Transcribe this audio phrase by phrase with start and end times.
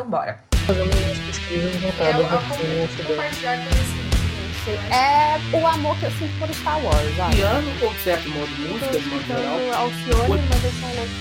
[0.00, 0.42] Então bora.
[0.66, 2.38] Fazendo umas pesquisas voltadas vou
[3.06, 4.10] compartilhar conhecimento.
[4.90, 7.34] É o amor que eu sinto por Star Wars?
[7.34, 9.58] Piano ou certo modo de música, de modo geral.
[9.58, 11.12] Tô Alcione, mas eu sou um louco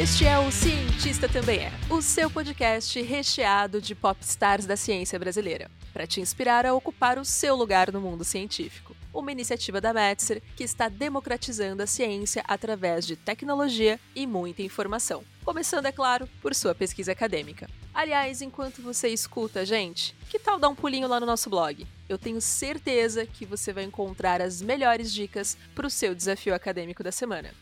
[0.00, 5.70] Este é o Cientista Também É, o seu podcast recheado de popstars da ciência brasileira,
[5.92, 8.96] para te inspirar a ocupar o seu lugar no mundo científico.
[9.12, 15.24] Uma iniciativa da Metzer que está democratizando a ciência através de tecnologia e muita informação.
[15.44, 17.68] Começando, é claro, por sua pesquisa acadêmica.
[17.92, 21.84] Aliás, enquanto você escuta a gente, que tal dar um pulinho lá no nosso blog?
[22.08, 27.02] Eu tenho certeza que você vai encontrar as melhores dicas para o seu desafio acadêmico
[27.02, 27.52] da semana.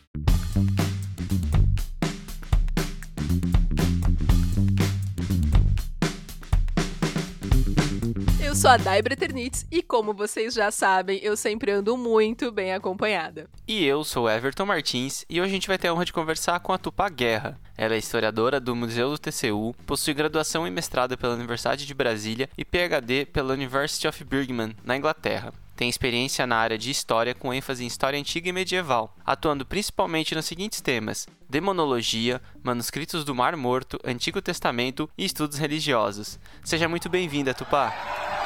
[8.59, 13.49] Sou a Dai Breternitz e, como vocês já sabem, eu sempre ando muito bem acompanhada.
[13.65, 16.59] E eu sou Everton Martins e hoje a gente vai ter a honra de conversar
[16.59, 17.57] com a Tupá Guerra.
[17.77, 22.49] Ela é historiadora do Museu do TCU, possui graduação e mestrado pela Universidade de Brasília
[22.57, 25.53] e PhD pela University of Birmingham, na Inglaterra.
[25.77, 30.35] Tem experiência na área de história com ênfase em história antiga e medieval, atuando principalmente
[30.35, 36.37] nos seguintes temas: demonologia, manuscritos do Mar Morto, Antigo Testamento e estudos religiosos.
[36.61, 38.38] Seja muito bem-vinda, Tupá.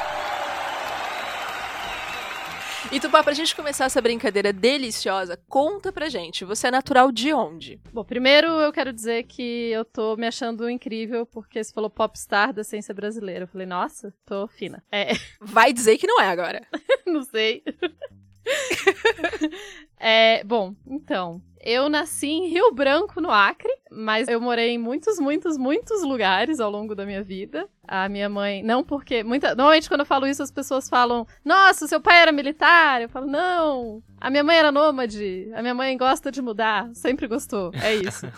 [2.92, 7.32] E Tupá, pra gente começar essa brincadeira deliciosa, conta pra gente, você é natural de
[7.32, 7.80] onde?
[7.92, 12.52] Bom, primeiro eu quero dizer que eu tô me achando incrível porque você falou popstar
[12.52, 13.44] da ciência brasileira.
[13.44, 14.82] Eu falei, nossa, tô fina.
[14.92, 16.60] É, Vai dizer que não é agora.
[17.06, 17.62] não sei.
[19.98, 25.18] é, bom, então, eu nasci em Rio Branco, no Acre, mas eu morei em muitos,
[25.18, 27.66] muitos, muitos lugares ao longo da minha vida.
[27.88, 29.24] A minha mãe, não porque.
[29.24, 33.00] Muita, normalmente, quando eu falo isso, as pessoas falam: Nossa, seu pai era militar?
[33.00, 35.50] Eu falo: Não, a minha mãe era nômade.
[35.54, 37.70] A minha mãe gosta de mudar, sempre gostou.
[37.82, 38.26] É isso.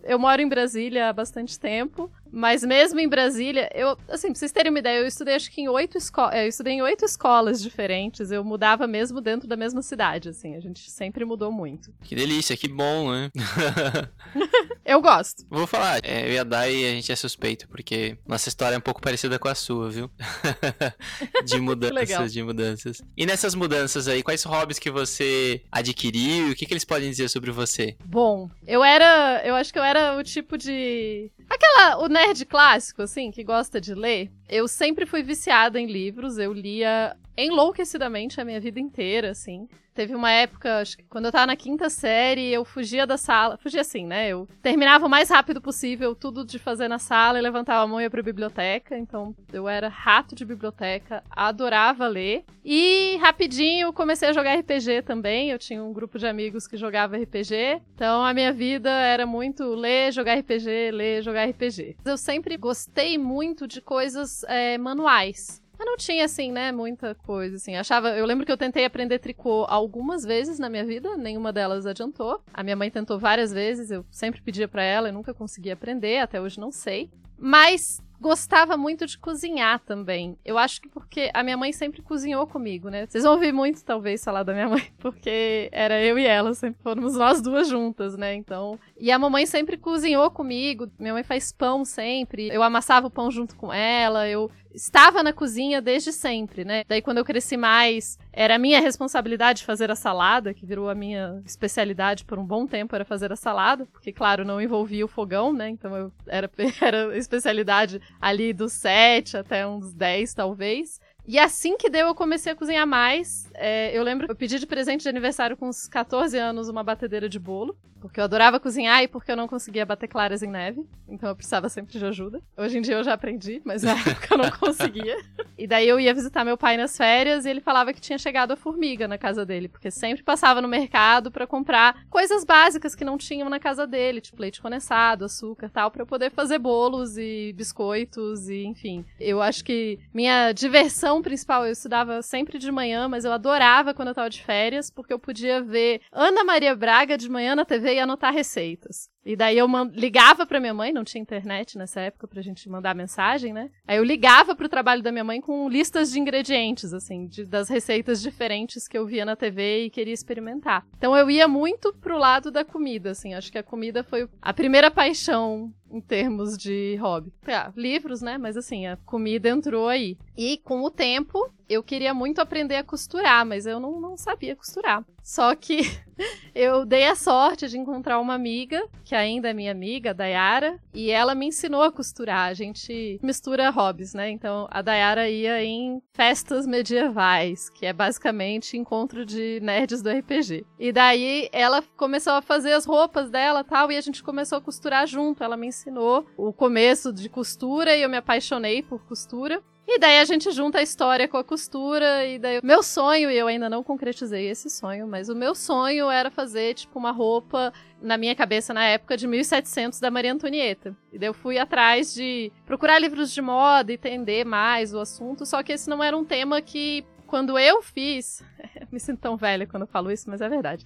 [0.02, 4.52] Eu moro em Brasília há bastante tempo, mas mesmo em Brasília, eu, assim, pra vocês
[4.52, 7.62] terem uma ideia, eu estudei acho que em oito escolas, eu estudei em oito escolas
[7.62, 11.92] diferentes, eu mudava mesmo dentro da mesma cidade, assim, a gente sempre mudou muito.
[12.02, 13.30] Que delícia, que bom, né?
[14.84, 15.44] Eu gosto.
[15.48, 18.78] Vou falar, é, eu e a Dai, a gente é suspeito, porque nossa história é
[18.78, 20.10] um pouco parecida com a sua, viu?
[21.44, 23.02] de mudanças, de mudanças.
[23.16, 26.50] E nessas mudanças aí, quais hobbies que você adquiriu?
[26.50, 27.96] O que, que eles podem dizer sobre você?
[28.04, 33.02] Bom, eu era, eu acho que eu era o tipo de aquela o nerd clássico
[33.02, 34.30] assim, que gosta de ler.
[34.48, 39.68] Eu sempre fui viciada em livros, eu lia enlouquecidamente a minha vida inteira, assim.
[39.92, 43.58] Teve uma época, acho que quando eu tava na quinta série, eu fugia da sala.
[43.58, 44.28] Fugia assim, né?
[44.28, 48.00] Eu terminava o mais rápido possível tudo de fazer na sala e levantava a mão
[48.00, 48.96] e ia pra biblioteca.
[48.96, 52.44] Então, eu era rato de biblioteca, adorava ler.
[52.64, 55.50] E rapidinho comecei a jogar RPG também.
[55.50, 57.82] Eu tinha um grupo de amigos que jogava RPG.
[57.94, 61.96] Então, a minha vida era muito ler, jogar RPG, ler, jogar RPG.
[62.04, 65.60] Eu sempre gostei muito de coisas é, manuais.
[65.80, 67.74] Eu não tinha, assim, né, muita coisa, assim.
[67.74, 68.10] Achava.
[68.10, 72.42] Eu lembro que eu tentei aprender tricô algumas vezes na minha vida, nenhuma delas adiantou.
[72.52, 76.18] A minha mãe tentou várias vezes, eu sempre pedia pra ela e nunca conseguia aprender,
[76.18, 77.10] até hoje não sei.
[77.38, 80.36] Mas gostava muito de cozinhar também.
[80.44, 83.06] Eu acho que porque a minha mãe sempre cozinhou comigo, né?
[83.06, 86.82] Vocês vão ouvir muito, talvez, falar da minha mãe, porque era eu e ela, sempre
[86.82, 88.34] fomos nós duas juntas, né?
[88.34, 88.78] Então.
[88.98, 90.90] E a mamãe sempre cozinhou comigo.
[90.98, 92.48] Minha mãe faz pão sempre.
[92.48, 94.28] Eu amassava o pão junto com ela.
[94.28, 96.84] Eu estava na cozinha desde sempre, né?
[96.88, 101.42] Daí quando eu cresci mais, era minha responsabilidade fazer a salada, que virou a minha
[101.44, 105.52] especialidade por um bom tempo, era fazer a salada, porque claro, não envolvia o fogão,
[105.52, 105.68] né?
[105.68, 106.50] Então eu era,
[106.80, 111.00] era especialidade ali dos 7 até uns 10, talvez.
[111.30, 113.48] E assim que deu, eu comecei a cozinhar mais.
[113.54, 116.82] É, eu lembro que eu pedi de presente de aniversário com uns 14 anos uma
[116.82, 117.78] batedeira de bolo.
[118.00, 120.84] Porque eu adorava cozinhar e porque eu não conseguia bater claras em neve.
[121.06, 122.40] Então eu precisava sempre de ajuda.
[122.56, 125.16] Hoje em dia eu já aprendi, mas na época eu não conseguia.
[125.58, 128.52] E daí eu ia visitar meu pai nas férias e ele falava que tinha chegado
[128.52, 129.68] a formiga na casa dele.
[129.68, 134.22] Porque sempre passava no mercado pra comprar coisas básicas que não tinham na casa dele.
[134.22, 135.90] Tipo leite condensado, açúcar tal.
[135.90, 139.04] Pra eu poder fazer bolos e biscoitos e enfim.
[139.18, 144.08] Eu acho que minha diversão principal, eu estudava sempre de manhã, mas eu adorava quando
[144.08, 144.90] eu tava de férias.
[144.90, 149.08] Porque eu podia ver Ana Maria Braga de manhã na TV e anotar receitas.
[149.24, 152.94] E daí eu ligava pra minha mãe, não tinha internet nessa época pra gente mandar
[152.94, 153.70] mensagem, né?
[153.86, 157.68] Aí eu ligava pro trabalho da minha mãe com listas de ingredientes, assim, de- das
[157.68, 160.86] receitas diferentes que eu via na TV e queria experimentar.
[160.96, 164.52] Então eu ia muito pro lado da comida, assim, acho que a comida foi a
[164.54, 167.32] primeira paixão em termos de hobby.
[167.46, 168.38] Ah, livros, né?
[168.38, 170.16] Mas assim, a comida entrou aí.
[170.36, 174.56] E com o tempo, eu queria muito aprender a costurar, mas eu não, não sabia
[174.56, 175.04] costurar.
[175.22, 175.82] Só que
[176.52, 180.80] eu dei a sorte de encontrar uma amiga, que ainda é minha amiga, a Dayara,
[180.92, 182.48] e ela me ensinou a costurar.
[182.48, 184.30] A gente mistura hobbies, né?
[184.30, 190.66] Então a Dayara ia em festas medievais, que é basicamente encontro de nerds do RPG.
[190.76, 194.60] E daí ela começou a fazer as roupas dela tal, e a gente começou a
[194.60, 195.44] costurar junto.
[195.44, 199.62] Ela me ensinou o começo de costura e eu me apaixonei por costura.
[199.92, 203.36] E daí a gente junta a história com a costura, e daí meu sonho, e
[203.36, 207.72] eu ainda não concretizei esse sonho, mas o meu sonho era fazer, tipo, uma roupa,
[208.00, 210.96] na minha cabeça na época, de 1700 da Maria Antonieta.
[211.12, 215.60] E daí eu fui atrás de procurar livros de moda, entender mais o assunto, só
[215.60, 218.44] que esse não era um tema que quando eu fiz.
[218.92, 220.84] me sinto tão velha quando eu falo isso, mas é verdade.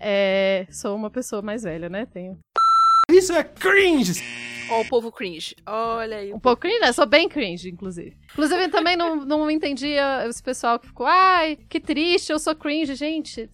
[0.00, 2.06] É, sou uma pessoa mais velha, né?
[2.06, 2.38] Tenho.
[3.08, 4.20] Isso é cringe!
[4.68, 5.54] Ó, o povo cringe.
[5.64, 6.32] Olha aí.
[6.32, 6.92] Um pouco cringe, né?
[6.92, 8.16] Sou bem cringe, inclusive.
[8.32, 12.54] Inclusive, eu também não, não entendia esse pessoal que ficou, ai, que triste, eu sou
[12.54, 12.94] cringe.
[12.94, 13.48] Gente,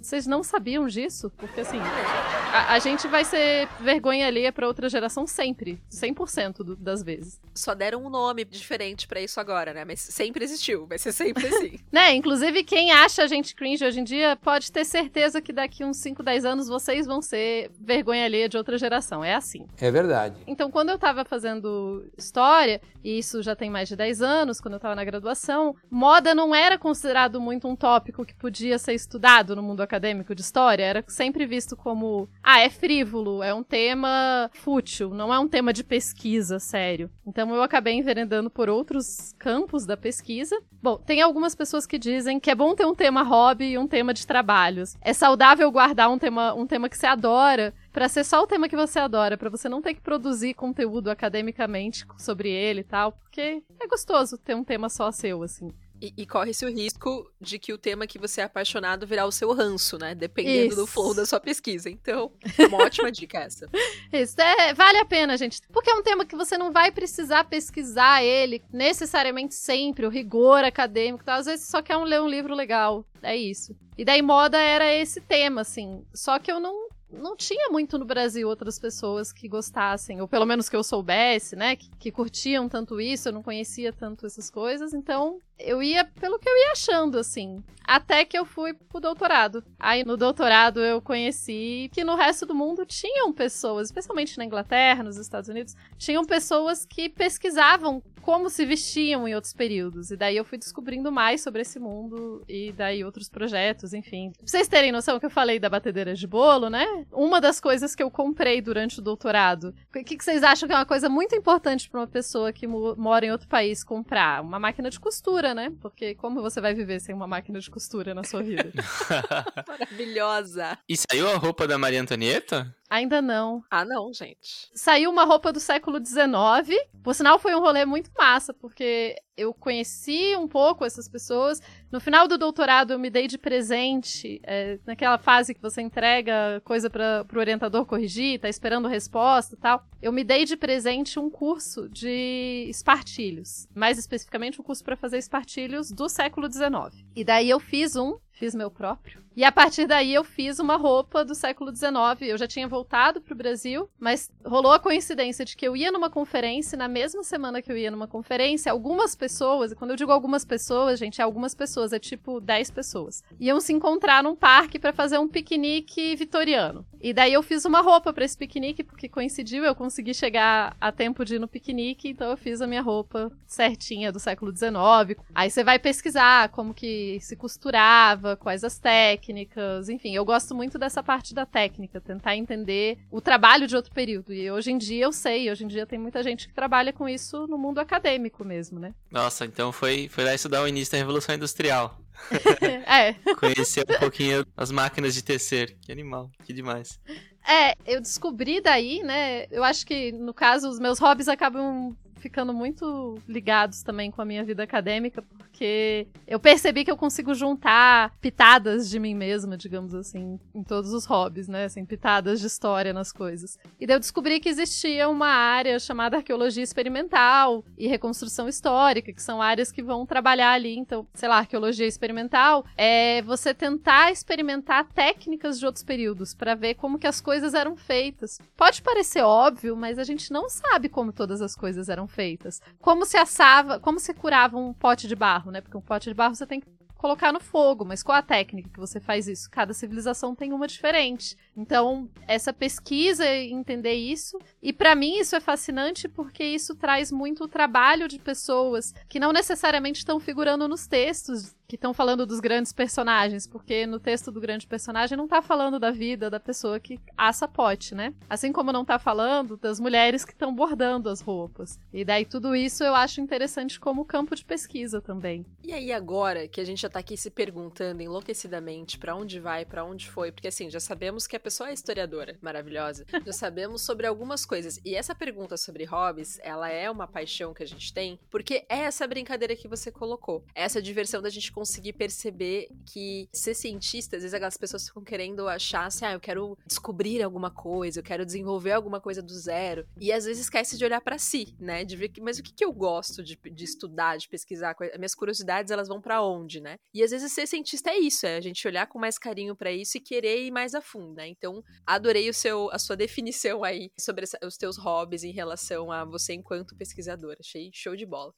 [0.00, 1.32] vocês não sabiam disso?
[1.36, 5.80] Porque, assim, a, a gente vai ser vergonha alheia pra outra geração sempre.
[5.90, 7.40] 100% do, das vezes.
[7.54, 9.84] Só deram um nome diferente pra isso agora, né?
[9.84, 10.86] Mas sempre existiu.
[10.86, 11.78] Vai ser sempre assim.
[11.92, 12.14] Né?
[12.14, 15.98] Inclusive, quem acha a gente cringe hoje em dia pode ter certeza que daqui uns
[15.98, 18.81] 5, 10 anos vocês vão ser vergonha alheia de outra geração.
[19.24, 19.66] É assim.
[19.80, 20.36] É verdade.
[20.46, 24.74] Então, quando eu tava fazendo história, e isso já tem mais de 10 anos, quando
[24.74, 29.56] eu tava na graduação, moda não era considerado muito um tópico que podia ser estudado
[29.56, 30.84] no mundo acadêmico de história.
[30.84, 35.72] Era sempre visto como, ah, é frívolo, é um tema fútil, não é um tema
[35.72, 37.10] de pesquisa sério.
[37.26, 40.58] Então, eu acabei enveredando por outros campos da pesquisa.
[40.82, 43.86] Bom, tem algumas pessoas que dizem que é bom ter um tema hobby e um
[43.86, 44.96] tema de trabalhos.
[45.00, 48.68] É saudável guardar um tema, um tema que você adora Pra ser só o tema
[48.68, 53.12] que você adora, pra você não ter que produzir conteúdo academicamente sobre ele e tal,
[53.12, 55.70] porque é gostoso ter um tema só seu, assim.
[56.02, 59.30] E, e corre-se o risco de que o tema que você é apaixonado virar o
[59.30, 60.16] seu ranço, né?
[60.16, 60.92] Dependendo do Isso.
[60.92, 61.88] flow da sua pesquisa.
[61.88, 63.68] Então, é uma ótima dica essa.
[64.12, 65.60] Isso é, vale a pena, gente.
[65.72, 70.64] Porque é um tema que você não vai precisar pesquisar ele necessariamente sempre, o rigor
[70.64, 71.38] acadêmico e tal.
[71.38, 73.06] Às vezes você só quer um, ler um livro legal.
[73.22, 73.76] É isso.
[73.96, 76.04] E daí moda era esse tema, assim.
[76.12, 76.88] Só que eu não.
[77.12, 81.54] Não tinha muito no Brasil outras pessoas que gostassem, ou pelo menos que eu soubesse,
[81.54, 81.76] né?
[81.76, 86.38] Que, que curtiam tanto isso, eu não conhecia tanto essas coisas, então eu ia pelo
[86.38, 87.62] que eu ia achando, assim.
[87.84, 89.62] Até que eu fui pro doutorado.
[89.78, 95.02] Aí no doutorado eu conheci que no resto do mundo tinham pessoas, especialmente na Inglaterra,
[95.02, 100.12] nos Estados Unidos, tinham pessoas que pesquisavam como se vestiam em outros períodos.
[100.12, 104.30] E daí eu fui descobrindo mais sobre esse mundo e daí outros projetos, enfim.
[104.38, 106.86] Pra vocês terem noção que eu falei da batedeira de bolo, né?
[107.12, 109.74] Uma das coisas que eu comprei durante o doutorado.
[109.88, 112.64] O que, que vocês acham que é uma coisa muito importante pra uma pessoa que
[112.64, 114.40] mo- mora em outro país comprar?
[114.40, 115.72] Uma máquina de costura, né?
[115.80, 118.72] Porque como você vai viver sem uma máquina de costura na sua vida?
[119.66, 120.78] Maravilhosa.
[120.88, 122.74] E saiu a roupa da Maria Antonieta?
[122.88, 123.64] Ainda não.
[123.70, 124.70] Ah, não, gente.
[124.74, 126.78] Saiu uma roupa do século XIX.
[127.02, 131.60] Por sinal, foi um rolê muito massa, porque eu conheci um pouco essas pessoas.
[131.92, 136.62] No final do doutorado, eu me dei de presente, é, naquela fase que você entrega
[136.64, 139.86] coisa para o orientador corrigir, tá esperando resposta e tal.
[140.00, 143.68] Eu me dei de presente um curso de espartilhos.
[143.74, 147.04] Mais especificamente, um curso para fazer espartilhos do século XIX.
[147.14, 149.22] E daí eu fiz um, fiz meu próprio.
[149.34, 151.92] E a partir daí eu fiz uma roupa do século XIX.
[152.20, 156.10] Eu já tinha voltado pro Brasil, mas rolou a coincidência de que eu ia numa
[156.10, 160.12] conferência, na mesma semana que eu ia numa conferência, algumas pessoas, e quando eu digo
[160.12, 164.78] algumas pessoas, gente, é algumas pessoas, é tipo 10 pessoas, iam se encontrar num parque
[164.78, 166.84] para fazer um piquenique vitoriano.
[167.00, 170.92] E daí eu fiz uma roupa para esse piquenique, porque coincidiu, eu consegui chegar a
[170.92, 175.20] tempo de ir no piquenique, então eu fiz a minha roupa certinha do século XIX.
[175.34, 180.78] Aí você vai pesquisar como que se costurava, quais as técnicas, enfim, eu gosto muito
[180.78, 184.32] dessa parte da técnica, tentar entender o trabalho de outro período.
[184.32, 187.08] E hoje em dia eu sei, hoje em dia tem muita gente que trabalha com
[187.08, 188.94] isso no mundo acadêmico mesmo, né?
[189.10, 191.98] Nossa, então foi, foi lá estudar o início da Revolução Industrial.
[192.86, 193.14] é.
[193.34, 195.76] Conhecer um pouquinho as máquinas de tecer.
[195.80, 196.98] Que animal, que demais.
[197.46, 199.46] É, eu descobri daí, né?
[199.50, 204.24] Eu acho que, no caso, os meus hobbies acabam ficando muito ligados também com a
[204.24, 205.24] minha vida acadêmica,
[205.62, 210.92] porque eu percebi que eu consigo juntar pitadas de mim mesma, digamos assim, em todos
[210.92, 211.66] os hobbies, né?
[211.66, 213.56] Assim, pitadas de história nas coisas.
[213.78, 219.22] E daí eu descobri que existia uma área chamada arqueologia experimental e reconstrução histórica, que
[219.22, 220.76] são áreas que vão trabalhar ali.
[220.76, 226.74] Então, sei lá, arqueologia experimental é você tentar experimentar técnicas de outros períodos para ver
[226.74, 228.40] como que as coisas eram feitas.
[228.56, 232.60] Pode parecer óbvio, mas a gente não sabe como todas as coisas eram feitas.
[232.80, 235.60] Como se assava, como se curava um pote de barro, né?
[235.60, 236.66] Porque um pote de barro você tem que
[237.02, 239.50] colocar no fogo, mas qual a técnica que você faz isso?
[239.50, 241.36] Cada civilização tem uma diferente.
[241.56, 247.42] Então, essa pesquisa, entender isso, e para mim isso é fascinante porque isso traz muito
[247.42, 252.38] o trabalho de pessoas que não necessariamente estão figurando nos textos que estão falando dos
[252.38, 256.78] grandes personagens, porque no texto do grande personagem não tá falando da vida da pessoa
[256.78, 258.12] que assa pote, né?
[258.28, 261.80] Assim como não tá falando das mulheres que estão bordando as roupas.
[261.90, 265.46] E daí tudo isso eu acho interessante como campo de pesquisa também.
[265.64, 269.64] E aí agora que a gente já tá aqui se perguntando enlouquecidamente para onde vai,
[269.64, 273.06] para onde foi, porque assim, já sabemos que a pessoa é historiadora, maravilhosa.
[273.24, 274.78] já sabemos sobre algumas coisas.
[274.84, 278.80] E essa pergunta sobre hobbies, ela é uma paixão que a gente tem, porque é
[278.80, 280.44] essa brincadeira que você colocou.
[280.54, 285.46] Essa diversão da gente conseguir perceber que ser cientista, às vezes aquelas pessoas ficam querendo
[285.46, 289.86] achar assim, ah, eu quero descobrir alguma coisa, eu quero desenvolver alguma coisa do zero.
[289.96, 291.84] E às vezes esquece de olhar para si, né?
[291.84, 294.74] De ver que, mas o que, que eu gosto de, de estudar, de pesquisar?
[294.98, 296.78] Minhas curiosidades, elas vão para onde, né?
[296.92, 299.70] E às vezes ser cientista é isso, é a gente olhar com mais carinho para
[299.70, 301.28] isso e querer ir mais a fundo, né?
[301.28, 305.92] Então, adorei o seu, a sua definição aí sobre essa, os teus hobbies em relação
[305.92, 307.36] a você enquanto pesquisadora.
[307.40, 308.32] Achei show de bola.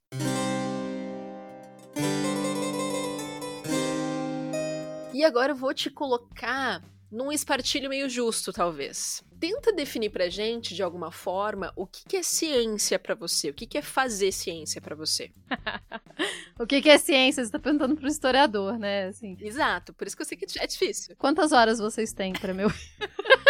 [5.14, 9.22] E agora eu vou te colocar num espartilho meio justo, talvez.
[9.38, 13.54] Tenta definir pra gente, de alguma forma, o que, que é ciência para você, o
[13.54, 15.30] que, que é fazer ciência para você.
[16.58, 17.44] o que, que é ciência?
[17.44, 19.06] Você tá perguntando pro historiador, né?
[19.06, 19.36] Assim.
[19.40, 21.14] Exato, por isso que eu sei que é difícil.
[21.16, 22.68] Quantas horas vocês têm para meu.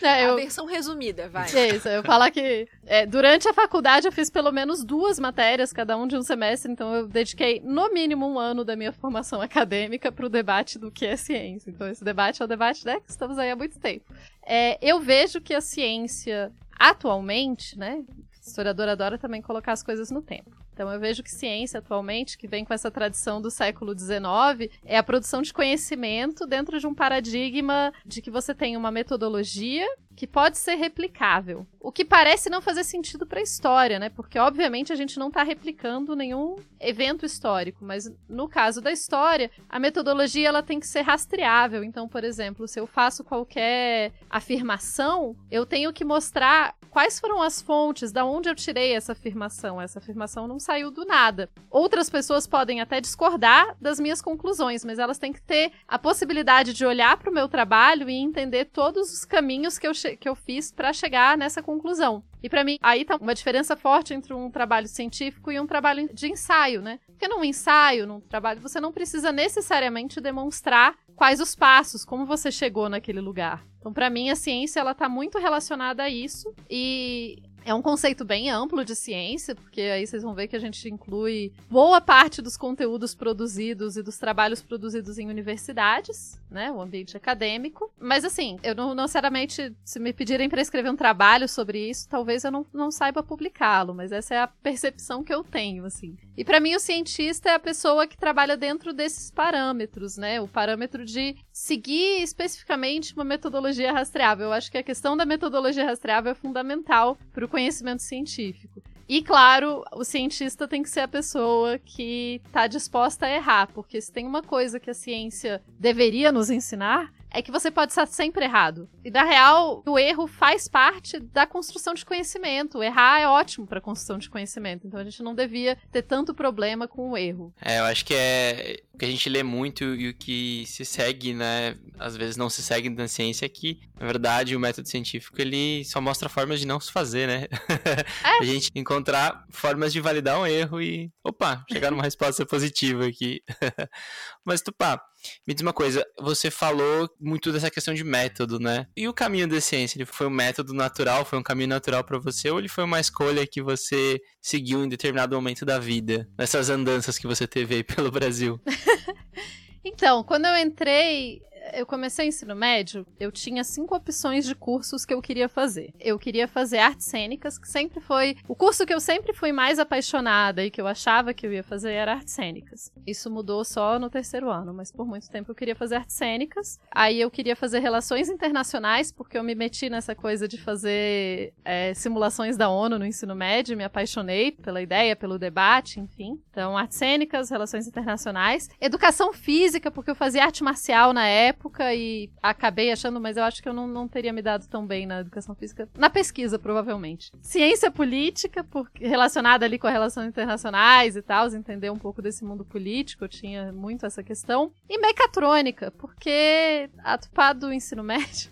[0.10, 0.32] É, eu...
[0.32, 1.48] A versão resumida, vai.
[1.54, 5.72] É isso, eu falar que é, durante a faculdade eu fiz pelo menos duas matérias,
[5.72, 9.40] cada um de um semestre, então eu dediquei no mínimo um ano da minha formação
[9.40, 11.70] acadêmica para o debate do que é ciência.
[11.70, 14.12] Então esse debate é o debate né, que estamos aí há muito tempo.
[14.44, 18.02] É, eu vejo que a ciência atualmente, né,
[18.40, 20.50] historiador adora também colocar as coisas no tempo.
[20.80, 24.96] Então eu vejo que ciência atualmente, que vem com essa tradição do século XIX, é
[24.96, 29.86] a produção de conhecimento dentro de um paradigma de que você tem uma metodologia
[30.20, 31.66] que pode ser replicável.
[31.80, 34.10] O que parece não fazer sentido para a história, né?
[34.10, 39.50] Porque obviamente a gente não está replicando nenhum evento histórico, mas no caso da história,
[39.66, 41.82] a metodologia ela tem que ser rastreável.
[41.82, 47.62] Então, por exemplo, se eu faço qualquer afirmação, eu tenho que mostrar quais foram as
[47.62, 49.80] fontes, da onde eu tirei essa afirmação.
[49.80, 51.48] Essa afirmação não saiu do nada.
[51.70, 56.74] Outras pessoas podem até discordar das minhas conclusões, mas elas têm que ter a possibilidade
[56.74, 60.34] de olhar para o meu trabalho e entender todos os caminhos que eu que eu
[60.34, 62.22] fiz para chegar nessa conclusão.
[62.42, 66.08] E para mim, aí tá uma diferença forte entre um trabalho científico e um trabalho
[66.12, 66.98] de ensaio, né?
[67.06, 72.50] Porque num ensaio, num trabalho, você não precisa necessariamente demonstrar quais os passos, como você
[72.50, 73.64] chegou naquele lugar.
[73.78, 78.24] Então, para mim, a ciência ela tá muito relacionada a isso e é um conceito
[78.24, 82.42] bem amplo de ciência, porque aí vocês vão ver que a gente inclui boa parte
[82.42, 86.70] dos conteúdos produzidos e dos trabalhos produzidos em universidades, né?
[86.72, 87.92] O ambiente acadêmico.
[87.98, 92.42] Mas assim, eu não, necessariamente, se me pedirem para escrever um trabalho sobre isso, talvez
[92.44, 96.16] eu não, não saiba publicá-lo, mas essa é a percepção que eu tenho, assim.
[96.36, 100.40] E para mim, o cientista é a pessoa que trabalha dentro desses parâmetros, né?
[100.40, 104.46] O parâmetro de seguir especificamente uma metodologia rastreável.
[104.46, 108.82] Eu acho que a questão da metodologia rastreável é fundamental para o conhecimento científico.
[109.06, 114.00] E claro, o cientista tem que ser a pessoa que está disposta a errar, porque
[114.00, 118.06] se tem uma coisa que a ciência deveria nos ensinar, é que você pode estar
[118.06, 118.88] sempre errado.
[119.04, 122.82] E na real, o erro faz parte da construção de conhecimento.
[122.82, 124.86] Errar é ótimo para construção de conhecimento.
[124.86, 127.54] Então a gente não devia ter tanto problema com o erro.
[127.60, 130.84] É, eu acho que é o que a gente lê muito e o que se
[130.84, 131.76] segue, né?
[131.98, 135.84] Às vezes não se segue na ciência é que, na verdade, o método científico ele
[135.84, 137.46] só mostra formas de não se fazer, né?
[138.24, 138.42] É.
[138.42, 143.42] a gente encontrar formas de validar um erro e, opa, chegar numa resposta positiva aqui.
[144.44, 145.00] Mas, Tupá,
[145.46, 148.86] me diz uma coisa, você falou muito dessa questão de método, né?
[148.96, 152.18] E o caminho da ciência, ele foi um método natural, foi um caminho natural para
[152.18, 156.70] você ou ele foi uma escolha que você seguiu em determinado momento da vida, nessas
[156.70, 158.60] andanças que você teve aí pelo Brasil?
[159.84, 161.40] então, quando eu entrei
[161.72, 165.92] eu comecei o ensino médio, eu tinha cinco opções de cursos que eu queria fazer.
[165.98, 168.36] Eu queria fazer artes cênicas, que sempre foi.
[168.48, 171.62] O curso que eu sempre fui mais apaixonada e que eu achava que eu ia
[171.62, 172.92] fazer era artes cênicas.
[173.06, 176.78] Isso mudou só no terceiro ano, mas por muito tempo eu queria fazer artes cênicas.
[176.90, 181.94] Aí eu queria fazer relações internacionais, porque eu me meti nessa coisa de fazer é,
[181.94, 186.40] simulações da ONU no ensino médio, me apaixonei pela ideia, pelo debate, enfim.
[186.50, 188.68] Então, artes cênicas, relações internacionais.
[188.80, 193.44] Educação física, porque eu fazia arte marcial na época época e acabei achando, mas eu
[193.44, 195.88] acho que eu não, não teria me dado tão bem na educação física.
[195.96, 197.30] Na pesquisa, provavelmente.
[197.42, 202.64] Ciência política, porque, relacionada ali com relações internacionais e tal, entender um pouco desse mundo
[202.64, 204.72] político, eu tinha muito essa questão.
[204.88, 208.50] E mecatrônica, porque a Tupá do ensino médio.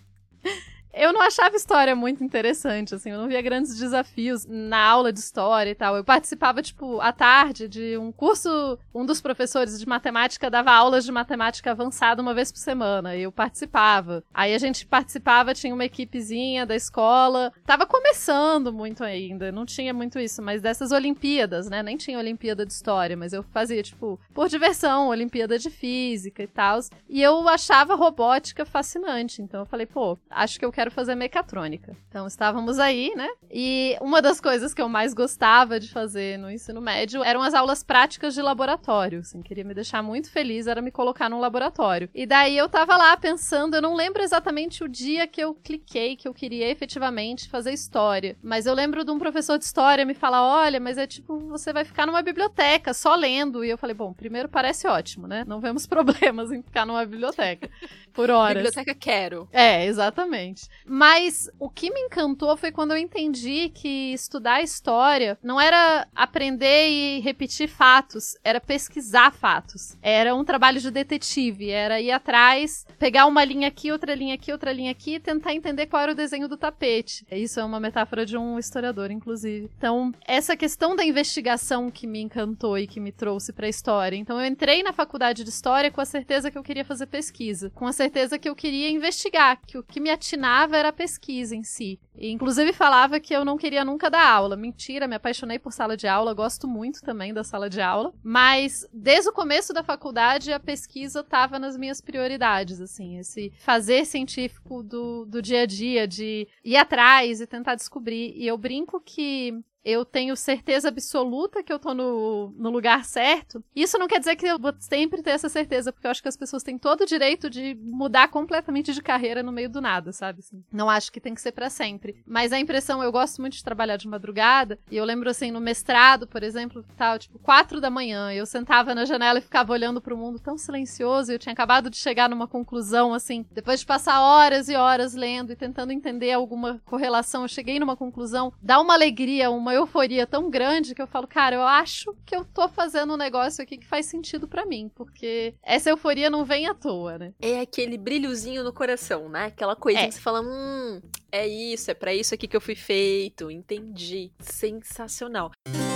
[0.99, 5.21] Eu não achava história muito interessante, assim, eu não via grandes desafios na aula de
[5.21, 5.97] história e tal.
[5.97, 11.05] Eu participava, tipo, à tarde de um curso, um dos professores de matemática dava aulas
[11.05, 14.25] de matemática avançada uma vez por semana, e eu participava.
[14.35, 19.95] Aí a gente participava, tinha uma equipezinha da escola, tava começando muito ainda, não tinha
[19.95, 21.81] muito isso, mas dessas Olimpíadas, né?
[21.81, 26.49] Nem tinha Olimpíada de História, mas eu fazia, tipo, por diversão, Olimpíada de Física e
[26.49, 26.81] tal.
[27.09, 31.97] E eu achava robótica fascinante, então eu falei, pô, acho que eu quero fazer mecatrônica.
[32.09, 33.29] Então estávamos aí, né?
[33.51, 37.55] E uma das coisas que eu mais gostava de fazer no ensino médio eram as
[37.55, 39.21] aulas práticas de laboratório.
[39.21, 42.09] Assim, queria me deixar muito feliz era me colocar num laboratório.
[42.15, 46.17] E daí eu tava lá pensando, eu não lembro exatamente o dia que eu cliquei
[46.17, 50.15] que eu queria efetivamente fazer história, mas eu lembro de um professor de história me
[50.15, 53.65] falar: "Olha, mas é tipo, você vai ficar numa biblioteca só lendo".
[53.65, 55.45] E eu falei: "Bom, primeiro parece ótimo, né?
[55.47, 57.69] Não vemos problemas em ficar numa biblioteca
[58.13, 58.65] por horas".
[58.65, 59.49] Biblioteca quero.
[59.53, 60.68] É, exatamente.
[60.89, 66.89] Mas o que me encantou foi quando eu entendi que estudar história não era aprender
[66.89, 69.97] e repetir fatos, era pesquisar fatos.
[70.03, 74.51] Era um trabalho de detetive, era ir atrás, pegar uma linha aqui, outra linha aqui,
[74.51, 77.27] outra linha aqui e tentar entender qual era o desenho do tapete.
[77.31, 79.71] Isso é uma metáfora de um historiador, inclusive.
[79.77, 84.17] Então, essa questão da investigação que me encantou e que me trouxe para a história.
[84.17, 87.71] Então, eu entrei na faculdade de história com a certeza que eu queria fazer pesquisa,
[87.75, 91.55] com a certeza que eu queria investigar, que o que me atinava era a pesquisa
[91.55, 92.01] em si.
[92.17, 94.57] E, inclusive falava que eu não queria nunca dar aula.
[94.57, 98.13] Mentira, me apaixonei por sala de aula, gosto muito também da sala de aula.
[98.23, 104.05] Mas desde o começo da faculdade a pesquisa estava nas minhas prioridades, assim, esse fazer
[104.05, 108.33] científico do, do dia a dia, de ir atrás e tentar descobrir.
[108.37, 113.65] E eu brinco que eu tenho certeza absoluta que eu tô no, no lugar certo.
[113.75, 116.29] Isso não quer dizer que eu vou sempre ter essa certeza, porque eu acho que
[116.29, 120.13] as pessoas têm todo o direito de mudar completamente de carreira no meio do nada,
[120.13, 120.41] sabe?
[120.41, 122.23] Assim, não acho que tem que ser para sempre.
[122.27, 125.61] Mas a impressão, eu gosto muito de trabalhar de madrugada, e eu lembro assim, no
[125.61, 130.03] mestrado, por exemplo, tal, tipo, quatro da manhã, eu sentava na janela e ficava olhando
[130.03, 133.81] para o mundo tão silencioso, e eu tinha acabado de chegar numa conclusão, assim, depois
[133.81, 138.53] de passar horas e horas lendo e tentando entender alguma correlação, eu cheguei numa conclusão,
[138.61, 142.45] dá uma alegria, uma euforia tão grande que eu falo, cara, eu acho que eu
[142.45, 146.67] tô fazendo um negócio aqui que faz sentido para mim, porque essa euforia não vem
[146.67, 147.33] à toa, né?
[147.41, 149.47] É aquele brilhozinho no coração, né?
[149.47, 150.09] Aquela coisa É.
[150.09, 151.01] que você fala, hum,
[151.33, 154.31] é isso, é pra isso aqui que eu fui feito, entendi.
[154.41, 155.51] Sensacional.
[155.67, 155.88] Você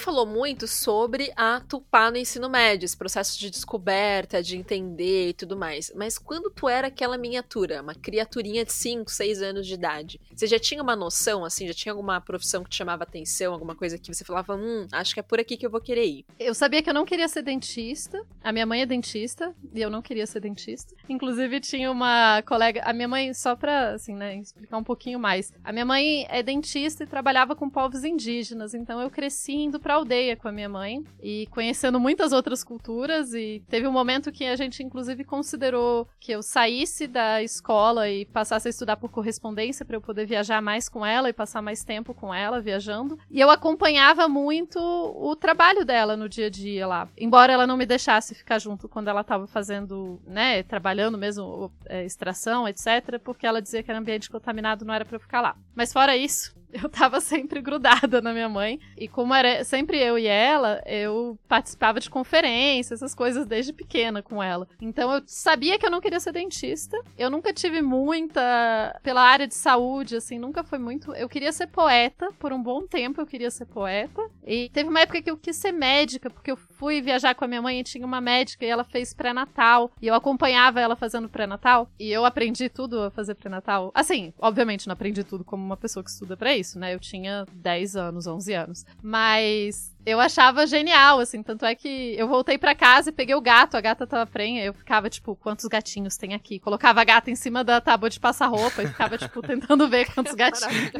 [0.00, 5.32] falou muito sobre a Tupá no ensino médio, esse processo de descoberta, de entender e
[5.32, 5.92] tudo mais.
[5.94, 10.46] Mas quando tu era aquela miniatura, uma criaturinha de 5, 6 anos de idade, você
[10.46, 13.98] já tinha uma noção, assim, já tinha alguma profissão que te chamava atenção, alguma coisa
[13.98, 16.24] que você falava, hum, acho que é por aqui que eu vou querer ir.
[16.38, 18.24] Eu sabia que eu não queria ser dentista.
[18.42, 20.94] A minha mãe é dentista e eu não queria ser dentista.
[21.08, 22.82] Inclusive, tinha uma colega.
[22.84, 25.52] A minha mãe, só pra, assim, né, explicar um pouquinho mais.
[25.62, 28.74] A minha mãe é dentista e trabalhava com povos indígenas.
[28.74, 33.32] Então, eu cresci indo pra aldeia com a minha mãe e conhecendo muitas outras culturas.
[33.34, 38.24] E teve um momento que a gente, inclusive, considerou que eu saísse da escola e
[38.24, 41.84] passasse a estudar por correspondência pra eu poder viajar mais com ela e passar mais
[41.84, 43.18] tempo com ela viajando.
[43.30, 47.08] E eu acompanhava muito o trabalho dela no dia a dia lá.
[47.16, 52.04] Embora ela não me deixasse ficar junto quando ela estava fazendo, né, trabalhando mesmo, é,
[52.04, 55.56] extração, etc., porque ela dizia que era ambiente contaminado, não era pra eu ficar lá.
[55.74, 58.80] Mas fora isso, eu tava sempre grudada na minha mãe.
[58.96, 64.22] E como era sempre eu e ela, eu participava de conferências, essas coisas desde pequena
[64.22, 64.68] com ela.
[64.80, 67.00] Então eu sabia que eu não queria ser dentista.
[67.16, 71.14] Eu nunca tive muita pela área de saúde, assim, nunca foi muito.
[71.14, 74.22] Eu queria ser poeta, por um bom tempo eu queria ser poeta.
[74.46, 77.48] E teve uma época que eu quis ser médica, porque eu fui viajar com a
[77.48, 79.90] minha mãe e tinha uma médica e ela fez pré-natal.
[80.00, 81.90] E eu acompanhava ela fazendo pré-natal.
[81.98, 83.90] E eu aprendi tudo a fazer pré-natal.
[83.94, 86.94] Assim, obviamente não aprendi tudo como uma pessoa que estuda pra isso, né?
[86.94, 88.84] Eu tinha 10 anos, 11 anos.
[89.02, 91.42] Mas eu achava genial, assim.
[91.42, 94.64] Tanto é que eu voltei pra casa e peguei o gato, a gata tava prenha.
[94.64, 96.58] Eu ficava, tipo, quantos gatinhos tem aqui?
[96.58, 100.12] Colocava a gata em cima da tábua de passar roupa e ficava, tipo, tentando ver
[100.12, 100.90] quantos gatinhos.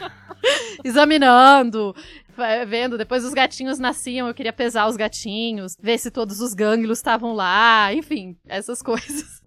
[0.84, 1.94] Examinando,
[2.36, 2.98] vai vendo.
[2.98, 7.34] Depois os gatinhos nasciam, eu queria pesar os gatinhos, ver se todos os gânglios estavam
[7.34, 9.42] lá, enfim, essas coisas.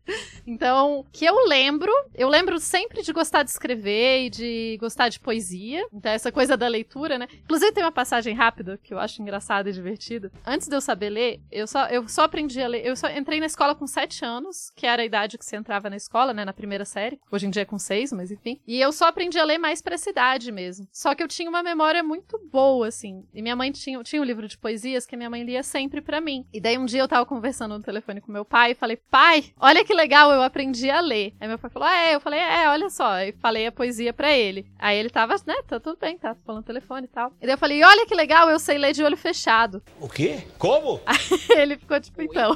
[0.46, 5.20] Então, que eu lembro, eu lembro sempre de gostar de escrever e de gostar de
[5.20, 5.86] poesia.
[5.94, 7.28] Então, essa coisa da leitura, né?
[7.44, 8.49] Inclusive, tem uma passagem rápida
[8.84, 10.32] que eu acho engraçada e divertida.
[10.46, 12.86] Antes de eu saber ler, eu só, eu só aprendi a ler.
[12.86, 15.90] Eu só entrei na escola com sete anos, que era a idade que você entrava
[15.90, 16.46] na escola, né?
[16.46, 17.20] Na primeira série.
[17.32, 18.60] Hoje em dia é com seis, mas enfim.
[18.68, 20.88] E eu só aprendi a ler mais pra essa idade mesmo.
[20.92, 23.26] Só que eu tinha uma memória muito boa, assim.
[23.34, 26.22] E minha mãe tinha, tinha um livro de poesias que minha mãe lia sempre pra
[26.22, 26.46] mim.
[26.54, 29.46] E daí um dia eu tava conversando no telefone com meu pai e falei, pai,
[29.60, 31.34] olha que legal, eu aprendi a ler.
[31.40, 32.16] Aí meu pai falou, ah, é.
[32.16, 33.20] Eu falei, é, olha só.
[33.20, 34.66] E falei a poesia pra ele.
[34.78, 37.32] Aí ele tava, né, tá tudo bem, tá falando no telefone e tal.
[37.42, 39.82] E daí eu falei, olha que legal, eu sei ler de olho fechado.
[40.00, 40.44] O quê?
[40.60, 41.02] Como?
[41.08, 41.18] Aí
[41.58, 42.56] ele ficou tipo, então.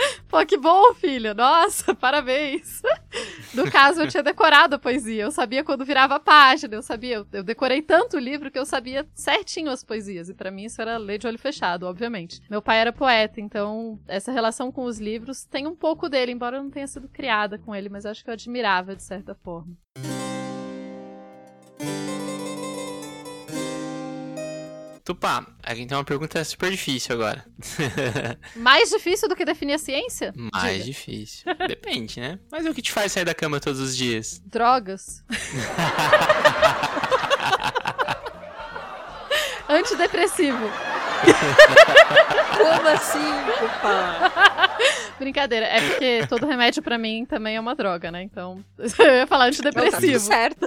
[0.28, 1.34] Pô, que bom, filho.
[1.34, 2.82] Nossa, parabéns.
[3.52, 5.24] No caso, eu tinha decorado a poesia.
[5.24, 6.76] Eu sabia quando virava a página.
[6.76, 7.26] Eu sabia.
[7.32, 10.28] Eu decorei tanto o livro que eu sabia certinho as poesias.
[10.28, 12.40] E para mim isso era ler de olho fechado, obviamente.
[12.48, 16.58] Meu pai era poeta, então essa relação com os livros tem um pouco dele, embora
[16.58, 19.76] eu não tenha sido criada com ele, mas acho que eu admirava de certa forma.
[25.10, 27.44] Tupá, aqui tem uma pergunta super difícil agora.
[28.54, 30.32] Mais difícil do que definir a ciência?
[30.52, 30.84] Mais Diga.
[30.84, 31.52] difícil.
[31.66, 32.38] Depende, né?
[32.48, 34.40] Mas o que te faz sair da cama todos os dias?
[34.46, 35.24] Drogas.
[39.68, 40.70] Antidepressivo.
[42.56, 43.18] Como assim,
[43.64, 44.76] opa?
[45.18, 48.22] Brincadeira, é porque todo remédio pra mim também é uma droga, né?
[48.22, 50.18] Então, eu ia falar Não, tá antidepressivo.
[50.20, 50.66] certo.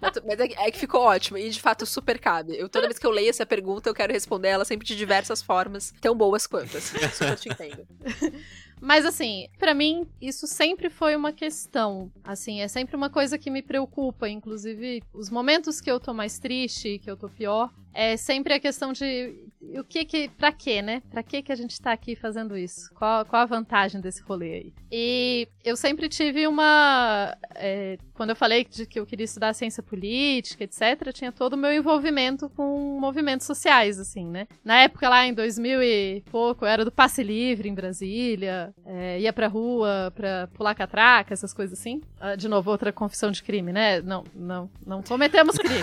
[0.00, 1.38] Mas tu- Mas é que- é que ficou ótimo.
[1.38, 2.56] E de fato super cabe.
[2.56, 5.42] Eu, toda vez que eu leio essa pergunta, eu quero responder ela sempre de diversas
[5.42, 6.76] formas, tão boas quanto.
[6.76, 7.86] Assim, super te entendo.
[8.82, 12.10] Mas assim, pra mim, isso sempre foi uma questão.
[12.24, 14.26] Assim, é sempre uma coisa que me preocupa.
[14.28, 18.60] Inclusive, os momentos que eu tô mais triste, que eu tô pior, é sempre a
[18.60, 20.28] questão de o que que.
[20.28, 21.02] Pra quê, né?
[21.10, 22.92] Pra que que a gente tá aqui fazendo isso?
[22.94, 24.72] Qual, qual a vantagem desse rolê aí?
[24.90, 27.36] E eu sempre tive uma.
[27.54, 31.56] é, quando eu falei de que eu queria estudar ciência política, etc., tinha todo o
[31.56, 34.46] meu envolvimento com movimentos sociais, assim, né?
[34.64, 39.20] Na época lá, em 2000 e pouco, eu era do passe livre em Brasília, é,
[39.20, 42.00] ia pra rua pra pular catraca, essas coisas assim.
[42.20, 44.00] Ah, de novo, outra confissão de crime, né?
[44.02, 45.80] Não, não, não cometemos crime.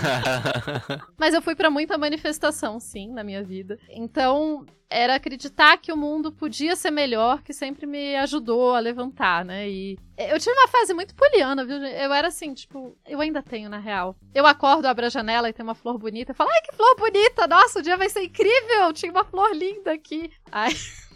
[1.17, 3.66] Mas eu fui pra muita manifestação, sim, na minha vida.
[3.89, 9.43] Então, era acreditar que o mundo podia ser melhor, que sempre me ajudou a levantar,
[9.43, 9.69] né?
[9.69, 11.77] E eu tive uma fase muito poliana, viu?
[11.77, 14.15] Eu era assim, tipo, eu ainda tenho, na real.
[14.33, 16.31] Eu acordo, abro a janela e tem uma flor bonita.
[16.31, 17.47] Eu falo, ai, que flor bonita!
[17.47, 18.93] Nossa, o dia vai ser incrível!
[18.93, 20.31] Tinha uma flor linda aqui.
[20.51, 20.71] Ai.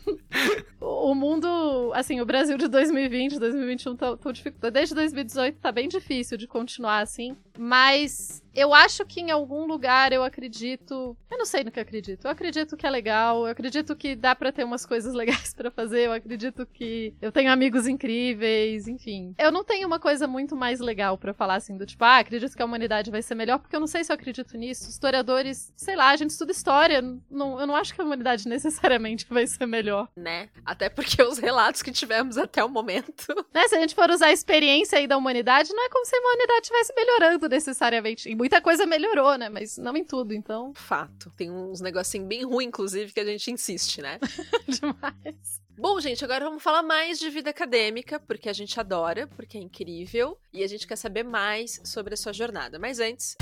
[0.79, 4.73] o mundo, assim, o Brasil de 2020, 2021 tá, tá dificultado.
[4.73, 7.35] Desde 2018 tá bem difícil de continuar assim.
[7.57, 11.15] Mas eu acho que em algum lugar eu acredito.
[11.29, 12.25] Eu não sei no que eu acredito.
[12.25, 13.45] Eu acredito que é legal.
[13.45, 16.07] Eu acredito que dá pra ter umas coisas legais pra fazer.
[16.07, 18.87] Eu acredito que eu tenho amigos incríveis.
[18.87, 19.33] Enfim.
[19.37, 22.55] Eu não tenho uma coisa muito mais legal pra falar assim, do tipo, ah, acredito
[22.55, 24.89] que a humanidade vai ser melhor, porque eu não sei se eu acredito nisso.
[24.89, 27.01] Historiadores, sei lá, a gente estuda história.
[27.29, 30.09] Não, eu não acho que a humanidade necessariamente vai ser melhor.
[30.15, 30.49] Né?
[30.65, 33.33] Até porque os relatos que tivemos até o momento.
[33.53, 33.67] Né?
[33.67, 36.19] Se a gente for usar a experiência aí da humanidade, não é como se a
[36.19, 38.29] humanidade estivesse melhorando necessariamente.
[38.41, 39.49] Muita coisa melhorou, né?
[39.49, 40.73] Mas não em tudo, então.
[40.73, 41.32] Fato.
[41.38, 44.17] Tem uns negocinhos bem ruins, inclusive, que a gente insiste, né?
[44.67, 45.62] Demais.
[45.77, 49.62] Bom, gente, agora vamos falar mais de vida acadêmica, porque a gente adora, porque é
[49.62, 52.80] incrível, e a gente quer saber mais sobre a sua jornada.
[52.80, 53.36] Mas antes.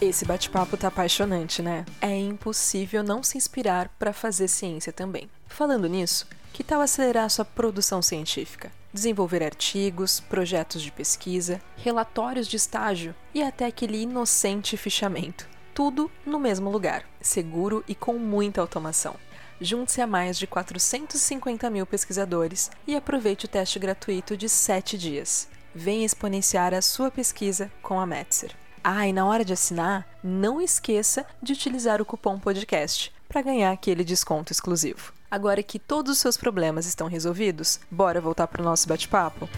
[0.00, 1.84] Esse bate-papo tá apaixonante, né?
[2.00, 5.28] É impossível não se inspirar para fazer ciência também.
[5.48, 8.70] Falando nisso, que tal acelerar sua produção científica?
[8.92, 15.48] Desenvolver artigos, projetos de pesquisa, relatórios de estágio e até aquele inocente fichamento.
[15.74, 19.16] Tudo no mesmo lugar, seguro e com muita automação.
[19.58, 25.48] Junte-se a mais de 450 mil pesquisadores e aproveite o teste gratuito de 7 dias.
[25.74, 28.54] Venha exponenciar a sua pesquisa com a Metzer.
[28.84, 33.72] Ah, e na hora de assinar, não esqueça de utilizar o cupom podcast para ganhar
[33.72, 35.14] aquele desconto exclusivo.
[35.32, 39.48] Agora que todos os seus problemas estão resolvidos, bora voltar para o nosso bate-papo?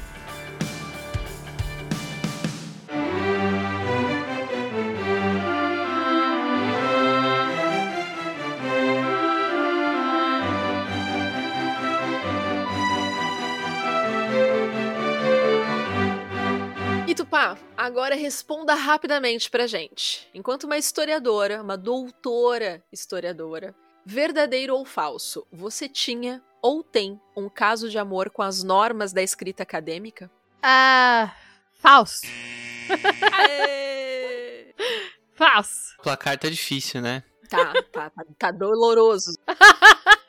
[17.17, 20.29] Tupá, agora responda rapidamente pra gente.
[20.35, 27.91] Enquanto uma historiadora, uma doutora historiadora, verdadeiro ou falso, você tinha ou tem um caso
[27.91, 30.31] de amor com as normas da escrita acadêmica?
[30.63, 31.35] Ah.
[31.75, 32.23] Falso.
[33.33, 34.75] Aê!
[35.35, 35.95] Falso.
[35.99, 37.23] O placar tá difícil, né?
[37.51, 39.39] Tá, tá, tá, tá doloroso.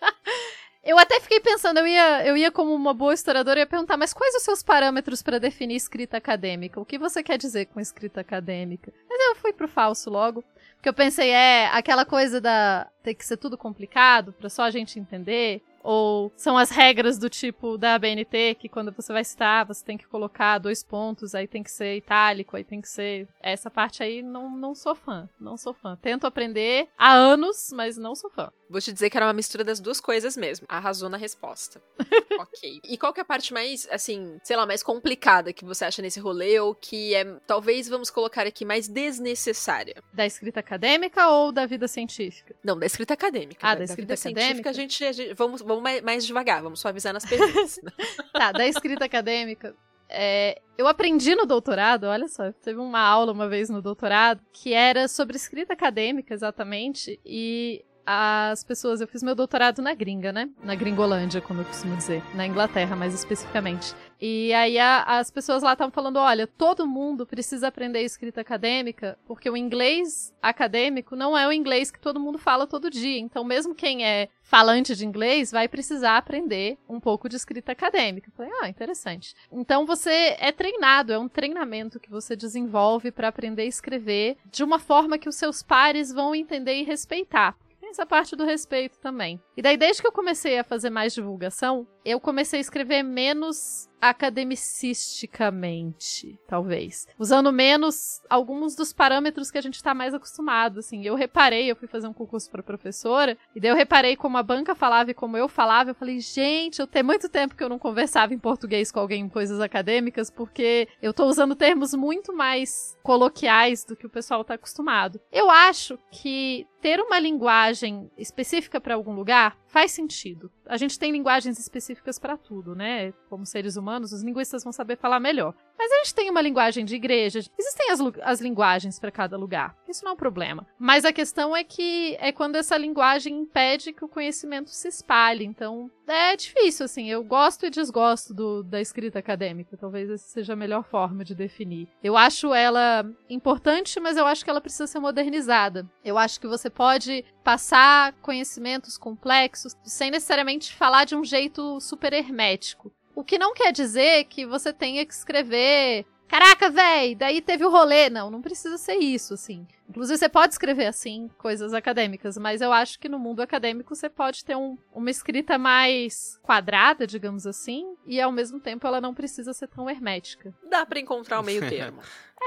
[0.86, 3.98] Eu até fiquei pensando, eu ia, eu ia como uma boa historiadora, eu ia perguntar,
[3.98, 6.80] mas quais os seus parâmetros para definir escrita acadêmica?
[6.80, 8.94] O que você quer dizer com escrita acadêmica?
[9.10, 10.44] Mas eu fui pro falso logo.
[10.86, 14.70] Porque eu pensei, é aquela coisa da ter que ser tudo complicado para só a
[14.70, 15.64] gente entender.
[15.86, 19.98] Ou são as regras do tipo da BNT, que quando você vai citar, você tem
[19.98, 23.28] que colocar dois pontos, aí tem que ser itálico, aí tem que ser.
[23.40, 25.30] Essa parte aí não, não sou fã.
[25.40, 25.96] Não sou fã.
[26.02, 28.52] Tento aprender há anos, mas não sou fã.
[28.68, 30.66] Vou te dizer que era uma mistura das duas coisas mesmo.
[30.68, 31.80] Arrasou na resposta.
[32.40, 32.80] ok.
[32.84, 36.02] E qual que é a parte mais, assim, sei lá, mais complicada que você acha
[36.02, 40.02] nesse rolê, ou que é, talvez, vamos colocar aqui, mais desnecessária?
[40.12, 42.56] Da escrita acadêmica ou da vida científica?
[42.64, 43.60] Não, da escrita acadêmica.
[43.62, 44.70] Ah, da, da escrita científica, acadêmica?
[44.72, 47.80] a gente, a gente- vamos, vamos mais, mais devagar, vamos suavizar nas perguntas.
[48.34, 49.76] Tá, da escrita acadêmica.
[50.10, 54.74] é, eu aprendi no doutorado, olha só, teve uma aula uma vez no doutorado que
[54.74, 60.50] era sobre escrita acadêmica, exatamente, e as pessoas, eu fiz meu doutorado na gringa, né?
[60.64, 63.94] Na gringolândia, como eu costumo dizer, na Inglaterra mais especificamente.
[64.22, 69.18] E aí a- as pessoas lá estavam falando, olha, todo mundo precisa aprender escrita acadêmica,
[69.28, 73.20] porque o inglês acadêmico não é o inglês que todo mundo fala todo dia.
[73.20, 78.30] Então, mesmo quem é falante de inglês vai precisar aprender um pouco de escrita acadêmica.
[78.30, 79.36] Eu falei, ah, interessante.
[79.52, 84.64] Então você é treinado, é um treinamento que você desenvolve para aprender a escrever de
[84.64, 87.56] uma forma que os seus pares vão entender e respeitar.
[87.96, 89.42] Essa parte do respeito também.
[89.56, 93.90] E daí, desde que eu comecei a fazer mais divulgação, eu comecei a escrever menos
[94.00, 97.08] academicisticamente, talvez.
[97.18, 101.04] Usando menos alguns dos parâmetros que a gente tá mais acostumado, assim.
[101.04, 104.44] Eu reparei, eu fui fazer um concurso para professora, e daí eu reparei como a
[104.44, 107.70] banca falava e como eu falava, eu falei, gente, eu tenho muito tempo que eu
[107.70, 112.32] não conversava em português com alguém em coisas acadêmicas, porque eu tô usando termos muito
[112.32, 115.20] mais coloquiais do que o pessoal tá acostumado.
[115.32, 120.50] Eu acho que ter uma linguagem específica para algum lugar faz sentido.
[120.66, 123.12] A gente tem linguagens específicas para tudo, né?
[123.30, 125.54] Como seres humanos, os linguistas vão saber falar melhor.
[125.78, 129.76] Mas a gente tem uma linguagem de igreja, existem as, as linguagens para cada lugar.
[129.88, 130.66] Isso não é um problema.
[130.80, 135.46] Mas a questão é que é quando essa linguagem impede que o conhecimento se espalhe.
[135.46, 137.10] Então, é difícil, assim.
[137.10, 139.78] Eu gosto e desgosto do- da escrita acadêmica.
[139.78, 141.88] Talvez essa seja a melhor forma de definir.
[142.04, 145.86] Eu acho ela importante, mas eu acho que ela precisa ser modernizada.
[146.04, 152.14] Eu acho que você pode passar conhecimentos complexos sem necessariamente falar de um jeito super
[152.14, 152.92] hermético.
[153.16, 156.06] O que não quer dizer que você tenha que escrever.
[156.28, 158.10] Caraca, véi, daí teve o rolê.
[158.10, 159.66] Não, não precisa ser isso, assim.
[159.88, 164.10] Inclusive, você pode escrever assim, coisas acadêmicas, mas eu acho que no mundo acadêmico você
[164.10, 169.14] pode ter um- uma escrita mais quadrada, digamos assim, e ao mesmo tempo ela não
[169.14, 170.52] precisa ser tão hermética.
[170.68, 172.02] Dá pra encontrar o meio termo.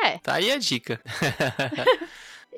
[0.05, 0.19] É.
[0.19, 1.01] Tá aí a dica.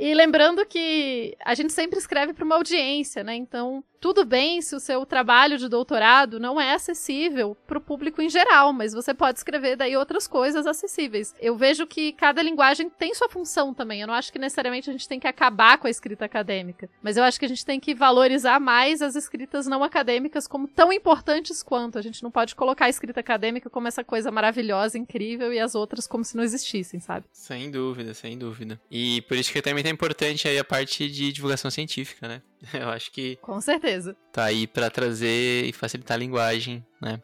[0.03, 3.35] E lembrando que a gente sempre escreve para uma audiência, né?
[3.35, 8.22] Então, tudo bem se o seu trabalho de doutorado não é acessível para o público
[8.22, 11.34] em geral, mas você pode escrever daí outras coisas acessíveis.
[11.38, 14.00] Eu vejo que cada linguagem tem sua função também.
[14.00, 17.18] Eu não acho que necessariamente a gente tem que acabar com a escrita acadêmica, mas
[17.18, 20.90] eu acho que a gente tem que valorizar mais as escritas não acadêmicas como tão
[20.90, 21.98] importantes quanto.
[21.98, 25.74] A gente não pode colocar a escrita acadêmica como essa coisa maravilhosa, incrível e as
[25.74, 27.26] outras como se não existissem, sabe?
[27.32, 28.80] Sem dúvida, sem dúvida.
[28.90, 32.40] E por isso que também é importante aí a parte de divulgação científica, né?
[32.75, 34.16] Eu acho que Com certeza.
[34.33, 37.20] tá aí pra trazer e facilitar a linguagem, né?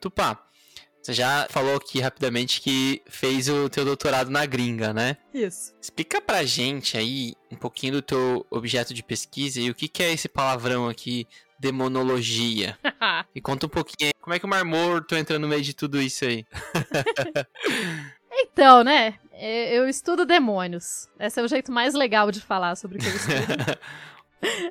[0.00, 0.38] Tupá,
[1.02, 5.16] você já falou aqui rapidamente que fez o teu doutorado na gringa, né?
[5.32, 5.74] Isso.
[5.80, 10.02] Explica pra gente aí um pouquinho do teu objeto de pesquisa e o que, que
[10.02, 11.26] é esse palavrão aqui,
[11.58, 12.78] demonologia.
[13.34, 15.74] E conta um pouquinho aí, como é que o Mar Morto entra no meio de
[15.74, 16.44] tudo isso aí?
[18.36, 19.14] Então, né?
[19.36, 21.08] É, Eu estudo demônios.
[21.18, 23.78] Esse é o jeito mais legal de falar sobre o que eu estudo.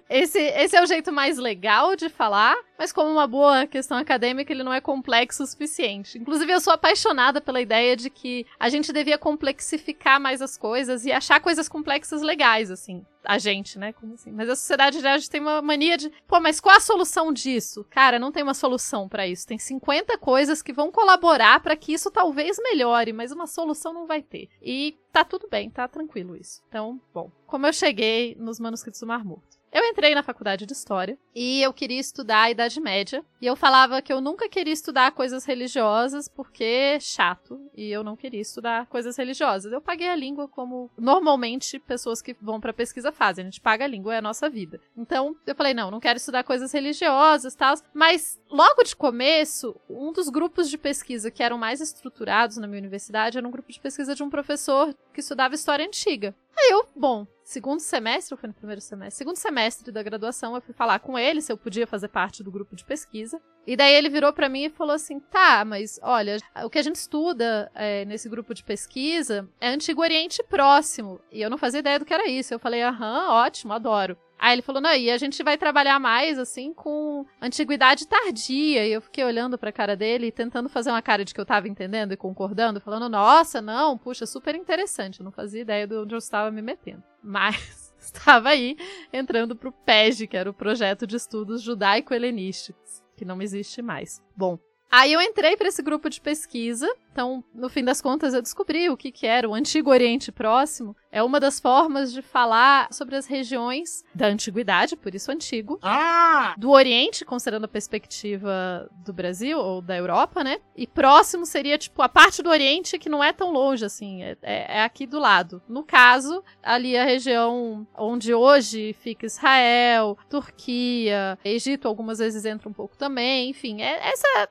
[0.08, 4.52] Esse, esse é o jeito mais legal de falar, mas como uma boa questão acadêmica,
[4.52, 6.18] ele não é complexo o suficiente.
[6.18, 11.06] Inclusive, eu sou apaixonada pela ideia de que a gente devia complexificar mais as coisas
[11.06, 13.06] e achar coisas complexas legais, assim.
[13.24, 13.94] A gente, né?
[13.94, 14.32] Como assim?
[14.32, 17.86] Mas a sociedade já tem uma mania de, pô, mas qual a solução disso?
[17.90, 19.48] Cara, não tem uma solução pra isso.
[19.48, 24.06] Tem 50 coisas que vão colaborar pra que isso talvez melhore, mas uma solução não
[24.06, 24.50] vai ter.
[24.62, 26.62] E tá tudo bem, tá tranquilo isso.
[26.68, 29.63] Então, bom, como eu cheguei nos manuscritos do Mar Morto.
[29.74, 33.26] Eu entrei na faculdade de História e eu queria estudar a Idade Média.
[33.42, 37.60] E eu falava que eu nunca queria estudar coisas religiosas porque é chato.
[37.76, 39.74] E eu não queria estudar coisas religiosas.
[39.74, 43.42] Eu paguei a língua como normalmente pessoas que vão pra pesquisa fazem.
[43.42, 44.80] A gente paga a língua, é a nossa vida.
[44.96, 47.74] Então eu falei: não, não quero estudar coisas religiosas e tal.
[47.96, 52.80] Mas logo de começo, um dos grupos de pesquisa que eram mais estruturados na minha
[52.80, 56.36] universidade era um grupo de pesquisa de um professor que estudava história antiga.
[56.64, 59.18] Aí eu, bom, segundo semestre, ou foi no primeiro semestre?
[59.18, 62.50] Segundo semestre da graduação, eu fui falar com ele se eu podia fazer parte do
[62.50, 63.42] grupo de pesquisa.
[63.68, 66.82] E daí ele virou para mim e falou assim: tá, mas olha, o que a
[66.82, 71.20] gente estuda é, nesse grupo de pesquisa é Antigo Oriente Próximo.
[71.30, 72.54] E eu não fazia ideia do que era isso.
[72.54, 74.18] Eu falei: aham, ótimo, adoro.
[74.44, 78.86] Aí ele falou: não, e a gente vai trabalhar mais, assim, com antiguidade tardia.
[78.86, 81.46] E eu fiquei olhando pra cara dele e tentando fazer uma cara de que eu
[81.46, 85.22] tava entendendo e concordando, falando: nossa, não, puxa, super interessante.
[85.22, 87.02] Eu não fazia ideia de onde eu estava me metendo.
[87.24, 88.76] Mas estava aí
[89.14, 94.22] entrando pro PEG, que era o projeto de estudos judaico-helenísticos, que não existe mais.
[94.36, 94.60] Bom,
[94.96, 96.88] Aí eu entrei para esse grupo de pesquisa.
[97.14, 100.96] Então, no fim das contas, eu descobri o que, que era o Antigo Oriente Próximo.
[101.12, 105.78] É uma das formas de falar sobre as regiões da antiguidade, por isso antigo.
[105.84, 106.56] Ah!
[106.58, 110.58] Do Oriente, considerando a perspectiva do Brasil ou da Europa, né?
[110.76, 114.24] E próximo seria, tipo, a parte do Oriente que não é tão longe, assim.
[114.24, 115.62] É, é, é aqui do lado.
[115.70, 122.74] No caso, ali a região onde hoje fica Israel, Turquia, Egito, algumas vezes entra um
[122.74, 123.52] pouco também.
[123.52, 124.48] Enfim, é, essa é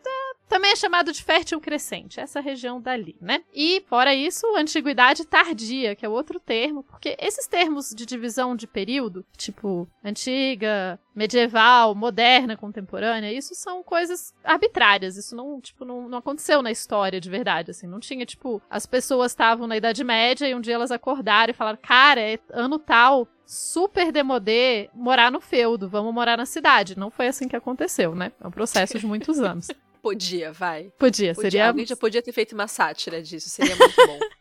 [0.53, 3.43] também é chamado de fértil crescente, essa região dali, né?
[3.55, 8.67] E, fora isso, antiguidade tardia, que é outro termo, porque esses termos de divisão de
[8.67, 16.19] período, tipo antiga, medieval, moderna, contemporânea, isso são coisas arbitrárias, isso não, tipo, não, não
[16.19, 20.47] aconteceu na história de verdade, assim, não tinha, tipo, as pessoas estavam na Idade Média
[20.47, 25.41] e um dia elas acordaram e falaram, cara, é ano tal, super demodê morar no
[25.41, 26.99] feudo, vamos morar na cidade.
[26.99, 28.33] Não foi assim que aconteceu, né?
[28.39, 29.69] É um processo de muitos anos.
[30.03, 30.93] Podia, vai.
[30.99, 31.35] Podia, Podia.
[31.35, 31.69] seria.
[31.69, 34.19] Alguém já podia ter feito uma sátira disso, seria muito bom.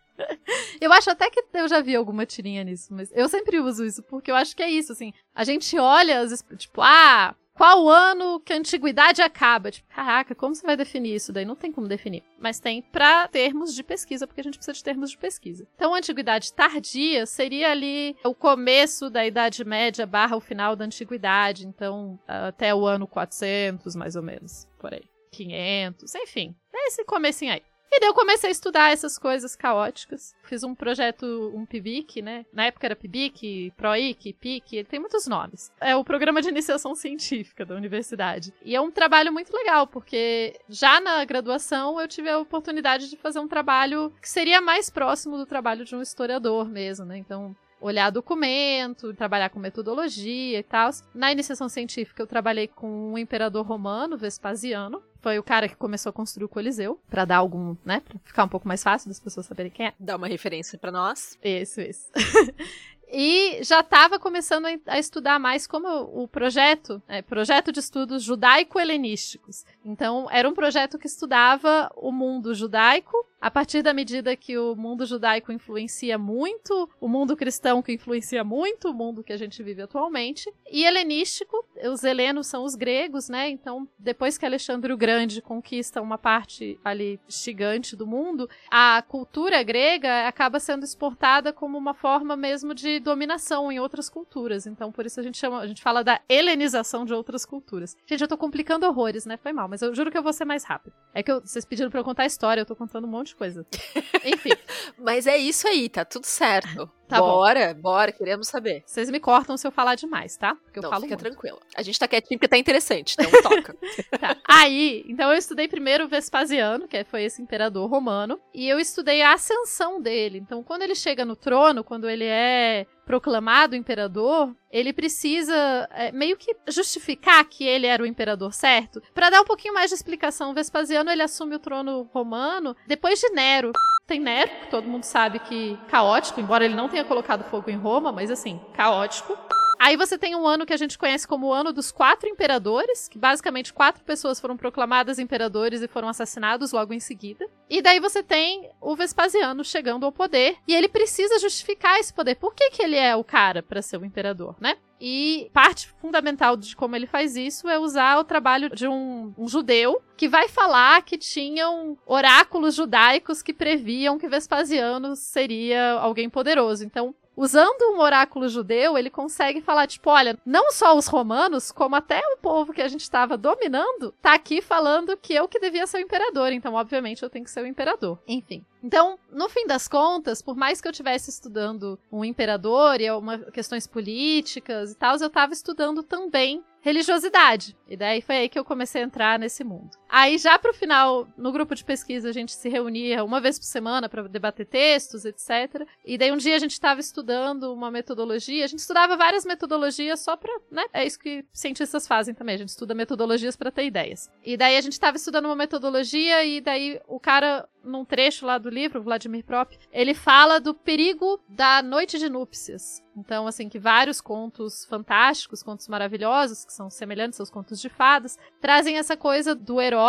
[0.80, 4.04] Eu acho até que eu já vi alguma tirinha nisso, mas eu sempre uso isso,
[4.04, 5.14] porque eu acho que é isso, assim.
[5.34, 9.70] A gente olha, às vezes, tipo, ah, qual ano que a antiguidade acaba?
[9.72, 11.32] Tipo, caraca, como você vai definir isso?
[11.32, 12.24] Daí não tem como definir.
[12.40, 15.68] Mas tem para termos de pesquisa, porque a gente precisa de termos de pesquisa.
[15.76, 20.86] Então, a antiguidade tardia seria ali o começo da Idade Média barra o final da
[20.86, 21.68] antiguidade.
[21.68, 25.04] Então, até o ano 400, mais ou menos, por aí.
[25.32, 27.64] 500, enfim, é esse comecinho aí.
[27.94, 30.34] E daí eu comecei a estudar essas coisas caóticas.
[30.46, 32.46] Fiz um projeto, um PIBIC, né?
[32.54, 35.74] Na época era PIBIC, PROIC, PIC, ele tem muitos nomes.
[35.82, 38.54] É o programa de iniciação científica da universidade.
[38.64, 43.18] E é um trabalho muito legal, porque já na graduação eu tive a oportunidade de
[43.18, 47.18] fazer um trabalho que seria mais próximo do trabalho de um historiador mesmo, né?
[47.18, 50.92] Então, olhar documento, trabalhar com metodologia e tal.
[51.14, 55.04] Na iniciação científica, eu trabalhei com um imperador romano, Vespasiano.
[55.22, 58.44] Foi o cara que começou a construir o Coliseu, para dar algum, né, pra ficar
[58.44, 59.94] um pouco mais fácil das pessoas saberem quem é.
[60.00, 61.38] Dá uma referência para nós.
[61.44, 62.10] Isso, isso.
[63.08, 69.64] e já estava começando a estudar mais como o projeto, é, projeto de estudos judaico-helenísticos.
[69.86, 74.76] Então, era um projeto que estudava o mundo judaico a partir da medida que o
[74.76, 79.64] mundo judaico influencia muito, o mundo cristão que influencia muito o mundo que a gente
[79.64, 83.50] vive atualmente, e helenístico, os helenos são os gregos, né?
[83.50, 89.64] Então, depois que Alexandre o Grande conquista uma parte ali gigante do mundo, a cultura
[89.64, 94.68] grega acaba sendo exportada como uma forma mesmo de dominação em outras culturas.
[94.68, 97.98] Então, por isso a gente chama, a gente fala da helenização de outras culturas.
[98.06, 99.38] Gente, eu tô complicando horrores, né?
[99.38, 100.94] Foi mal, mas eu juro que eu vou ser mais rápido.
[101.14, 103.31] É que eu, vocês pediram para eu contar a história, eu tô contando um monte
[103.36, 103.66] coisa.
[104.26, 104.52] Enfim.
[104.98, 106.90] Mas é isso aí, tá tudo certo.
[107.12, 107.82] Tá bora, bom.
[107.82, 108.84] bora, queremos saber.
[108.86, 110.56] Vocês me cortam se eu falar demais, tá?
[110.56, 111.30] Porque eu Não, falo fica muito.
[111.30, 111.60] tranquila.
[111.76, 113.76] A gente tá quietinho porque tá interessante, então toca.
[114.20, 114.38] tá.
[114.48, 119.22] Aí, então eu estudei primeiro o Vespasiano, que foi esse imperador romano, e eu estudei
[119.22, 120.38] a ascensão dele.
[120.38, 126.38] Então, quando ele chega no trono, quando ele é proclamado imperador, ele precisa é, meio
[126.38, 129.02] que justificar que ele era o imperador certo.
[129.14, 133.30] Para dar um pouquinho mais de explicação, Vespasiano ele assume o trono romano depois de
[133.32, 133.74] Nero.
[134.12, 137.78] Tem Nero, que todo mundo sabe que caótico, embora ele não tenha colocado fogo em
[137.78, 139.38] Roma, mas assim, caótico.
[139.84, 143.08] Aí você tem um ano que a gente conhece como o ano dos quatro imperadores,
[143.08, 147.50] que basicamente quatro pessoas foram proclamadas imperadores e foram assassinados logo em seguida.
[147.68, 152.36] E daí você tem o Vespasiano chegando ao poder e ele precisa justificar esse poder.
[152.36, 154.78] Por que, que ele é o cara para ser o imperador, né?
[155.04, 159.48] E parte fundamental de como ele faz isso é usar o trabalho de um, um,
[159.48, 166.86] judeu que vai falar que tinham oráculos judaicos que previam que Vespasiano seria alguém poderoso.
[166.86, 171.96] Então, usando um oráculo judeu, ele consegue falar, tipo, olha, não só os romanos, como
[171.96, 175.88] até o povo que a gente estava dominando, tá aqui falando que eu que devia
[175.88, 176.52] ser o imperador.
[176.52, 178.20] Então, obviamente, eu tenho que ser o imperador.
[178.28, 178.66] Enfim.
[178.84, 183.38] Então, no fim das contas, por mais que eu estivesse estudando um imperador e uma,
[183.38, 187.78] questões políticas e tal, eu estava estudando também religiosidade.
[187.88, 189.92] E daí foi aí que eu comecei a entrar nesse mundo.
[190.14, 193.64] Aí já pro final, no grupo de pesquisa, a gente se reunia uma vez por
[193.64, 195.88] semana para debater textos, etc.
[196.06, 200.20] E daí um dia a gente estava estudando uma metodologia, a gente estudava várias metodologias
[200.20, 200.84] só para, né?
[200.92, 204.30] É isso que cientistas fazem também, a gente estuda metodologias para ter ideias.
[204.44, 208.58] E daí a gente estava estudando uma metodologia e daí o cara num trecho lá
[208.58, 213.04] do livro, Vladimir Prop, ele fala do perigo da noite de núpcias.
[213.16, 218.38] Então, assim, que vários contos fantásticos, contos maravilhosos, que são semelhantes aos contos de fadas,
[218.62, 220.01] trazem essa coisa do herói.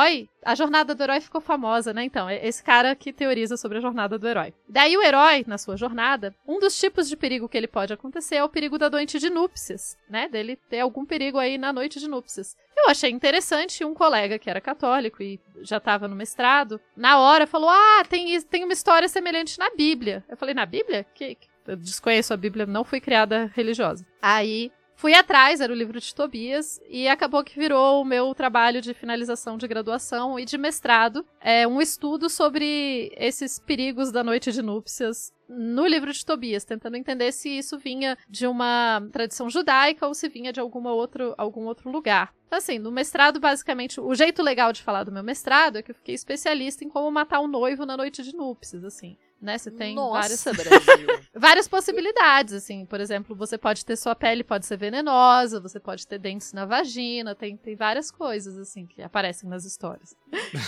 [0.45, 2.05] A jornada do herói ficou famosa, né?
[2.05, 4.53] Então, é esse cara que teoriza sobre a jornada do herói.
[4.69, 8.37] Daí, o herói, na sua jornada, um dos tipos de perigo que ele pode acontecer
[8.37, 10.29] é o perigo da noite de núpcias, né?
[10.29, 12.57] Dele ter algum perigo aí na noite de núpcias.
[12.77, 17.47] Eu achei interessante um colega que era católico e já estava no mestrado, na hora
[17.47, 20.25] falou: Ah, tem, tem uma história semelhante na Bíblia.
[20.29, 21.07] Eu falei: Na Bíblia?
[21.15, 21.37] Que,
[21.67, 24.05] eu desconheço a Bíblia, não fui criada religiosa.
[24.21, 24.73] Aí
[25.03, 28.95] fui atrás, era o livro de Tobias, e acabou que virou o meu trabalho de
[28.95, 31.27] finalização de graduação e de mestrado.
[31.41, 36.97] É um estudo sobre esses perigos da noite de núpcias no livro de Tobias, tentando
[36.97, 41.65] entender se isso vinha de uma tradição judaica ou se vinha de alguma outro, algum
[41.65, 42.33] outro lugar.
[42.47, 45.91] Então, assim, no mestrado, basicamente, o jeito legal de falar do meu mestrado é que
[45.91, 49.59] eu fiquei especialista em como matar um noivo na noite de núpcias, assim né?
[49.59, 50.87] Você tem Nossa, várias,
[51.35, 52.87] várias possibilidades, assim.
[52.87, 56.65] Por exemplo, você pode ter sua pele pode ser venenosa, você pode ter dentes na
[56.65, 60.15] vagina, tem, tem várias coisas, assim, que aparecem nas histórias.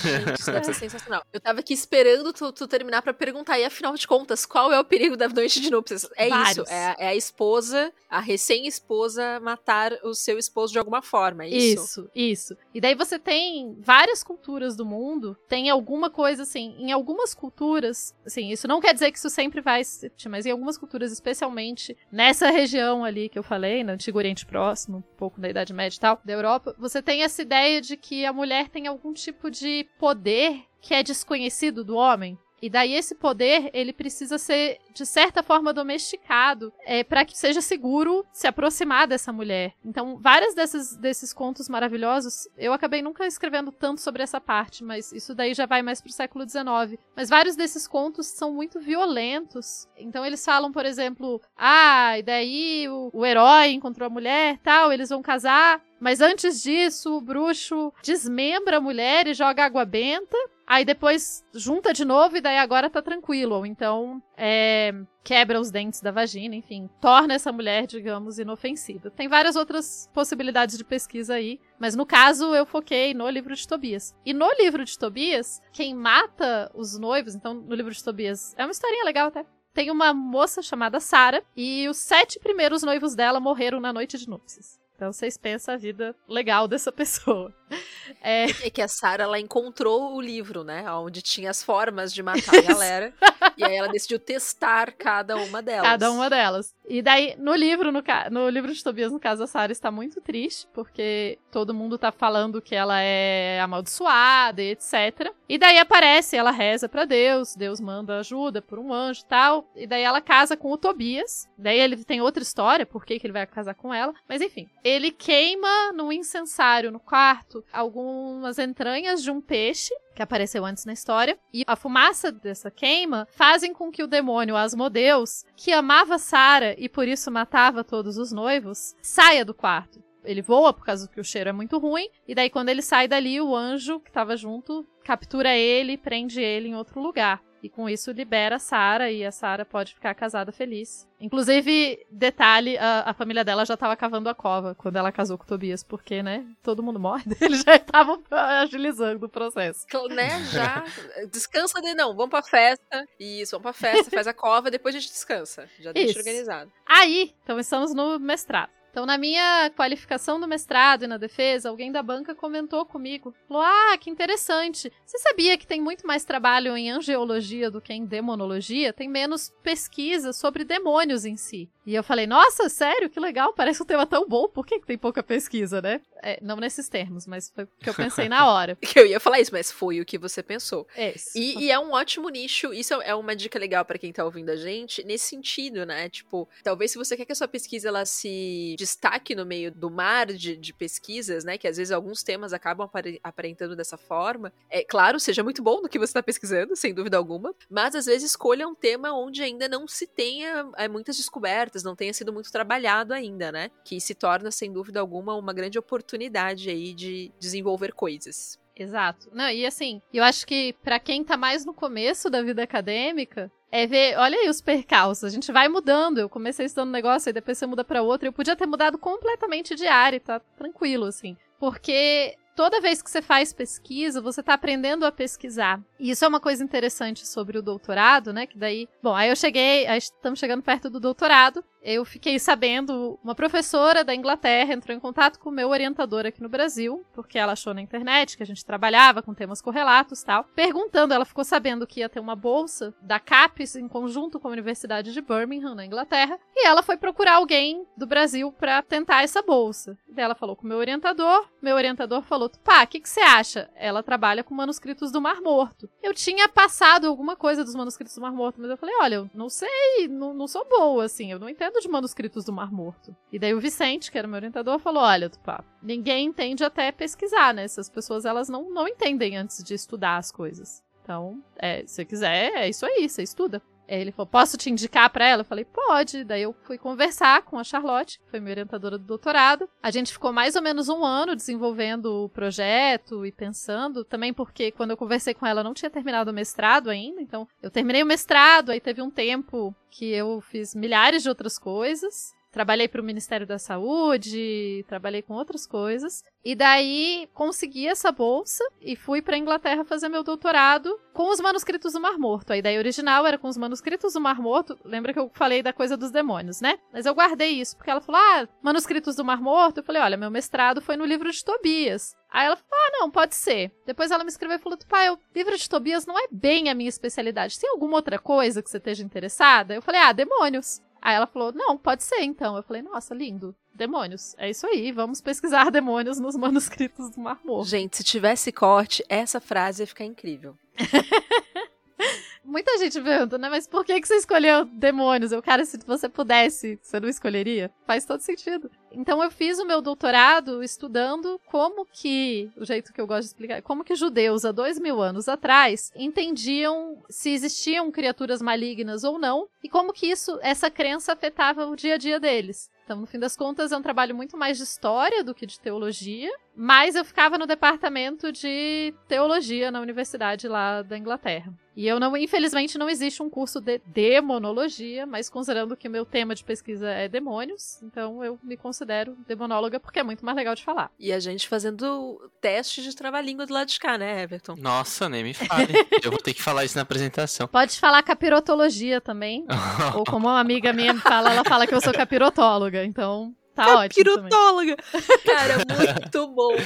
[0.03, 1.23] Gente, isso deve ser sensacional.
[1.33, 4.79] Eu tava aqui esperando tu, tu terminar pra perguntar, e afinal de contas, qual é
[4.81, 6.07] o perigo da noite de núpcias?
[6.17, 6.67] É Vários.
[6.67, 11.45] isso, é, a- é a esposa, a recém-esposa matar o seu esposo de alguma forma,
[11.45, 11.85] é isso?
[11.85, 12.57] Isso, isso.
[12.75, 18.15] E daí você tem várias culturas do mundo, tem alguma coisa assim, em algumas culturas,
[18.25, 21.97] assim, isso não quer dizer que isso sempre vai existir, mas em algumas culturas, especialmente
[22.11, 25.97] nessa região ali que eu falei, no Antigo Oriente Próximo, um pouco da Idade Média
[25.97, 29.51] e tal, da Europa, você tem essa ideia de que a mulher tem algum tipo
[29.51, 32.39] de poder que é desconhecido do homem.
[32.65, 37.61] E daí esse poder, ele precisa ser, de certa forma, domesticado é, para que seja
[37.61, 39.75] seguro se aproximar dessa mulher.
[39.85, 45.13] Então, vários desses, desses contos maravilhosos, eu acabei nunca escrevendo tanto sobre essa parte, mas
[45.13, 46.99] isso daí já vai mais pro século XIX.
[47.15, 49.87] Mas vários desses contos são muito violentos.
[49.99, 54.91] Então, eles falam, por exemplo, ah, e daí o, o herói encontrou a mulher, tal,
[54.91, 60.37] eles vão casar, mas antes disso, o bruxo desmembra a mulher e joga água benta.
[60.67, 63.55] Aí depois junta de novo e daí agora tá tranquilo.
[63.55, 64.93] Ou então é,
[65.23, 66.89] quebra os dentes da vagina, enfim.
[67.01, 69.11] Torna essa mulher, digamos, inofensiva.
[69.11, 71.61] Tem várias outras possibilidades de pesquisa aí.
[71.79, 74.15] Mas no caso eu foquei no livro de Tobias.
[74.25, 78.65] E no livro de Tobias, quem mata os noivos, então no livro de Tobias, é
[78.65, 79.47] uma historinha legal até.
[79.73, 84.29] Tem uma moça chamada Sara e os sete primeiros noivos dela morreram na noite de
[84.29, 84.79] núpcias.
[84.95, 87.53] Então vocês pensam a vida legal dessa pessoa.
[88.21, 90.91] É, É que a Sarah, ela encontrou o livro, né?
[90.93, 93.13] Onde tinha as formas de matar a galera.
[93.57, 95.83] e aí ela decidiu testar cada uma delas.
[95.83, 96.75] Cada uma delas.
[96.89, 100.21] E daí, no livro, no, no livro de Tobias, no caso, a Sarah está muito
[100.21, 105.33] triste, porque todo mundo tá falando que ela é amaldiçoada e etc.
[105.49, 109.71] E daí aparece, ela reza pra Deus, Deus manda ajuda por um anjo e tal.
[109.75, 111.49] E daí ela casa com o Tobias.
[111.57, 114.15] Daí ele tem outra história, por que que ele vai casar com ela.
[114.29, 120.65] Mas enfim, ele queima num incensário no quarto algumas entranhas de um peixe que apareceu
[120.65, 125.73] antes na história, e a fumaça dessa queima fazem com que o demônio Asmodeus, que
[125.73, 130.03] amava Sara e por isso matava todos os noivos, saia do quarto.
[130.25, 133.09] Ele voa por causa que o cheiro é muito ruim, e daí quando ele sai
[133.09, 137.43] dali, o anjo que estava junto captura ele e prende ele em outro lugar.
[137.65, 141.09] E com isso libera a Sara e a Sara pode ficar casada feliz.
[141.19, 145.45] Inclusive, detalhe, a, a família dela já estava cavando a cova quando ela casou com
[145.45, 149.87] o Tobias, porque, né, todo mundo morre, eles já estavam agilizando o processo.
[149.91, 150.85] Cl- Né, já.
[151.33, 153.07] Descansa de não, vamos pra festa.
[153.19, 155.67] Isso, vamos pra festa, faz a cova, depois a gente descansa.
[155.81, 156.19] Já deixa Isso.
[156.19, 156.71] organizado.
[156.87, 158.71] Aí, então estamos no mestrado.
[158.95, 163.35] Então, na minha qualificação do mestrado e na defesa, alguém da banca comentou comigo.
[163.49, 164.93] Falou: Ah, que interessante.
[165.05, 168.93] Você sabia que tem muito mais trabalho em angiologia do que em demonologia?
[168.93, 171.69] Tem menos pesquisa sobre demônios em si.
[171.85, 173.11] E eu falei: Nossa, sério?
[173.11, 173.53] Que legal.
[173.53, 174.47] Parece um tema tão bom.
[174.47, 176.01] Por que, que tem pouca pesquisa, né?
[176.23, 178.79] É, não nesses termos, mas foi o que eu pensei na hora.
[178.95, 180.87] Eu ia falar isso, mas foi o que você pensou.
[180.97, 181.39] Esse.
[181.39, 184.51] E, e é um ótimo nicho, isso é uma dica legal pra quem tá ouvindo
[184.51, 186.09] a gente, nesse sentido, né?
[186.09, 189.91] Tipo, talvez se você quer que a sua pesquisa ela se destaque no meio do
[189.91, 191.57] mar de, de pesquisas, né?
[191.57, 194.53] Que às vezes alguns temas acabam apare- aparentando dessa forma.
[194.69, 198.05] É claro, seja muito bom no que você tá pesquisando, sem dúvida alguma, mas às
[198.07, 202.33] vezes escolha um tema onde ainda não se tenha é, muitas descobertas, não tenha sido
[202.33, 203.71] muito trabalhado ainda, né?
[203.85, 208.59] Que se torna, sem dúvida alguma, uma grande oportunidade aí de desenvolver coisas.
[208.77, 209.31] Exato.
[209.33, 213.51] Não, e assim, eu acho que pra quem tá mais no começo da vida acadêmica,
[213.75, 216.19] é ver, olha aí os percalços, a gente vai mudando.
[216.19, 218.29] Eu comecei estudando um negócio, aí depois você muda pra outro.
[218.29, 221.37] Eu podia ter mudado completamente de área, e tá tranquilo, assim.
[221.59, 225.81] Porque toda vez que você faz pesquisa, você tá aprendendo a pesquisar.
[225.99, 228.47] E isso é uma coisa interessante sobre o doutorado, né?
[228.47, 228.89] Que daí.
[229.03, 231.65] Bom, aí eu cheguei, aí estamos chegando perto do doutorado.
[231.87, 236.43] Eu fiquei sabendo, uma professora da Inglaterra entrou em contato com o meu orientador aqui
[236.43, 240.45] no Brasil, porque ela achou na internet que a gente trabalhava com temas correlatos tal,
[240.57, 244.51] perguntando, ela ficou sabendo que ia ter uma bolsa da CAPES em conjunto com a
[244.51, 249.43] Universidade de Birmingham, na Inglaterra, e ela foi procurar alguém do Brasil para tentar essa
[249.43, 249.95] bolsa.
[250.09, 253.21] Daí ela falou com o meu orientador, meu orientador falou, pá, o que, que você
[253.21, 253.69] acha?
[253.75, 255.91] Ela trabalha com manuscritos do Mar Morto.
[256.03, 259.31] Eu tinha passado alguma coisa dos manuscritos do Mar Morto, mas eu falei, olha, eu
[259.35, 263.15] não sei, não, não sou boa, assim, eu não entendo de manuscritos do Mar Morto.
[263.33, 267.55] E daí o Vicente, que era meu orientador, falou: olha, Tupá, ninguém entende até pesquisar,
[267.55, 267.65] né?
[267.65, 270.83] Essas pessoas elas não, não entendem antes de estudar as coisas.
[271.03, 273.61] Então, é, se você quiser, é isso aí, você estuda.
[273.87, 275.43] Ele falou: posso te indicar para ela?
[275.43, 276.25] Eu falei: pode.
[276.25, 279.69] Daí eu fui conversar com a Charlotte, que foi minha orientadora do doutorado.
[279.83, 284.05] A gente ficou mais ou menos um ano desenvolvendo o projeto e pensando.
[284.05, 287.21] Também porque quando eu conversei com ela, não tinha terminado o mestrado ainda.
[287.21, 291.59] Então, eu terminei o mestrado, aí teve um tempo que eu fiz milhares de outras
[291.59, 292.33] coisas.
[292.55, 296.23] Trabalhei para o Ministério da Saúde, trabalhei com outras coisas.
[296.45, 301.95] E daí consegui essa bolsa e fui para Inglaterra fazer meu doutorado com os manuscritos
[301.95, 302.53] do Mar Morto.
[302.53, 304.79] A ideia original era com os manuscritos do Mar Morto.
[304.85, 306.79] Lembra que eu falei da coisa dos demônios, né?
[306.93, 309.79] Mas eu guardei isso porque ela falou: "Ah, manuscritos do Mar Morto".
[309.79, 312.15] Eu falei: "Olha, meu mestrado foi no livro de Tobias".
[312.31, 313.73] Aí ela falou: "Ah, não, pode ser".
[313.85, 316.75] Depois ela me escreveu e falou: "Pai, o livro de Tobias não é bem a
[316.75, 317.59] minha especialidade.
[317.59, 319.75] Tem alguma outra coisa que você esteja interessada?".
[319.75, 320.81] Eu falei: "Ah, demônios".
[321.05, 322.57] Aí ela falou: Não, pode ser então.
[322.57, 323.55] Eu falei: Nossa, lindo.
[323.75, 324.35] Demônios.
[324.39, 327.69] É isso aí, vamos pesquisar demônios nos manuscritos do Mar Morto.
[327.69, 330.57] Gente, se tivesse corte, essa frase ia ficar incrível.
[332.43, 333.49] Muita gente pergunta, né?
[333.49, 335.33] Mas por que, que você escolheu demônios?
[335.33, 337.71] Eu, cara, se você pudesse, você não escolheria?
[337.87, 338.71] Faz todo sentido.
[338.95, 343.27] Então eu fiz o meu doutorado estudando como que, o jeito que eu gosto de
[343.27, 349.19] explicar, como que judeus há dois mil anos atrás entendiam se existiam criaturas malignas ou
[349.19, 352.71] não e como que isso, essa crença afetava o dia a dia deles.
[352.85, 355.59] Então, no fim das contas, é um trabalho muito mais de história do que de
[355.59, 361.53] teologia, mas eu ficava no departamento de teologia na universidade lá da Inglaterra.
[361.75, 366.35] E eu não, infelizmente, não existe um curso de demonologia, mas considerando que meu tema
[366.35, 368.84] de pesquisa é demônios, então eu me considero
[369.27, 370.91] demonóloga porque é muito mais legal de falar.
[370.99, 374.55] E a gente fazendo teste de trava-língua do lado de cá, né, Everton?
[374.57, 375.73] Nossa, nem me fale.
[376.03, 377.47] Eu vou ter que falar isso na apresentação.
[377.49, 379.47] Pode falar capirotologia também,
[379.97, 383.79] ou como uma amiga minha me fala, ela fala que eu sou capirotóloga, então tá
[383.79, 384.31] ótimo também.
[384.31, 384.77] Capirotóloga!
[385.25, 386.57] Cara, muito bom.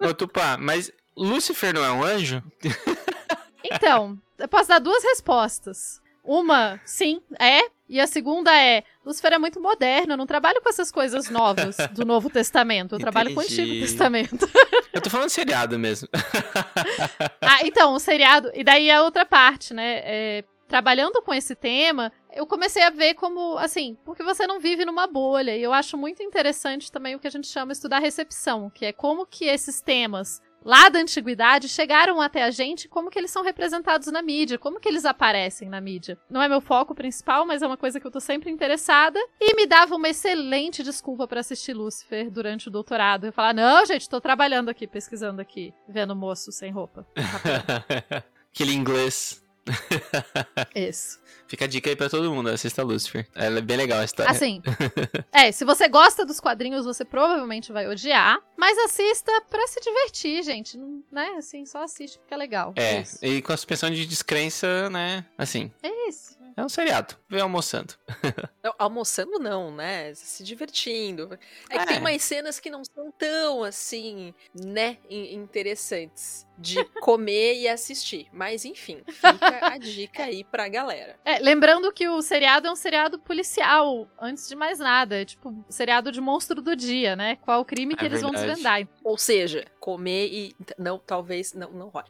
[0.00, 2.42] Ô, Tupá, mas Lúcifer não é um anjo?
[3.64, 6.00] Então, eu posso dar duas respostas.
[6.22, 7.60] Uma, sim, é.
[7.88, 11.76] E a segunda é: Lúcifer é muito moderno, eu não trabalho com essas coisas novas
[11.92, 13.80] do Novo Testamento, eu trabalho com o Antigo.
[13.80, 14.48] Testamento.
[14.92, 16.08] Eu tô falando seriado mesmo.
[17.42, 18.50] ah, então, o seriado.
[18.54, 20.00] E daí a outra parte, né?
[20.02, 24.84] é, trabalhando com esse tema, eu comecei a ver como, assim, porque você não vive
[24.84, 25.56] numa bolha.
[25.56, 28.92] E eu acho muito interessante também o que a gente chama estudar recepção, que é
[28.92, 33.42] como que esses temas lá da antiguidade chegaram até a gente, como que eles são
[33.42, 36.18] representados na mídia, como que eles aparecem na mídia.
[36.28, 39.54] Não é meu foco principal, mas é uma coisa que eu tô sempre interessada e
[39.54, 43.26] me dava uma excelente desculpa pra assistir Lúcifer durante o doutorado.
[43.26, 47.06] Eu falar: "Não, gente, tô trabalhando aqui, pesquisando aqui, vendo moço sem roupa".
[48.52, 49.45] Aquele inglês.
[50.74, 51.18] Isso.
[51.48, 53.26] Fica a dica aí pra todo mundo, assista Lucifer.
[53.34, 54.30] Ela é bem legal a história.
[54.32, 54.60] Assim,
[55.32, 60.42] é, se você gosta dos quadrinhos, você provavelmente vai odiar, mas assista pra se divertir,
[60.42, 61.34] gente, não- né?
[61.38, 62.72] Assim, só assiste porque é legal.
[62.76, 63.18] É, Isso.
[63.24, 65.24] e com a suspensão de descrença, né?
[65.38, 66.36] Assim, É isso.
[66.56, 67.14] É um seriado.
[67.28, 67.94] Vem almoçando.
[68.64, 70.12] Não, almoçando não, né?
[70.14, 71.38] Se divertindo.
[71.70, 71.86] É que É.
[71.86, 78.26] tem umas cenas que não são tão assim, né, in- interessantes de comer e assistir.
[78.32, 81.16] Mas enfim, fica a dica aí pra galera.
[81.24, 85.20] É, lembrando que o seriado é um seriado policial, antes de mais nada.
[85.20, 87.36] É tipo seriado de monstro do dia, né?
[87.42, 88.54] Qual o crime que É eles vão verdade.
[88.54, 88.88] desvendar.
[89.04, 92.08] Ou seja, comer e não, talvez não não role.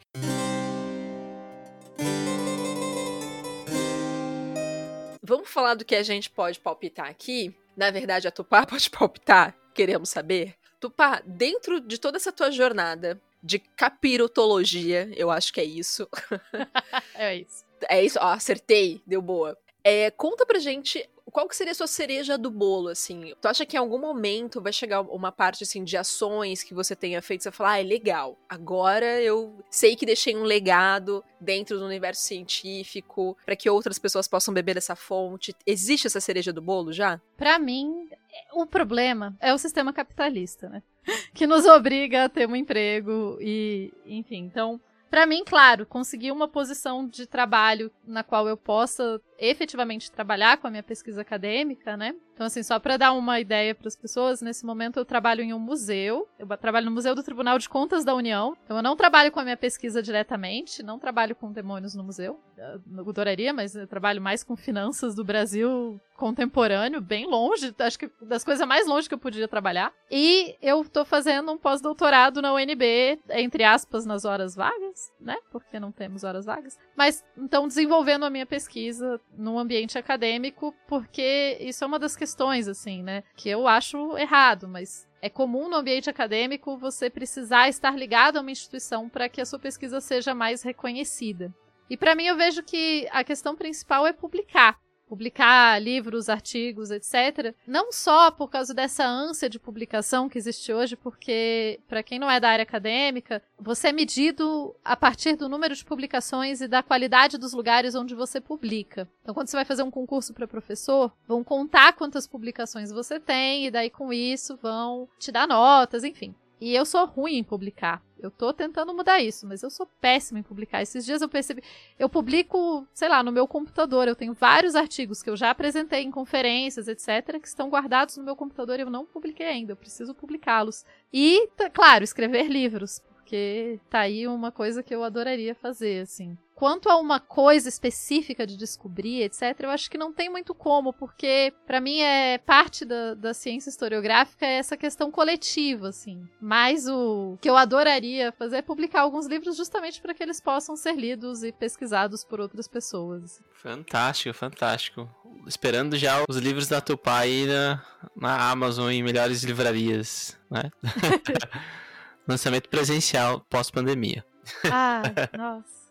[5.27, 7.53] Vamos falar do que a gente pode palpitar aqui?
[7.75, 10.55] Na verdade, a Tupá pode palpitar, queremos saber.
[10.79, 16.07] Tupá, dentro de toda essa tua jornada de capirotologia, eu acho que é isso.
[17.13, 17.65] É isso.
[17.89, 19.57] É isso, ó, acertei, deu boa.
[19.83, 23.33] É, conta pra gente qual que seria a sua cereja do bolo, assim.
[23.41, 26.95] Tu acha que em algum momento vai chegar uma parte, assim, de ações que você
[26.95, 31.77] tenha feito, você falar, ah, é legal, agora eu sei que deixei um legado dentro
[31.77, 35.55] do universo científico para que outras pessoas possam beber dessa fonte.
[35.65, 37.21] Existe essa cereja do bolo já?
[37.35, 38.09] Pra mim,
[38.53, 40.83] o problema é o sistema capitalista, né?
[41.33, 44.79] Que nos obriga a ter um emprego e, enfim, então,
[45.09, 50.67] pra mim, claro, conseguir uma posição de trabalho na qual eu possa efetivamente trabalhar com
[50.67, 52.15] a minha pesquisa acadêmica, né?
[52.37, 55.55] Então, assim, só pra dar uma ideia para as pessoas, nesse momento eu trabalho em
[55.55, 58.95] um museu, eu trabalho no Museu do Tribunal de Contas da União, então eu não
[58.95, 63.75] trabalho com a minha pesquisa diretamente, não trabalho com demônios no museu, eu adoraria, mas
[63.75, 68.87] eu trabalho mais com finanças do Brasil contemporâneo, bem longe, acho que das coisas mais
[68.87, 69.93] longe que eu podia trabalhar.
[70.09, 75.37] E eu tô fazendo um pós-doutorado na UNB, entre aspas, nas horas vagas, né?
[75.51, 76.77] Porque não temos horas vagas.
[76.95, 82.26] Mas, então, desenvolvendo a minha pesquisa num ambiente acadêmico, porque isso é uma das questões,
[82.67, 83.23] assim, né?
[83.35, 88.41] Que eu acho errado, mas é comum no ambiente acadêmico você precisar estar ligado a
[88.41, 91.53] uma instituição para que a sua pesquisa seja mais reconhecida.
[91.89, 94.77] E para mim eu vejo que a questão principal é publicar.
[95.07, 97.55] Publicar livros, artigos, etc.
[97.65, 102.29] Não só por causa dessa ânsia de publicação que existe hoje, porque, para quem não
[102.29, 106.83] é da área acadêmica, você é medido a partir do número de publicações e da
[106.83, 109.07] qualidade dos lugares onde você publica.
[109.21, 113.65] Então, quando você vai fazer um concurso para professor, vão contar quantas publicações você tem,
[113.65, 116.35] e daí com isso vão te dar notas, enfim.
[116.59, 118.01] E eu sou ruim em publicar.
[118.19, 120.81] Eu tô tentando mudar isso, mas eu sou péssima em publicar.
[120.81, 121.61] Esses dias eu percebi.
[121.99, 124.07] Eu publico, sei lá, no meu computador.
[124.07, 128.23] Eu tenho vários artigos que eu já apresentei em conferências, etc., que estão guardados no
[128.23, 129.73] meu computador e eu não publiquei ainda.
[129.73, 130.83] Eu preciso publicá-los.
[131.13, 133.01] E, claro, escrever livros.
[133.27, 136.37] Porque tá aí uma coisa que eu adoraria fazer, assim.
[136.55, 140.93] Quanto a uma coisa específica de descobrir, etc., eu acho que não tem muito como,
[140.93, 146.25] porque para mim é parte da, da ciência historiográfica é essa questão coletiva, assim.
[146.39, 150.77] Mas o que eu adoraria fazer é publicar alguns livros justamente para que eles possam
[150.77, 153.41] ser lidos e pesquisados por outras pessoas.
[153.61, 155.09] Fantástico, fantástico.
[155.45, 157.83] Esperando já os livros da Tupá aí na,
[158.15, 160.71] na Amazon em melhores livrarias, né?
[162.27, 164.23] Lançamento presencial pós-pandemia.
[164.65, 165.01] Ah,
[165.37, 165.87] nossa.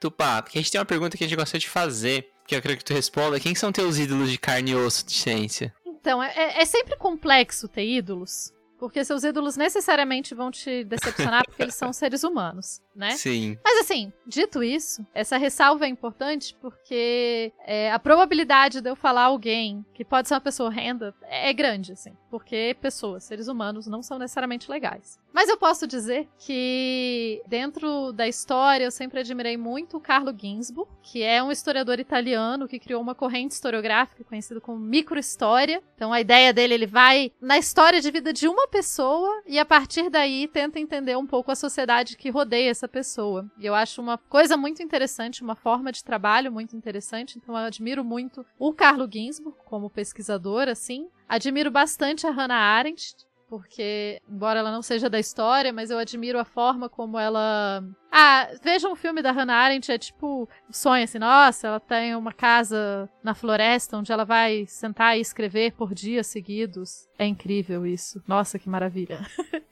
[0.00, 2.76] Tupá, a gente tem uma pergunta que a gente gostaria de fazer, que eu quero
[2.76, 3.38] que tu responda.
[3.38, 5.72] Quem são teus ídolos de carne e osso de ciência?
[5.86, 8.52] Então, é, é- é sempre complexo ter ídolos,
[8.82, 13.12] porque seus ídolos necessariamente vão te decepcionar porque eles são seres humanos, né?
[13.12, 13.56] Sim.
[13.64, 19.26] Mas assim, dito isso, essa ressalva é importante porque é, a probabilidade de eu falar
[19.26, 22.10] alguém que pode ser uma pessoa horrenda é grande, assim.
[22.28, 25.16] Porque pessoas, seres humanos, não são necessariamente legais.
[25.32, 30.90] Mas eu posso dizer que dentro da história eu sempre admirei muito o Carlo Ginzburg,
[31.02, 35.82] que é um historiador italiano que criou uma corrente historiográfica conhecida como microhistória.
[35.94, 39.64] Então a ideia dele, ele vai na história de vida de uma pessoa e a
[39.64, 43.50] partir daí tenta entender um pouco a sociedade que rodeia essa pessoa.
[43.58, 47.38] E eu acho uma coisa muito interessante, uma forma de trabalho muito interessante.
[47.38, 51.08] Então eu admiro muito o Carlo Ginzburg como pesquisador, assim.
[51.28, 53.16] Admiro bastante a Hannah Arendt,
[53.52, 57.84] porque, embora ela não seja da história, mas eu admiro a forma como ela.
[58.10, 62.32] Ah, veja um filme da Hannah Arendt, é tipo sonho assim, nossa, ela tem uma
[62.32, 67.06] casa na floresta onde ela vai sentar e escrever por dias seguidos.
[67.18, 68.22] É incrível isso.
[68.26, 69.20] Nossa, que maravilha.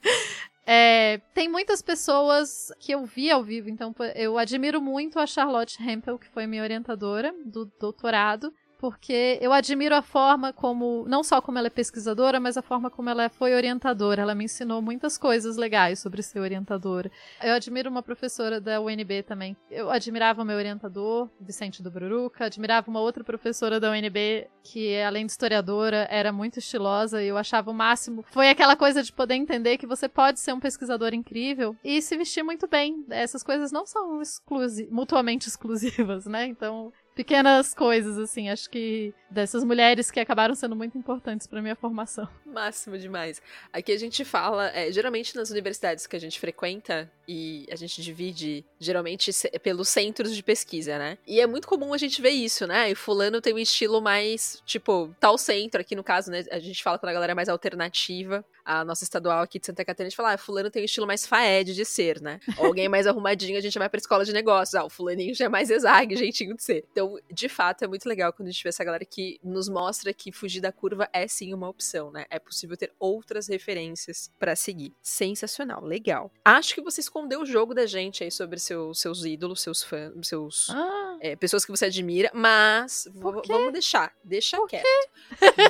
[0.73, 5.83] É, tem muitas pessoas que eu vi ao vivo, então eu admiro muito a Charlotte
[5.83, 11.39] Hempel, que foi minha orientadora do doutorado, porque eu admiro a forma como, não só
[11.43, 14.23] como ela é pesquisadora, mas a forma como ela foi orientadora.
[14.23, 17.11] Ela me ensinou muitas coisas legais sobre ser orientadora.
[17.43, 19.55] Eu admiro uma professora da UNB também.
[19.71, 24.99] Eu admirava o meu orientador, Vicente do Bruruca, admirava uma outra professora da UNB que,
[25.03, 28.25] além de historiadora, era muito estilosa e eu achava o máximo.
[28.31, 32.17] Foi aquela coisa de poder entender que você pode ser um pesquisador incrível e se
[32.17, 33.05] vestir muito bem.
[33.11, 36.47] Essas coisas não são exclusi mutuamente exclusivas, né?
[36.47, 38.49] Então, pequenas coisas, assim.
[38.49, 42.29] Acho que dessas mulheres que acabaram sendo muito importantes para minha formação.
[42.45, 43.41] Máximo demais.
[43.73, 48.03] Aqui a gente fala, é, geralmente nas universidades que a gente frequenta, e a gente
[48.03, 49.31] divide geralmente
[49.63, 51.17] pelos centros de pesquisa, né?
[51.25, 52.91] E é muito comum a gente ver isso, né?
[52.91, 56.45] E fulano tem um estilo mais, tipo, tal centro, aqui no caso, né?
[56.51, 58.45] A gente fala quando a galera é mais alternativa.
[58.65, 61.07] A nossa estadual aqui de Santa Catarina, a gente fala, ah, fulano tem um estilo
[61.07, 62.41] mais faed de ser, né?
[62.59, 64.75] Ou alguém mais arrumadinho, a gente vai pra escola de negócios.
[64.75, 66.85] Ah, o fulaninho já é mais exag, jeitinho de ser.
[66.93, 70.13] Então, de fato, é muito legal quando a gente vê essa galera que nos mostra
[70.13, 72.25] que fugir da curva é sim uma opção, né?
[72.31, 74.93] É possível ter outras referências para seguir.
[75.03, 76.31] Sensacional, legal.
[76.45, 80.13] Acho que você escondeu o jogo da gente aí sobre seu, seus ídolos, seus fãs,
[80.27, 83.05] seus Ah, é, pessoas que você admira, mas
[83.43, 83.49] quê?
[83.49, 84.85] vamos deixar, deixa Por quieto.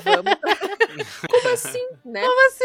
[0.05, 0.35] Vamos.
[1.31, 2.23] Como assim, né?
[2.23, 2.65] como assim?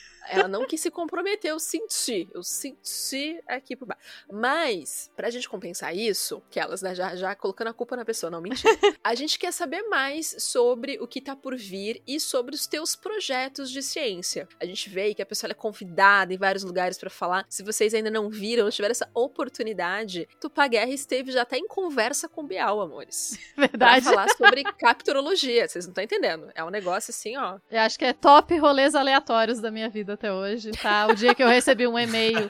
[0.29, 2.27] Ela não quis se comprometer, eu senti.
[2.33, 4.01] Eu senti aqui por baixo.
[4.31, 8.29] Mas, pra gente compensar isso, que elas né, já, já colocando a culpa na pessoa,
[8.29, 8.71] não mentira.
[9.03, 12.95] a gente quer saber mais sobre o que tá por vir e sobre os teus
[12.95, 14.47] projetos de ciência.
[14.59, 17.45] A gente vê que a pessoa é convidada em vários lugares pra falar.
[17.49, 21.67] Se vocês ainda não viram, não tiveram essa oportunidade, Tupá Guerra esteve já até em
[21.67, 23.37] conversa com Bial, amores.
[23.55, 24.05] Pra Verdade.
[24.05, 25.67] falar sobre capturologia.
[25.67, 26.49] Vocês não estão entendendo.
[26.55, 27.59] É um negócio assim, ó.
[27.69, 31.07] Eu acho que é top rolês aleatórios da minha vida até hoje, tá?
[31.07, 32.49] O dia que eu recebi um e-mail.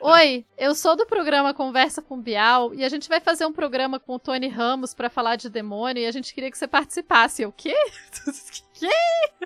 [0.00, 3.98] Oi, eu sou do programa Conversa com Bial e a gente vai fazer um programa
[3.98, 7.42] com o Tony Ramos pra falar de demônio e a gente queria que você participasse.
[7.42, 7.74] Eu, o quê?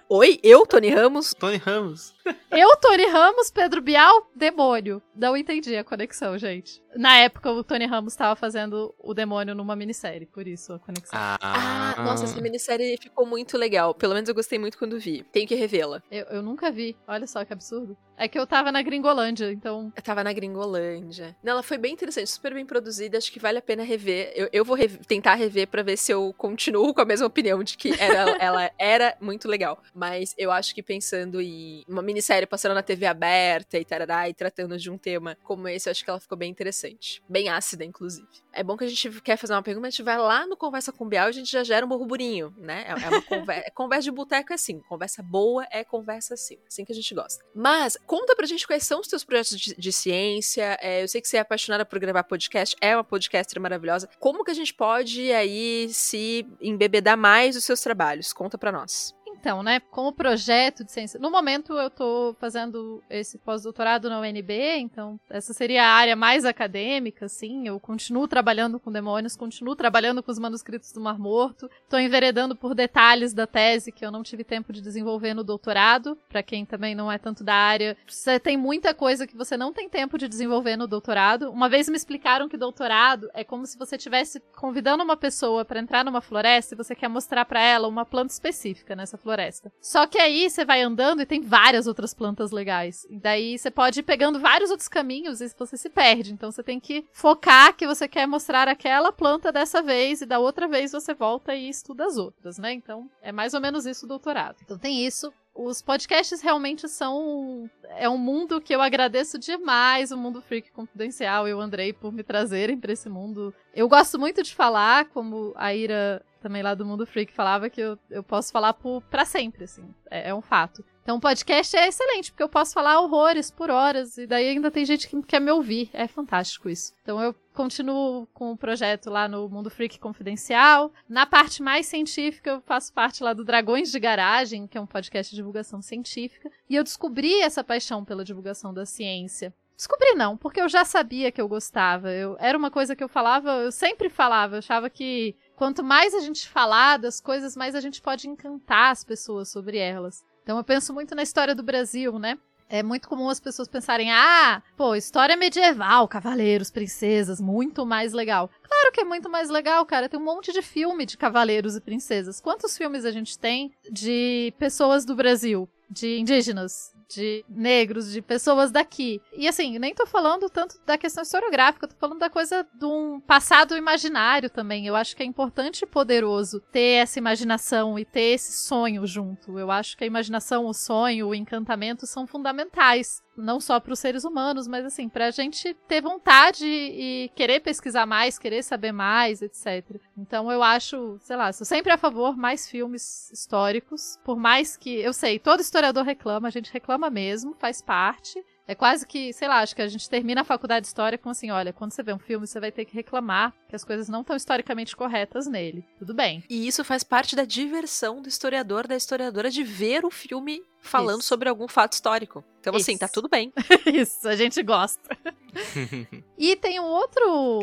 [0.09, 2.15] Oi, eu, Tony Ramos, Tony Ramos.
[2.51, 5.03] Eu, Tony Ramos, Pedro Bial, demônio.
[5.15, 6.83] Não entendi a conexão, gente.
[6.95, 11.19] Na época, o Tony Ramos tava fazendo o demônio numa minissérie, por isso a conexão.
[11.19, 13.95] Ah, nossa, essa minissérie ficou muito legal.
[13.95, 15.25] Pelo menos eu gostei muito quando vi.
[15.33, 16.03] Tenho que revê-la.
[16.11, 16.97] Eu, eu nunca vi.
[17.09, 17.97] Olha só que absurdo.
[18.17, 19.93] É que eu tava na Gringolândia, então.
[19.97, 21.37] Eu tava na Gringolândia.
[21.43, 23.19] Não, ela foi bem interessante, super bem produzida.
[23.19, 24.33] Acho que vale a pena rever.
[24.35, 27.63] Eu, eu vou rev- tentar rever pra ver se eu continuo com a mesma opinião
[27.63, 29.83] de que era, ela era muito legal.
[29.95, 34.35] Mas eu acho que pensando em uma minissérie passando na TV aberta e tarará, e
[34.35, 37.23] tratando de um tema como esse, eu acho que ela ficou bem interessante.
[37.29, 38.29] Bem ácida, inclusive.
[38.53, 40.93] É bom que a gente quer fazer uma pergunta, a gente vai lá no Conversa
[40.93, 42.85] com Bial e a gente já gera um burburinho, né?
[42.87, 44.81] É, é uma conversa, conversa de boteco é assim.
[44.89, 46.59] Conversa boa é conversa assim.
[46.69, 47.45] Assim que a gente gosta.
[47.55, 50.79] Mas, conta pra gente quais são os teus projetos de, de ciência.
[50.81, 54.09] É, eu sei que você é apaixonada por gravar podcast, é uma podcaster maravilhosa.
[54.19, 58.33] Como que a gente pode aí se embebedar mais dos seus trabalhos?
[58.33, 59.15] Conta pra nós.
[59.39, 61.21] Então, né, como projeto de ciência.
[61.21, 66.45] No momento eu tô fazendo esse pós-doutorado na UNB, então essa seria a área mais
[66.45, 67.67] acadêmica, assim.
[67.67, 71.71] Eu continuo trabalhando com demônios, continuo trabalhando com os manuscritos do Mar Morto.
[71.89, 76.17] Tô enveredando por detalhes da tese que eu não tive tempo de desenvolver no doutorado.
[76.29, 79.73] Pra quem também não é tanto da área, você tem muita coisa que você não
[79.73, 81.51] tem tempo de desenvolver no doutorado.
[81.51, 85.81] Uma vez me explicaram que doutorado é como se você estivesse convidando uma pessoa pra
[85.81, 89.73] entrar numa floresta e você quer mostrar pra ela uma planta específica nessa floresta.
[89.81, 93.05] Só que aí você vai andando e tem várias outras plantas legais.
[93.11, 96.33] E daí você pode ir pegando vários outros caminhos e você se perde.
[96.33, 100.39] Então você tem que focar que você quer mostrar aquela planta dessa vez e da
[100.39, 102.73] outra vez você volta e estuda as outras, né?
[102.73, 104.57] Então é mais ou menos isso o doutorado.
[104.63, 105.33] Então tem isso.
[105.55, 107.71] Os podcasts realmente são.
[107.97, 112.13] É um mundo que eu agradeço demais, o mundo freak confidencial e o Andrei por
[112.13, 113.55] me trazerem pra esse mundo.
[113.73, 117.81] Eu gosto muito de falar, como a Ira também lá do Mundo Freak falava que
[117.81, 119.83] eu, eu posso falar por, pra sempre, assim.
[120.11, 120.85] É, é um fato.
[121.05, 124.87] Então podcast é excelente, porque eu posso falar horrores por horas, e daí ainda tem
[124.87, 125.91] gente que quer me ouvir.
[125.93, 126.95] É fantástico isso.
[127.03, 130.91] Então eu continuo com o projeto lá no Mundo Freak Confidencial.
[131.07, 134.87] Na parte mais científica, eu faço parte lá do Dragões de Garagem, que é um
[134.87, 136.51] podcast de divulgação científica.
[136.71, 139.53] E eu descobri essa paixão pela divulgação da ciência.
[139.77, 142.11] Descobri não, porque eu já sabia que eu gostava.
[142.11, 146.15] Eu, era uma coisa que eu falava, eu sempre falava, eu achava que quanto mais
[146.15, 150.25] a gente falar das coisas, mais a gente pode encantar as pessoas sobre elas.
[150.45, 152.39] Então eu penso muito na história do Brasil, né?
[152.69, 158.51] É muito comum as pessoas pensarem: ah, pô, história medieval, cavaleiros, princesas, muito mais legal.
[158.63, 160.09] Claro que é muito mais legal, cara.
[160.09, 162.41] Tem um monte de filme de cavaleiros e princesas.
[162.41, 165.69] Quantos filmes a gente tem de pessoas do Brasil?
[165.91, 169.21] De indígenas, de negros, de pessoas daqui.
[169.33, 173.21] E assim, nem tô falando tanto da questão historiográfica, tô falando da coisa de um
[173.21, 174.87] passado imaginário também.
[174.87, 179.59] Eu acho que é importante e poderoso ter essa imaginação e ter esse sonho junto.
[179.59, 183.99] Eu acho que a imaginação, o sonho, o encantamento são fundamentais não só para os
[183.99, 188.93] seres humanos, mas assim, para a gente ter vontade e querer pesquisar mais, querer saber
[188.93, 190.01] mais, etc.
[190.17, 194.91] Então eu acho, sei lá, sou sempre a favor mais filmes históricos, por mais que
[194.91, 198.43] eu sei, todo historiador reclama, a gente reclama mesmo, faz parte.
[198.67, 201.29] É quase que, sei lá, acho que a gente termina a faculdade de história com
[201.29, 204.09] assim, olha, quando você vê um filme, você vai ter que reclamar que as coisas
[204.09, 205.85] não estão historicamente corretas nele.
[205.99, 206.43] Tudo bem.
[206.49, 211.21] E isso faz parte da diversão do historiador, da historiadora de ver o filme falando
[211.21, 211.29] Isso.
[211.29, 212.45] sobre algum fato histórico.
[212.61, 213.01] Então, assim, Isso.
[213.01, 213.53] tá tudo bem.
[213.87, 215.17] Isso, a gente gosta.
[216.37, 217.61] E tem um outro.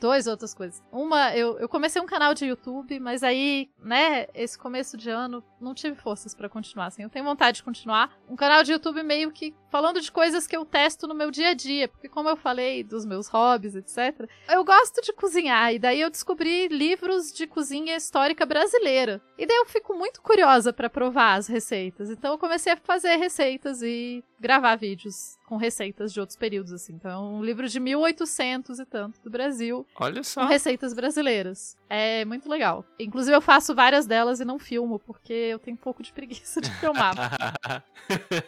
[0.00, 0.82] Dois outras coisas.
[0.92, 5.44] Uma, eu, eu comecei um canal de YouTube, mas aí, né, esse começo de ano,
[5.60, 6.86] não tive forças pra continuar.
[6.86, 8.16] Assim, eu tenho vontade de continuar.
[8.28, 11.50] Um canal de YouTube meio que falando de coisas que eu testo no meu dia
[11.50, 11.88] a dia.
[11.88, 15.74] Porque, como eu falei dos meus hobbies, etc., eu gosto de cozinhar.
[15.74, 19.20] E daí eu descobri livros de cozinha histórica brasileira.
[19.36, 22.08] E daí eu fico muito curiosa pra provar as receitas.
[22.08, 26.94] Então eu comecei a fazer receitas e gravar vídeos com receitas de outros períodos, assim.
[26.94, 30.46] Então, é um livro de 1800 e tanto do Brasil, Olha com só.
[30.46, 31.76] receitas brasileiras.
[31.90, 32.84] É muito legal.
[32.98, 36.60] Inclusive, eu faço várias delas e não filmo, porque eu tenho um pouco de preguiça
[36.60, 37.14] de filmar.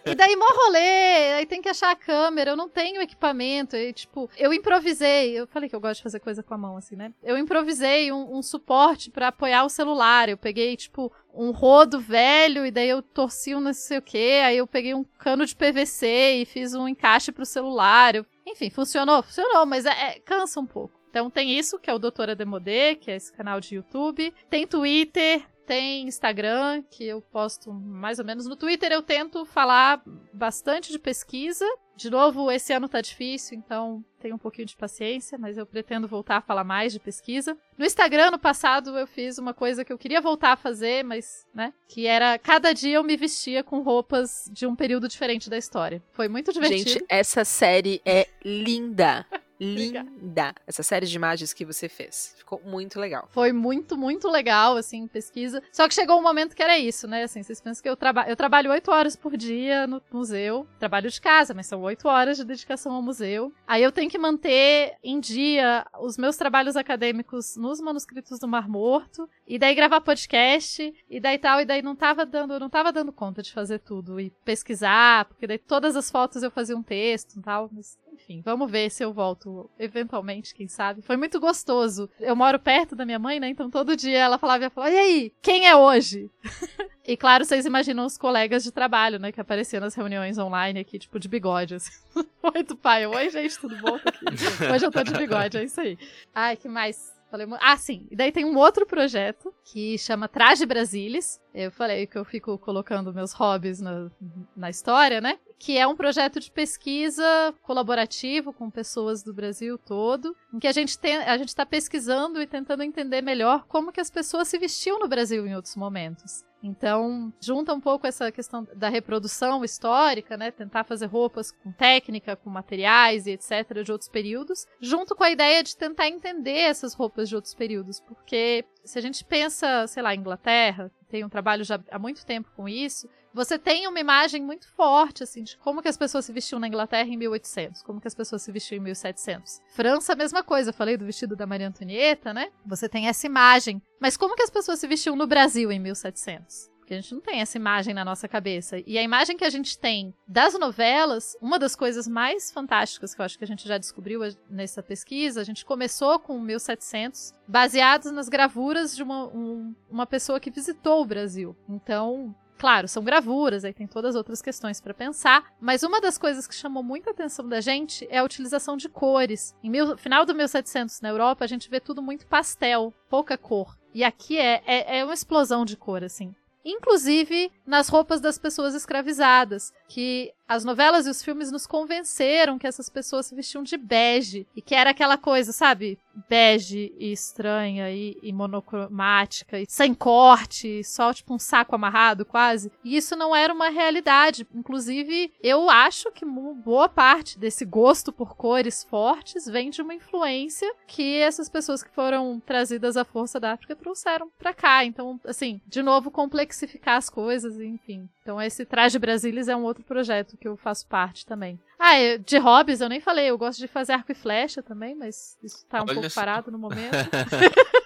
[0.07, 3.92] E daí, mó rolê, aí tem que achar a câmera, eu não tenho equipamento, e
[3.92, 6.96] tipo, eu improvisei, eu falei que eu gosto de fazer coisa com a mão, assim,
[6.96, 7.12] né?
[7.22, 12.66] Eu improvisei um, um suporte pra apoiar o celular, eu peguei, tipo, um rodo velho,
[12.66, 15.55] e daí eu torci um não sei o que, aí eu peguei um cano de
[15.57, 20.61] PVC e fiz um encaixe pro celular, eu- enfim, funcionou, funcionou, mas é, é- cansa
[20.61, 20.99] um pouco.
[21.11, 24.32] Então tem isso, que é o Doutora Demodê, que é esse canal de YouTube.
[24.48, 28.44] Tem Twitter, tem Instagram, que eu posto mais ou menos.
[28.44, 30.02] No Twitter eu tento falar
[30.32, 31.64] bastante de pesquisa.
[31.96, 36.08] De novo, esse ano tá difícil, então tenho um pouquinho de paciência, mas eu pretendo
[36.08, 37.56] voltar a falar mais de pesquisa.
[37.76, 41.46] No Instagram, no passado, eu fiz uma coisa que eu queria voltar a fazer, mas,
[41.54, 41.74] né?
[41.86, 46.02] Que era cada dia eu me vestia com roupas de um período diferente da história.
[46.11, 46.90] Foi muito divertido.
[46.90, 49.26] Gente, essa série é linda.
[49.61, 50.11] Obrigada.
[50.11, 50.54] Linda.
[50.66, 52.34] Essa série de imagens que você fez.
[52.38, 53.28] Ficou muito legal.
[53.30, 55.62] Foi muito, muito legal, assim, pesquisa.
[55.70, 57.24] Só que chegou um momento que era isso, né?
[57.24, 60.66] Assim, vocês pensam que eu, traba eu trabalho oito horas por dia no museu.
[60.78, 63.52] Trabalho de casa, mas são oito horas de dedicação ao museu.
[63.66, 68.68] Aí eu tenho que manter em dia os meus trabalhos acadêmicos nos manuscritos do Mar
[68.68, 69.28] Morto.
[69.46, 70.94] E daí gravar podcast.
[71.08, 71.61] E daí tal.
[71.61, 74.18] E daí não tava dando, eu não tava dando conta de fazer tudo.
[74.18, 77.68] E pesquisar, porque daí todas as fotos eu fazia um texto e tal.
[77.72, 81.02] Mas enfim, vamos ver se eu volto eventualmente, quem sabe.
[81.02, 82.08] Foi muito gostoso.
[82.20, 83.48] Eu moro perto da minha mãe, né?
[83.48, 86.30] Então todo dia ela falava, ia falar, e aí, quem é hoje?
[87.04, 89.32] e claro, vocês imaginam os colegas de trabalho, né?
[89.32, 91.92] Que apareciam nas reuniões online aqui, tipo, de bigode, assim.
[92.42, 93.06] Oi, do pai.
[93.06, 93.98] Oi, gente, tudo bom?
[94.72, 95.98] Hoje eu tô de bigode, é isso aí.
[96.34, 97.19] Ai, que mais?
[97.31, 98.09] Falei, ah, sim.
[98.11, 101.41] E daí tem um outro projeto que chama Traje Brasilis.
[101.55, 104.11] Eu falei que eu fico colocando meus hobbies na,
[104.57, 105.39] na história, né?
[105.57, 110.72] Que é um projeto de pesquisa colaborativo com pessoas do Brasil todo, em que a
[110.72, 114.59] gente tem, a gente está pesquisando e tentando entender melhor como que as pessoas se
[114.59, 116.45] vestiam no Brasil em outros momentos.
[116.62, 120.50] Então, junta um pouco essa questão da reprodução histórica, né?
[120.50, 123.82] Tentar fazer roupas com técnica, com materiais e etc.
[123.82, 128.00] de outros períodos, junto com a ideia de tentar entender essas roupas de outros períodos.
[128.00, 132.50] Porque se a gente pensa, sei lá, Inglaterra, tem um trabalho já há muito tempo
[132.54, 136.33] com isso, você tem uma imagem muito forte, assim, de como que as pessoas se
[136.33, 139.61] vestiam na Inglaterra em 1800, como que as pessoas se vestiam em 1700.
[139.74, 142.51] França, a mesma coisa, eu falei do vestido da Maria Antonieta, né?
[142.66, 143.81] Você tem essa imagem.
[144.01, 146.68] Mas como que as pessoas se vestiam no Brasil em 1700?
[146.78, 148.83] Porque a gente não tem essa imagem na nossa cabeça.
[148.85, 153.20] E a imagem que a gente tem das novelas, uma das coisas mais fantásticas que
[153.20, 158.11] eu acho que a gente já descobriu nessa pesquisa, a gente começou com 1700, baseados
[158.11, 161.57] nas gravuras de uma, um- uma pessoa que visitou o Brasil.
[161.68, 166.18] Então, Claro, são gravuras, aí tem todas as outras questões para pensar, mas uma das
[166.18, 169.56] coisas que chamou muita atenção da gente é a utilização de cores.
[169.64, 173.78] Em final do 1700 na Europa, a gente vê tudo muito pastel, pouca cor.
[173.94, 176.34] E aqui é, é, é uma explosão de cor, assim.
[176.62, 182.66] Inclusive nas roupas das pessoas escravizadas, que as novelas e os filmes nos convenceram que
[182.66, 185.97] essas pessoas se vestiam de bege e que era aquela coisa, sabe?
[186.28, 192.72] Bege e estranha e, e monocromática e sem corte, só tipo um saco amarrado quase.
[192.84, 194.45] E isso não era uma realidade.
[194.53, 200.68] Inclusive, eu acho que boa parte desse gosto por cores fortes vem de uma influência
[200.88, 204.84] que essas pessoas que foram trazidas à força da África trouxeram pra cá.
[204.84, 208.09] Então, assim, de novo, complexificar as coisas, enfim.
[208.22, 211.59] Então, esse traje Brasilis é um outro outro projeto que eu faço parte também.
[211.78, 214.95] Ah, eu- de hobbies eu nem falei, eu gosto de fazer arco e flecha também,
[214.95, 216.20] mas isso tá um Olha pouco só.
[216.20, 216.91] parado no momento.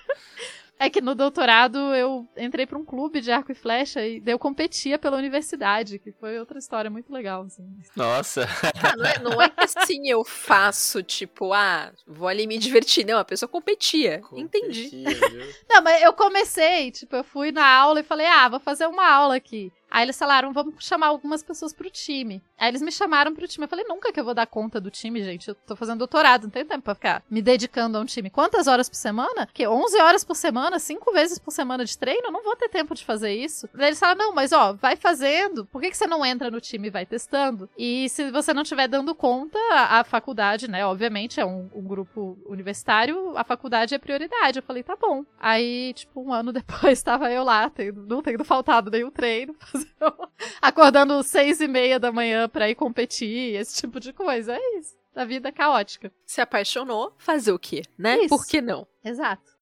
[0.76, 4.36] É que no doutorado eu entrei pra um clube de arco e flecha e eu
[4.38, 7.64] competia pela universidade, que foi outra história muito legal, assim.
[7.96, 8.42] Nossa.
[8.82, 13.06] Ah, não, é, não é que assim eu faço, tipo, ah, vou ali me divertir.
[13.06, 14.20] Não, a pessoa competia.
[14.32, 14.90] Entendi.
[14.90, 15.46] Competia, viu?
[15.70, 19.08] Não, mas eu comecei, tipo, eu fui na aula e falei, ah, vou fazer uma
[19.08, 19.72] aula aqui.
[19.94, 22.42] Aí eles falaram, vamos chamar algumas pessoas pro time.
[22.58, 23.64] Aí eles me chamaram pro time.
[23.64, 25.46] Eu falei, nunca que eu vou dar conta do time, gente.
[25.46, 28.28] Eu tô fazendo doutorado, não tenho tempo pra ficar me dedicando a um time.
[28.28, 29.48] Quantas horas por semana?
[29.54, 32.26] Que 11 horas por semana, 5 vezes por semana de treino?
[32.26, 33.68] Eu não vou ter tempo de fazer isso.
[33.72, 35.64] Daí eles falaram, não, mas ó, vai fazendo.
[35.66, 37.70] Por que, que você não entra no time e vai testando?
[37.78, 41.82] E se você não estiver dando conta, a, a faculdade, né, obviamente é um, um
[41.82, 44.58] grupo universitário, a faculdade é prioridade.
[44.58, 45.24] Eu falei, tá bom.
[45.38, 49.83] Aí, tipo, um ano depois, tava eu lá, tendo, não tendo faltado nenhum treino, fazendo-
[50.60, 54.56] acordando seis e meia da manhã pra ir competir, esse tipo de coisa.
[54.56, 54.94] É isso.
[55.14, 56.12] A vida é caótica.
[56.26, 58.18] Se apaixonou, fazer o quê, né?
[58.18, 58.28] Isso.
[58.28, 58.86] Por que não?
[59.04, 59.53] Exato.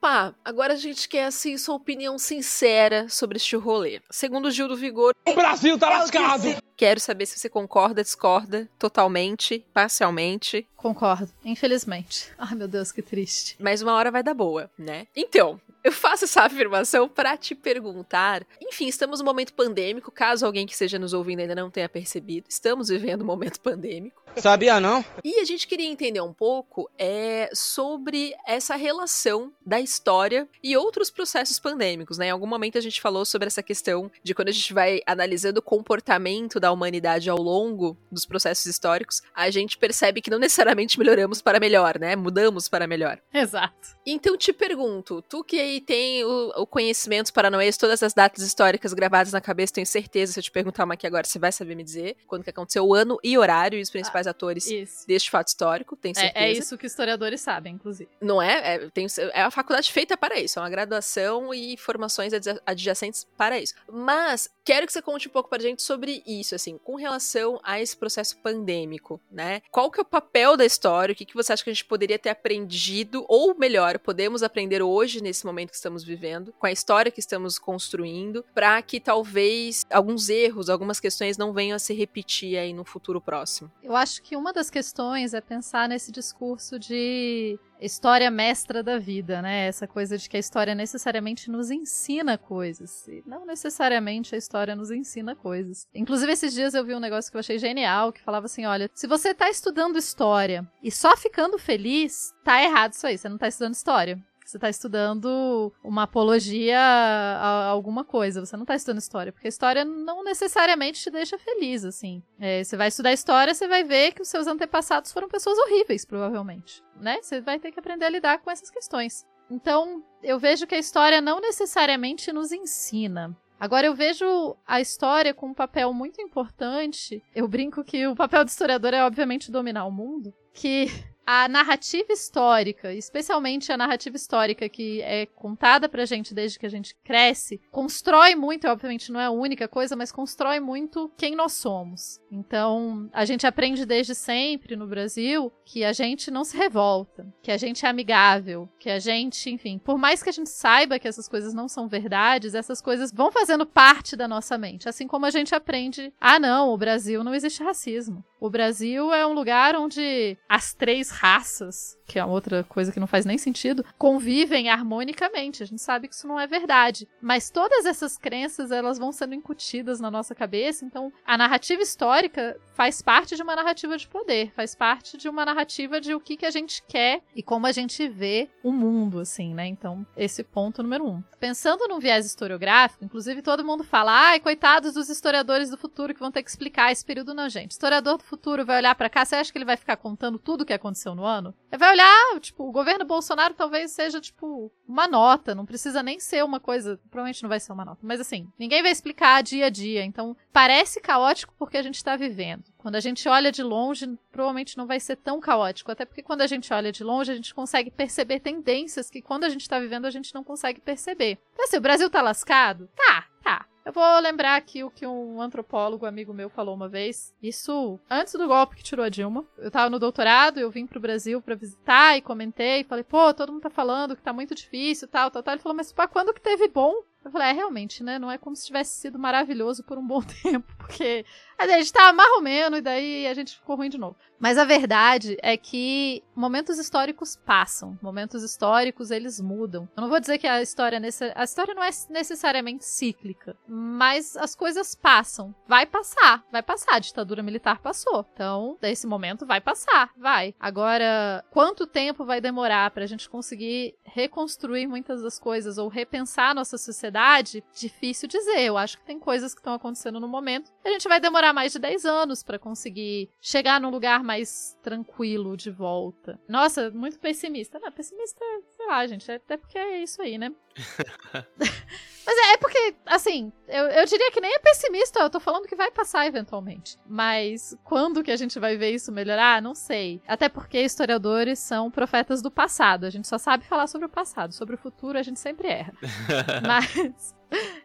[0.00, 4.00] Tupá, agora a gente quer, assim, sua opinião sincera sobre este rolê.
[4.10, 6.56] Segundo o Gil do Vigor, O Brasil tá lascado!
[6.74, 10.66] quero saber se você concorda, discorda, totalmente, parcialmente.
[10.74, 11.30] Concordo.
[11.44, 12.32] Infelizmente.
[12.38, 13.56] Ai, meu Deus, que triste.
[13.60, 15.06] Mas uma hora vai dar boa, né?
[15.14, 18.46] Então, eu faço essa afirmação pra te perguntar.
[18.60, 22.46] Enfim, estamos num momento pandêmico, caso alguém que esteja nos ouvindo ainda não tenha percebido.
[22.48, 24.20] Estamos vivendo um momento pandêmico.
[24.36, 25.04] Sabia não?
[25.24, 31.10] E a gente queria entender um pouco é, sobre essa relação da história e outros
[31.10, 32.26] processos pandêmicos, né?
[32.26, 35.58] Em algum momento a gente falou sobre essa questão de quando a gente vai analisando
[35.58, 40.98] o comportamento da humanidade ao longo dos processos históricos, a gente percebe que não necessariamente
[40.98, 42.14] melhoramos para melhor, né?
[42.14, 43.20] Mudamos para melhor.
[43.34, 43.96] Exato.
[44.06, 48.92] Então te pergunto, tu que aí tem o, o conhecimento paranoês, todas as datas históricas
[48.92, 51.74] gravadas na cabeça, tenho certeza, se eu te perguntar uma aqui agora, você vai saber
[51.74, 55.06] me dizer quando que aconteceu o ano e horário e os principais atores Isso.
[55.06, 56.44] deste fato histórico, tenho certeza.
[56.44, 58.10] É, é isso que historiadores sabem, inclusive.
[58.20, 58.74] Não é?
[58.74, 63.26] É, tem, é a faculdade feita para isso, é uma graduação e formações adja- adjacentes
[63.36, 63.74] para isso.
[63.90, 67.80] Mas quero que você conte um pouco pra gente sobre isso, assim, com relação a
[67.80, 69.62] esse processo pandêmico, né?
[69.70, 71.12] Qual que é o papel da história?
[71.12, 74.82] O que, que você acha que a gente poderia ter aprendido, ou melhor, podemos aprender
[74.82, 79.84] hoje, nesse momento que estamos vivendo, com a história que estamos construindo, para que talvez
[79.90, 83.70] alguns erros, algumas questões não venham a se repetir aí no futuro próximo?
[83.82, 89.40] Eu acho que uma das questões é pensar nesse discurso de história mestra da vida,
[89.40, 89.66] né?
[89.66, 93.06] Essa coisa de que a história necessariamente nos ensina coisas.
[93.08, 95.86] E não necessariamente a história nos ensina coisas.
[95.94, 98.90] Inclusive, esses dias eu vi um negócio que eu achei genial, que falava assim: olha,
[98.94, 103.38] se você tá estudando história e só ficando feliz, tá errado isso aí, você não
[103.38, 104.18] tá estudando história.
[104.50, 108.44] Você tá estudando uma apologia a alguma coisa.
[108.44, 112.20] Você não tá estudando história, porque a história não necessariamente te deixa feliz, assim.
[112.36, 116.04] É, você vai estudar história, você vai ver que os seus antepassados foram pessoas horríveis,
[116.04, 116.82] provavelmente.
[116.96, 117.22] Né?
[117.22, 119.24] Você vai ter que aprender a lidar com essas questões.
[119.48, 123.36] Então, eu vejo que a história não necessariamente nos ensina.
[123.58, 127.22] Agora, eu vejo a história com um papel muito importante.
[127.32, 130.34] Eu brinco que o papel do historiador é, obviamente, dominar o mundo.
[130.52, 130.88] Que
[131.32, 136.68] a narrativa histórica, especialmente a narrativa histórica que é contada pra gente desde que a
[136.68, 141.52] gente cresce, constrói muito, obviamente não é a única coisa, mas constrói muito quem nós
[141.52, 142.20] somos.
[142.32, 147.52] Então, a gente aprende desde sempre no Brasil que a gente não se revolta, que
[147.52, 151.06] a gente é amigável, que a gente, enfim, por mais que a gente saiba que
[151.06, 155.26] essas coisas não são verdades, essas coisas vão fazendo parte da nossa mente, assim como
[155.26, 158.24] a gente aprende, ah não, o Brasil não existe racismo.
[158.40, 163.06] O Brasil é um lugar onde as três raças, que é outra coisa que não
[163.06, 165.62] faz nem sentido, convivem harmonicamente.
[165.62, 167.06] A gente sabe que isso não é verdade.
[167.22, 170.84] Mas todas essas crenças, elas vão sendo incutidas na nossa cabeça.
[170.84, 175.44] Então, a narrativa histórica faz parte de uma narrativa de poder, faz parte de uma
[175.44, 179.20] narrativa de o que, que a gente quer e como a gente vê o mundo,
[179.20, 179.66] assim, né?
[179.66, 181.22] Então, esse ponto número um.
[181.38, 186.20] Pensando num viés historiográfico, inclusive todo mundo fala, ai, coitados dos historiadores do futuro que
[186.20, 187.34] vão ter que explicar esse período.
[187.34, 187.70] Não, gente.
[187.70, 190.62] Historiador do futuro vai olhar pra cá, você acha que ele vai ficar contando tudo
[190.62, 191.54] o que aconteceu no ano?
[191.70, 191.99] Ele vai olhar,
[192.40, 196.98] tipo, o governo Bolsonaro talvez seja, tipo, uma nota, não precisa nem ser uma coisa,
[197.10, 200.36] provavelmente não vai ser uma nota, mas assim, ninguém vai explicar dia a dia, então
[200.52, 202.64] parece caótico porque a gente tá vivendo.
[202.78, 206.42] Quando a gente olha de longe, provavelmente não vai ser tão caótico, até porque quando
[206.42, 209.78] a gente olha de longe, a gente consegue perceber tendências que quando a gente tá
[209.78, 211.38] vivendo a gente não consegue perceber.
[211.52, 212.88] Então, assim, o Brasil tá lascado?
[212.96, 213.66] Tá, tá.
[213.90, 217.34] Eu vou lembrar aqui o que um antropólogo amigo meu falou uma vez.
[217.42, 219.44] Isso antes do golpe que tirou a Dilma.
[219.58, 223.52] Eu tava no doutorado, eu vim pro Brasil para visitar e comentei, falei, pô, todo
[223.52, 225.54] mundo tá falando que tá muito difícil, tal, tal, tal.
[225.54, 226.94] Ele falou, mas pá, quando que teve bom?
[227.24, 228.16] Eu falei, é, realmente, né?
[228.16, 231.26] Não é como se tivesse sido maravilhoso por um bom tempo, porque
[231.68, 234.16] a gente tava mais ou menos e daí a gente ficou ruim de novo.
[234.38, 239.86] Mas a verdade é que momentos históricos passam, momentos históricos eles mudam.
[239.94, 241.30] Eu não vou dizer que a história nesse...
[241.34, 245.54] a história não é necessariamente cíclica, mas as coisas passam.
[245.68, 246.94] Vai passar, vai passar.
[246.94, 248.26] A ditadura militar passou.
[248.32, 250.54] Então, desse momento vai passar, vai.
[250.58, 256.54] Agora, quanto tempo vai demorar pra gente conseguir reconstruir muitas das coisas ou repensar a
[256.54, 257.62] nossa sociedade?
[257.74, 258.60] Difícil dizer.
[258.60, 260.72] Eu acho que tem coisas que estão acontecendo no momento.
[260.82, 265.56] A gente vai demorar mais de 10 anos para conseguir chegar num lugar mais tranquilo
[265.56, 266.40] de volta.
[266.48, 267.78] Nossa, muito pessimista.
[267.78, 268.44] Não, pessimista,
[268.76, 270.52] sei lá, gente, é até porque é isso aí, né?
[272.26, 275.66] Mas é, é, porque, assim, eu, eu diria que nem é pessimista, eu tô falando
[275.66, 276.96] que vai passar eventualmente.
[277.06, 279.60] Mas quando que a gente vai ver isso melhorar?
[279.60, 280.22] Não sei.
[280.28, 283.04] Até porque historiadores são profetas do passado.
[283.04, 284.52] A gente só sabe falar sobre o passado.
[284.52, 285.92] Sobre o futuro a gente sempre erra.
[286.64, 287.34] Mas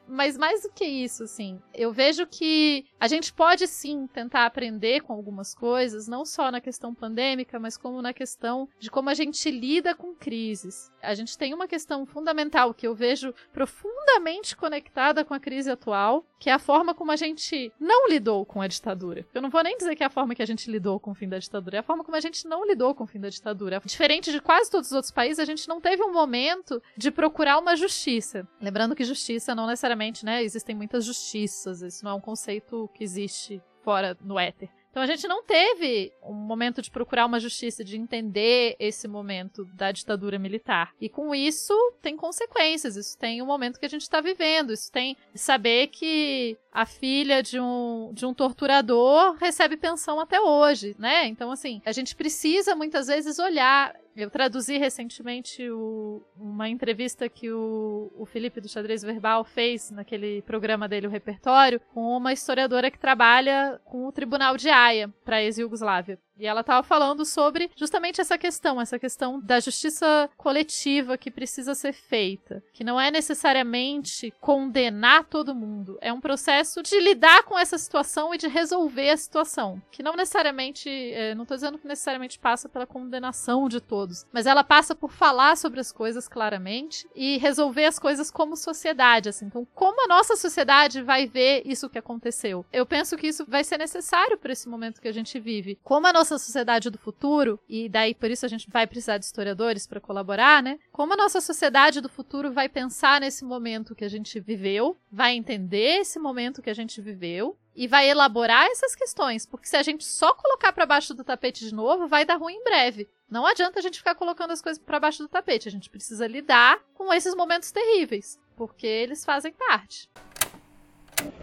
[0.07, 5.01] mas mais do que isso, assim, eu vejo que a gente pode sim tentar aprender
[5.01, 9.13] com algumas coisas, não só na questão pandêmica, mas como na questão de como a
[9.13, 10.91] gente lida com crises.
[11.01, 16.25] A gente tem uma questão fundamental que eu vejo profundamente conectada com a crise atual,
[16.39, 19.25] que é a forma como a gente não lidou com a ditadura.
[19.33, 21.15] Eu não vou nem dizer que é a forma que a gente lidou com o
[21.15, 23.29] fim da ditadura, é a forma como a gente não lidou com o fim da
[23.29, 23.81] ditadura.
[23.85, 27.57] Diferente de quase todos os outros países, a gente não teve um momento de procurar
[27.59, 28.47] uma justiça.
[28.61, 29.94] Lembrando que justiça não necessariamente,
[30.25, 30.43] né?
[30.43, 34.69] Existem muitas justiças, isso não é um conceito que existe fora no éter.
[34.95, 39.65] Então a gente não teve um momento de procurar uma justiça, de entender esse momento
[39.73, 40.93] da ditadura militar.
[41.01, 42.95] E com isso tem consequências.
[42.95, 44.71] Isso tem o momento que a gente está vivendo.
[44.71, 50.95] Isso tem saber que a filha de um, de um torturador recebe pensão até hoje,
[50.97, 51.27] né?
[51.27, 57.51] Então, assim, a gente precisa muitas vezes olhar eu traduzi recentemente o, uma entrevista que
[57.51, 62.89] o, o Felipe do Xadrez Verbal fez naquele programa dele, o Repertório, com uma historiadora
[62.89, 66.17] que trabalha com o Tribunal de Haia para ex-Yugoslávia.
[66.37, 71.73] E ela estava falando sobre justamente essa questão, essa questão da justiça coletiva que precisa
[71.73, 77.57] ser feita, que não é necessariamente condenar todo mundo, é um processo de lidar com
[77.57, 81.87] essa situação e de resolver a situação, que não necessariamente, é, não estou dizendo que
[81.87, 87.07] necessariamente passa pela condenação de todos, mas ela passa por falar sobre as coisas claramente
[87.15, 89.45] e resolver as coisas como sociedade, assim.
[89.45, 92.65] Então, como a nossa sociedade vai ver isso que aconteceu?
[92.71, 95.79] Eu penso que isso vai ser necessário para esse momento que a gente vive.
[95.83, 99.25] Como a nossa sociedade do futuro, e daí por isso a gente vai precisar de
[99.25, 100.79] historiadores para colaborar, né?
[100.91, 105.33] Como a nossa sociedade do futuro vai pensar nesse momento que a gente viveu, vai
[105.35, 109.83] entender esse momento que a gente viveu e vai elaborar essas questões, porque se a
[109.83, 113.07] gente só colocar para baixo do tapete de novo, vai dar ruim em breve.
[113.29, 116.25] Não adianta a gente ficar colocando as coisas para baixo do tapete, a gente precisa
[116.25, 120.09] lidar com esses momentos terríveis, porque eles fazem parte.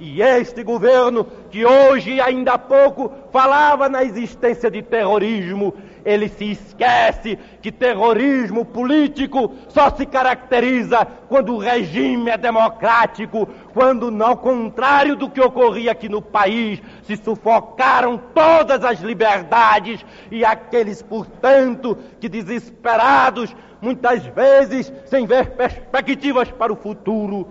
[0.01, 5.75] E este governo, que hoje, ainda há pouco, falava na existência de terrorismo,
[6.05, 14.11] ele se esquece que terrorismo político só se caracteriza quando o regime é democrático, quando,
[14.23, 21.03] ao contrário do que ocorria aqui no país, se sufocaram todas as liberdades e aqueles,
[21.03, 27.49] portanto, que desesperados, muitas vezes sem ver perspectivas para o futuro,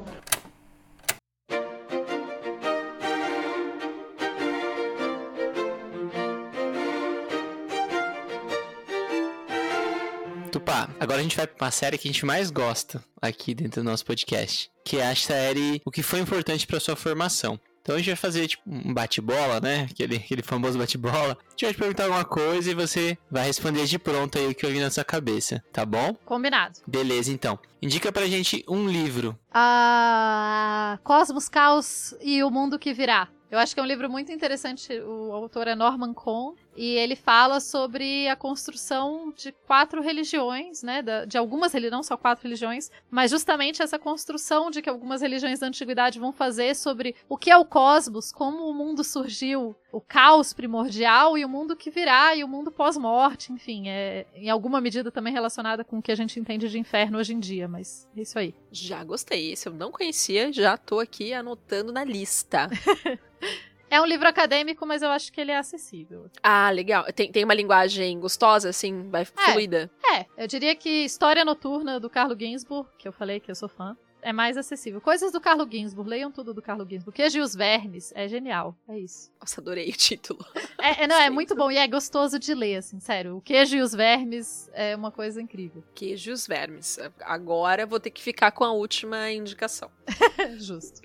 [10.99, 13.89] Agora a gente vai pra uma série que a gente mais gosta aqui dentro do
[13.89, 17.59] nosso podcast, que é a série O que foi importante para sua formação.
[17.81, 19.87] Então a gente vai fazer tipo um bate-bola, né?
[19.89, 21.35] Aquele, aquele famoso bate-bola.
[21.35, 24.55] A gente vai te perguntar alguma coisa e você vai responder de pronto aí o
[24.55, 26.13] que vai vir na sua cabeça, tá bom?
[26.23, 26.79] Combinado.
[26.87, 27.59] Beleza, então.
[27.81, 29.37] Indica pra gente um livro.
[29.51, 33.27] Ah, Cosmos, Caos e o Mundo que Virá.
[33.49, 34.93] Eu acho que é um livro muito interessante.
[35.01, 41.03] O autor é Norman Cohn e ele fala sobre a construção de quatro religiões, né?
[41.27, 45.59] De algumas religiões, não só quatro religiões, mas justamente essa construção de que algumas religiões
[45.59, 49.99] da antiguidade vão fazer sobre o que é o cosmos, como o mundo surgiu, o
[49.99, 54.79] caos primordial e o mundo que virá e o mundo pós-morte, enfim, é em alguma
[54.79, 58.07] medida também relacionada com o que a gente entende de inferno hoje em dia, mas
[58.15, 58.55] é isso aí.
[58.71, 62.69] Já gostei, esse eu não conhecia, já tô aqui anotando na lista.
[63.91, 66.31] É um livro acadêmico, mas eu acho que ele é acessível.
[66.41, 67.03] Ah, legal.
[67.11, 69.91] Tem, tem uma linguagem gostosa, assim, vai é, fluida?
[70.15, 73.67] É, eu diria que História Noturna do Carlo Ginsburg, que eu falei que eu sou
[73.67, 75.01] fã, é mais acessível.
[75.01, 77.15] Coisas do Carlo Ginsburg, leiam tudo do Carlo Ginsburg.
[77.15, 79.31] Queijo e os Vermes, é genial, é isso.
[79.39, 80.45] Nossa, adorei o título.
[80.79, 83.37] É, é, não, é muito bom e é gostoso de ler, assim, sério.
[83.37, 85.83] O Queijo e os Vermes é uma coisa incrível.
[85.93, 86.99] Queijo e os Vermes.
[87.21, 89.91] Agora vou ter que ficar com a última indicação.
[90.57, 91.01] Justo.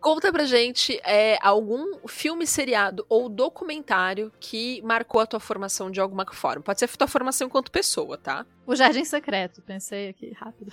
[0.00, 6.00] Conta pra gente é, algum filme, seriado ou documentário que marcou a tua formação de
[6.00, 6.62] alguma forma.
[6.62, 8.46] Pode ser a tua formação enquanto pessoa, tá?
[8.66, 10.70] O Jardim Secreto, pensei aqui rápido.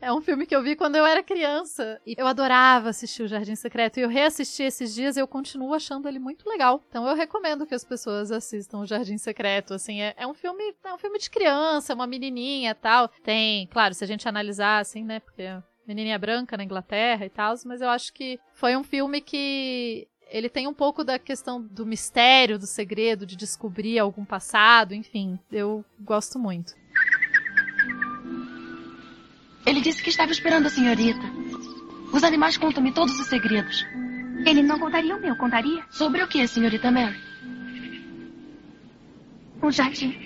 [0.00, 2.00] É um filme que eu vi quando eu era criança.
[2.06, 3.98] E eu adorava assistir o Jardim Secreto.
[3.98, 6.82] E eu reassisti esses dias e eu continuo achando ele muito legal.
[6.88, 9.74] Então eu recomendo que as pessoas assistam o Jardim Secreto.
[9.74, 10.74] Assim, é, é um filme.
[10.84, 13.08] É um filme de criança, uma menininha tal.
[13.22, 15.20] Tem, claro, se a gente analisar, assim, né?
[15.20, 15.44] Porque
[15.86, 20.48] menininha branca na Inglaterra e tal, mas eu acho que foi um filme que ele
[20.48, 25.84] tem um pouco da questão do mistério, do segredo, de descobrir algum passado, enfim, eu
[26.00, 26.74] gosto muito.
[29.66, 31.20] Ele disse que estava esperando a senhorita.
[32.12, 33.84] Os animais contam-me todos os segredos.
[34.44, 35.84] Ele não contaria o meu, contaria?
[35.90, 37.20] Sobre o que, senhorita Mary?
[39.62, 40.16] Um jardim.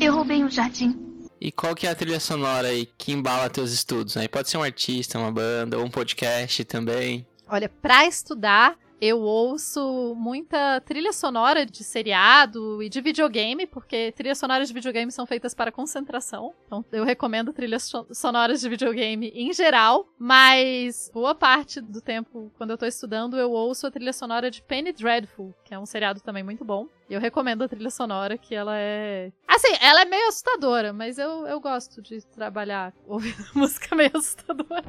[0.00, 0.98] Eu roubei um jardim.
[1.40, 4.16] E qual que é a trilha sonora aí que embala teus estudos?
[4.16, 7.26] Aí pode ser um artista, uma banda ou um podcast também.
[7.46, 14.38] Olha, para estudar, eu ouço muita trilha sonora de seriado e de videogame, porque trilhas
[14.38, 16.54] sonoras de videogame são feitas para concentração.
[16.66, 22.70] Então eu recomendo trilhas sonoras de videogame em geral, mas boa parte do tempo, quando
[22.70, 26.20] eu tô estudando, eu ouço a trilha sonora de Penny Dreadful, que é um seriado
[26.20, 26.86] também muito bom.
[27.08, 29.30] Eu recomendo a trilha sonora, que ela é.
[29.46, 34.84] Assim, ela é meio assustadora, mas eu, eu gosto de trabalhar ouvindo música meio assustadora.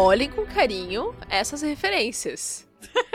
[0.00, 2.66] Olhem com carinho essas referências.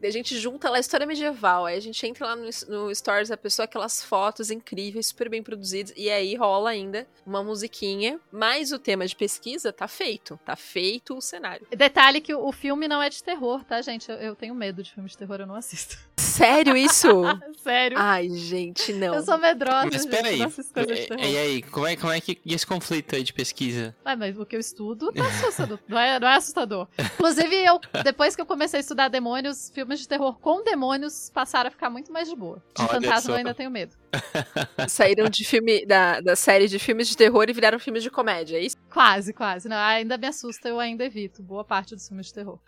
[0.00, 2.48] É que a gente junta lá a história medieval, aí a gente entra lá no,
[2.68, 7.44] no Stories da pessoa, aquelas fotos incríveis, super bem produzidas, e aí rola ainda uma
[7.44, 11.66] musiquinha, mas o tema de pesquisa tá feito, tá feito o cenário.
[11.70, 14.10] Detalhe que o filme não é de terror, tá, gente?
[14.10, 15.98] Eu, eu tenho medo de filme de terror, eu não assisto.
[16.16, 17.08] Sério isso?
[17.62, 17.98] Sério.
[17.98, 19.14] Ai, gente, não.
[19.14, 19.88] Eu sou medrosa.
[19.92, 20.40] Mas peraí.
[20.40, 23.94] E, e aí, como é, como é que esse conflito aí de pesquisa?
[24.04, 25.78] Ah, mas o que eu estudo é assustador.
[25.86, 26.88] não, é, não é assustador.
[26.98, 31.68] Inclusive, eu, depois que eu comecei a estudar demônios, filmes de terror com demônios passaram
[31.68, 32.62] a ficar muito mais de boa.
[32.76, 33.32] De Olha fantasma só.
[33.32, 33.94] eu ainda tenho medo.
[34.88, 38.56] Saíram de filme da, da série de filmes de terror e viraram filmes de comédia,
[38.56, 38.76] é isso?
[38.92, 39.68] Quase, quase.
[39.68, 42.58] Não, ainda me assusta, eu ainda evito boa parte dos filmes de terror.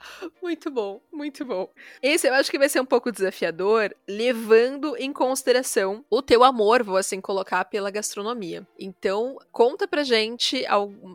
[0.43, 1.69] Muito bom, muito bom.
[2.03, 6.83] Esse eu acho que vai ser um pouco desafiador, levando em consideração o teu amor,
[6.83, 8.67] vou assim colocar, pela gastronomia.
[8.79, 10.65] Então, conta pra gente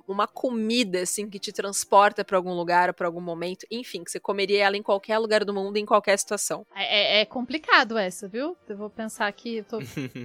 [0.08, 4.12] uma comida assim que te transporta para algum lugar ou pra algum momento, enfim, que
[4.12, 6.66] você comeria ela em qualquer lugar do mundo, em qualquer situação.
[6.76, 8.58] É, é, é complicado essa, viu?
[8.68, 9.80] Eu vou pensar aqui, eu tô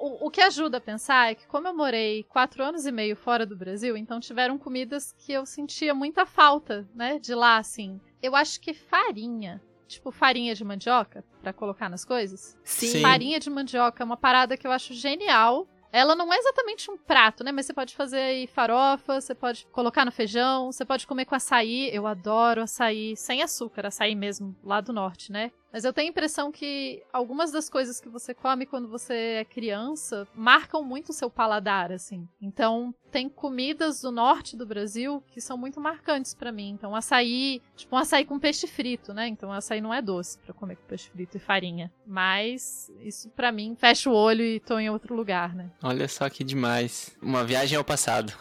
[0.00, 3.14] o, o, que ajuda a pensar é que, como eu morei quatro anos e meio
[3.14, 7.18] fora do Brasil, então tiveram comidas que eu sentia muita falta, né?
[7.18, 8.00] De lá, assim.
[8.22, 9.62] Eu acho que farinha.
[9.86, 12.56] Tipo, farinha de mandioca, para colocar nas coisas.
[12.64, 13.02] Sim.
[13.02, 15.68] Farinha de mandioca é uma parada que eu acho genial.
[15.92, 17.50] Ela não é exatamente um prato, né?
[17.50, 21.34] Mas você pode fazer aí farofa, você pode colocar no feijão, você pode comer com
[21.34, 21.90] açaí.
[21.92, 25.50] Eu adoro açaí sem açúcar, açaí mesmo, lá do norte, né?
[25.72, 29.44] Mas eu tenho a impressão que algumas das coisas que você come quando você é
[29.44, 32.28] criança marcam muito o seu paladar, assim.
[32.40, 36.70] Então, tem comidas do norte do Brasil que são muito marcantes para mim.
[36.70, 39.28] Então, açaí, tipo um açaí com peixe frito, né?
[39.28, 41.92] Então, açaí não é doce para comer com peixe frito e farinha.
[42.06, 45.70] Mas isso para mim fecha o olho e tô em outro lugar, né?
[45.82, 47.16] Olha só que demais.
[47.22, 48.32] Uma viagem ao passado.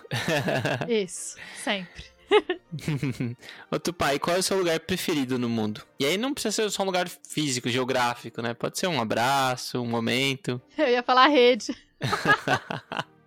[0.90, 2.19] isso, sempre.
[3.72, 5.82] Outro pai, qual é o seu lugar preferido no mundo?
[6.00, 8.54] E aí não precisa ser só um lugar físico, geográfico, né?
[8.54, 10.62] Pode ser um abraço, um momento.
[10.78, 11.76] Eu ia falar rede.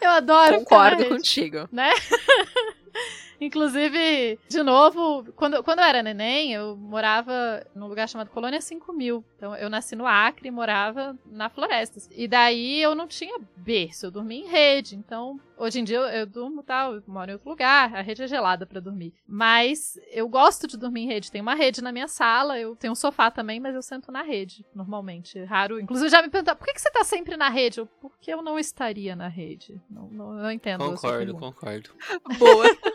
[0.00, 0.58] Eu adoro.
[0.58, 1.68] Concordo contigo.
[1.72, 1.92] Né?
[3.40, 9.24] Inclusive, de novo, quando, quando eu era neném, eu morava num lugar chamado Colônia 5000.
[9.36, 12.00] Então, eu nasci no Acre e morava na floresta.
[12.10, 14.96] E daí eu não tinha berço, eu dormia em rede.
[14.96, 18.22] Então, hoje em dia eu, eu durmo tal, eu moro em outro lugar, a rede
[18.22, 19.12] é gelada para dormir.
[19.26, 21.30] Mas eu gosto de dormir em rede.
[21.30, 24.22] Tem uma rede na minha sala, eu tenho um sofá também, mas eu sento na
[24.22, 25.42] rede, normalmente.
[25.44, 25.80] Raro.
[25.80, 27.80] Inclusive, já me perguntaram, por que, que você tá sempre na rede?
[27.80, 29.80] Eu, Porque eu não estaria na rede.
[29.90, 30.84] Não, não, não entendo.
[30.84, 31.90] Concordo, concordo.
[32.38, 32.64] Boa.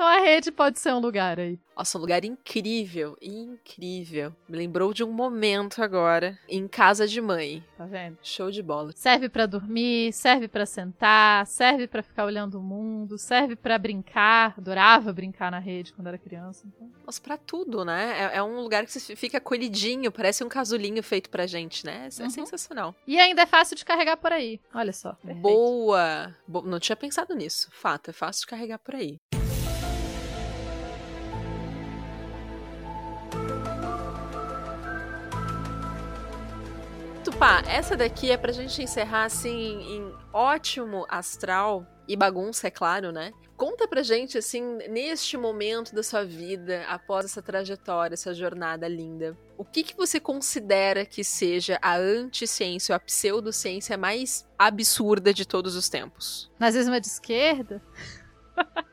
[0.00, 1.58] Então a rede pode ser um lugar aí.
[1.76, 4.34] Nossa, um lugar incrível, incrível.
[4.48, 7.62] Me lembrou de um momento agora, em casa de mãe.
[7.76, 8.16] Tá vendo?
[8.22, 8.92] Show de bola.
[8.96, 14.54] Serve pra dormir, serve pra sentar, serve pra ficar olhando o mundo, serve pra brincar.
[14.56, 16.66] Adorava brincar na rede quando era criança.
[16.66, 16.90] Então.
[17.04, 18.30] Nossa, pra tudo, né?
[18.32, 22.08] É, é um lugar que você fica acolhidinho, parece um casulinho feito pra gente, né?
[22.18, 22.30] É Uhum.
[22.30, 22.94] sensacional.
[23.06, 24.58] E ainda é fácil de carregar por aí.
[24.74, 25.12] Olha só.
[25.12, 25.42] perfeito.
[25.42, 26.34] Boa!
[26.48, 27.68] Bo- Não tinha pensado nisso.
[27.70, 29.18] Fato, é fácil de carregar por aí.
[37.40, 43.10] Tupá, essa daqui é pra gente encerrar assim em ótimo astral e bagunça, é claro,
[43.12, 43.32] né?
[43.56, 49.34] Conta pra gente, assim, neste momento da sua vida, após essa trajetória, essa jornada linda,
[49.56, 55.46] o que, que você considera que seja a anticiência ou a pseudociência mais absurda de
[55.46, 56.52] todos os tempos?
[56.58, 57.82] Nazismo é de esquerda?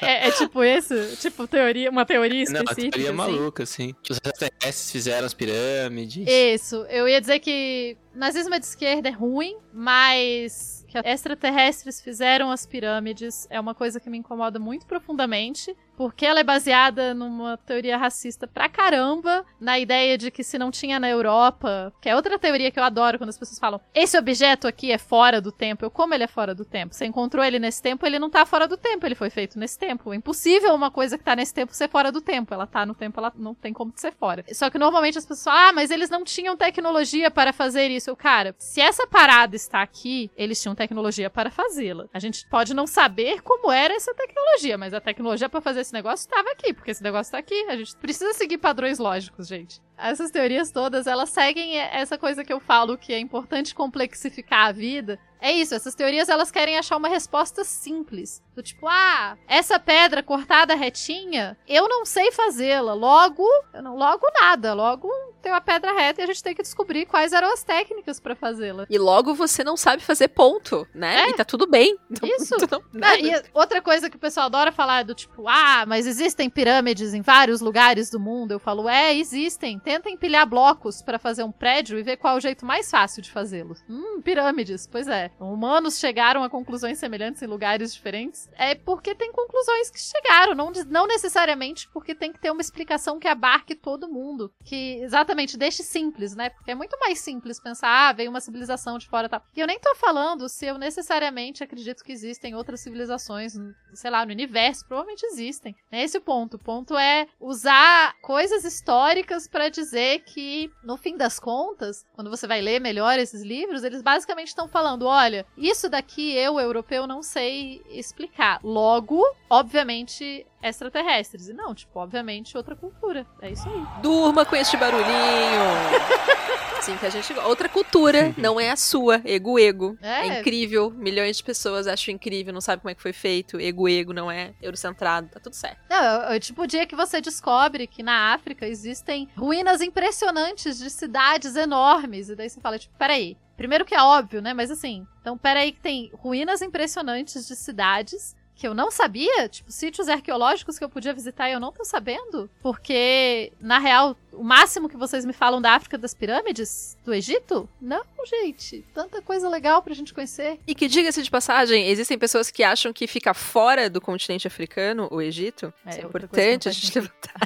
[0.00, 0.94] é, é- é tipo isso?
[1.20, 2.90] Tipo teoria, uma teoria Não, a específica?
[2.96, 3.16] teoria assim?
[3.16, 3.94] maluca, assim.
[4.02, 6.26] Que os extraterrestres fizeram as pirâmides.
[6.28, 12.50] Isso, eu ia dizer que nazismo é de esquerda é ruim, mas que extraterrestres fizeram
[12.50, 17.56] as pirâmides é uma coisa que me incomoda muito profundamente, porque ela é baseada numa
[17.58, 22.16] teoria racista pra caramba, na ideia de que se não tinha na Europa, que é
[22.16, 25.52] outra teoria que eu adoro quando as pessoas falam, esse objeto aqui é fora do
[25.52, 25.84] tempo.
[25.84, 26.94] Eu, como ele é fora do tempo?
[26.94, 29.76] Você encontrou ele nesse tempo, ele não tá fora do tempo, ele foi feito nesse
[29.76, 30.12] tempo.
[30.12, 32.54] É impossível uma coisa que tá nesse tempo ser fora do tempo.
[32.54, 34.44] Ela tá no tempo, ela não tem como ser fora.
[34.52, 38.07] Só que normalmente as pessoas falam, ah, mas eles não tinham tecnologia para fazer isso.
[38.16, 42.06] Cara, se essa parada está aqui, eles tinham tecnologia para fazê-la.
[42.12, 45.92] A gente pode não saber como era essa tecnologia, mas a tecnologia para fazer esse
[45.92, 47.54] negócio estava aqui, porque esse negócio tá aqui.
[47.68, 49.80] A gente precisa seguir padrões lógicos, gente.
[49.98, 54.72] Essas teorias todas, elas seguem essa coisa que eu falo que é importante complexificar a
[54.72, 55.18] vida.
[55.40, 58.42] É isso, essas teorias elas querem achar uma resposta simples.
[58.56, 62.92] Do tipo, ah, essa pedra cortada retinha, eu não sei fazê-la.
[62.92, 64.74] Logo, eu não, logo nada.
[64.74, 65.08] Logo
[65.40, 68.34] tem uma pedra reta e a gente tem que descobrir quais eram as técnicas para
[68.34, 68.84] fazê-la.
[68.90, 71.20] E logo você não sabe fazer ponto, né?
[71.26, 71.30] É.
[71.30, 71.96] E tá tudo bem.
[72.40, 72.56] Isso.
[72.56, 75.84] Tu não- Ah, e outra coisa que o pessoal adora falar é do tipo, ah,
[75.86, 78.50] mas existem pirâmides em vários lugares do mundo.
[78.50, 79.78] Eu falo, é, existem.
[79.88, 83.22] Tenta empilhar blocos para fazer um prédio e ver qual é o jeito mais fácil
[83.22, 83.82] de fazê-los.
[83.88, 84.86] Hum, pirâmides.
[84.86, 85.30] Pois é.
[85.40, 88.50] Humanos chegaram a conclusões semelhantes em lugares diferentes.
[88.58, 93.18] É porque tem conclusões que chegaram, não, não necessariamente porque tem que ter uma explicação
[93.18, 94.52] que abarque todo mundo.
[94.62, 96.50] Que exatamente deixe simples, né?
[96.50, 99.42] Porque é muito mais simples pensar, ah, veio uma civilização de fora e tal.
[99.56, 103.54] E eu nem tô falando se eu necessariamente acredito que existem outras civilizações,
[103.94, 104.86] sei lá, no universo.
[104.86, 105.74] Provavelmente existem.
[105.90, 106.58] É esse o ponto.
[106.58, 112.46] O ponto é usar coisas históricas para dizer que, no fim das contas, quando você
[112.46, 117.22] vai ler melhor esses livros, eles basicamente estão falando: olha, isso daqui eu, europeu, não
[117.22, 118.60] sei explicar.
[118.62, 121.48] Logo, obviamente, extraterrestres.
[121.48, 123.26] E não, tipo, obviamente, outra cultura.
[123.40, 124.02] É isso aí.
[124.02, 125.08] Durma com este barulhinho.
[126.80, 129.98] Sim, que a gente outra cultura, não é a sua, ego ego.
[130.00, 130.28] É.
[130.28, 130.40] É.
[130.40, 134.12] incrível, milhões de pessoas acham incrível, não sabem como é que foi feito, ego ego
[134.12, 135.78] não é eurocentrado, tá tudo certo.
[135.90, 140.78] Não, é, é tipo o dia que você descobre que na África existem ruínas impressionantes
[140.78, 142.28] de cidades enormes.
[142.30, 143.36] E daí você fala, tipo, peraí.
[143.56, 144.54] Primeiro que é óbvio, né?
[144.54, 149.70] Mas assim, então peraí que tem ruínas impressionantes de cidades que eu não sabia, tipo,
[149.70, 154.42] sítios arqueológicos que eu podia visitar e eu não tô sabendo, porque, na real, o
[154.42, 157.68] máximo que vocês me falam da África das pirâmides, do Egito?
[157.80, 160.58] Não, gente, tanta coisa legal pra gente conhecer.
[160.66, 165.06] E que diga-se de passagem, existem pessoas que acham que fica fora do continente africano,
[165.12, 165.72] o Egito.
[165.86, 167.38] É, Isso é importante a gente levantar.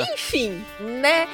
[0.14, 1.28] Enfim, né?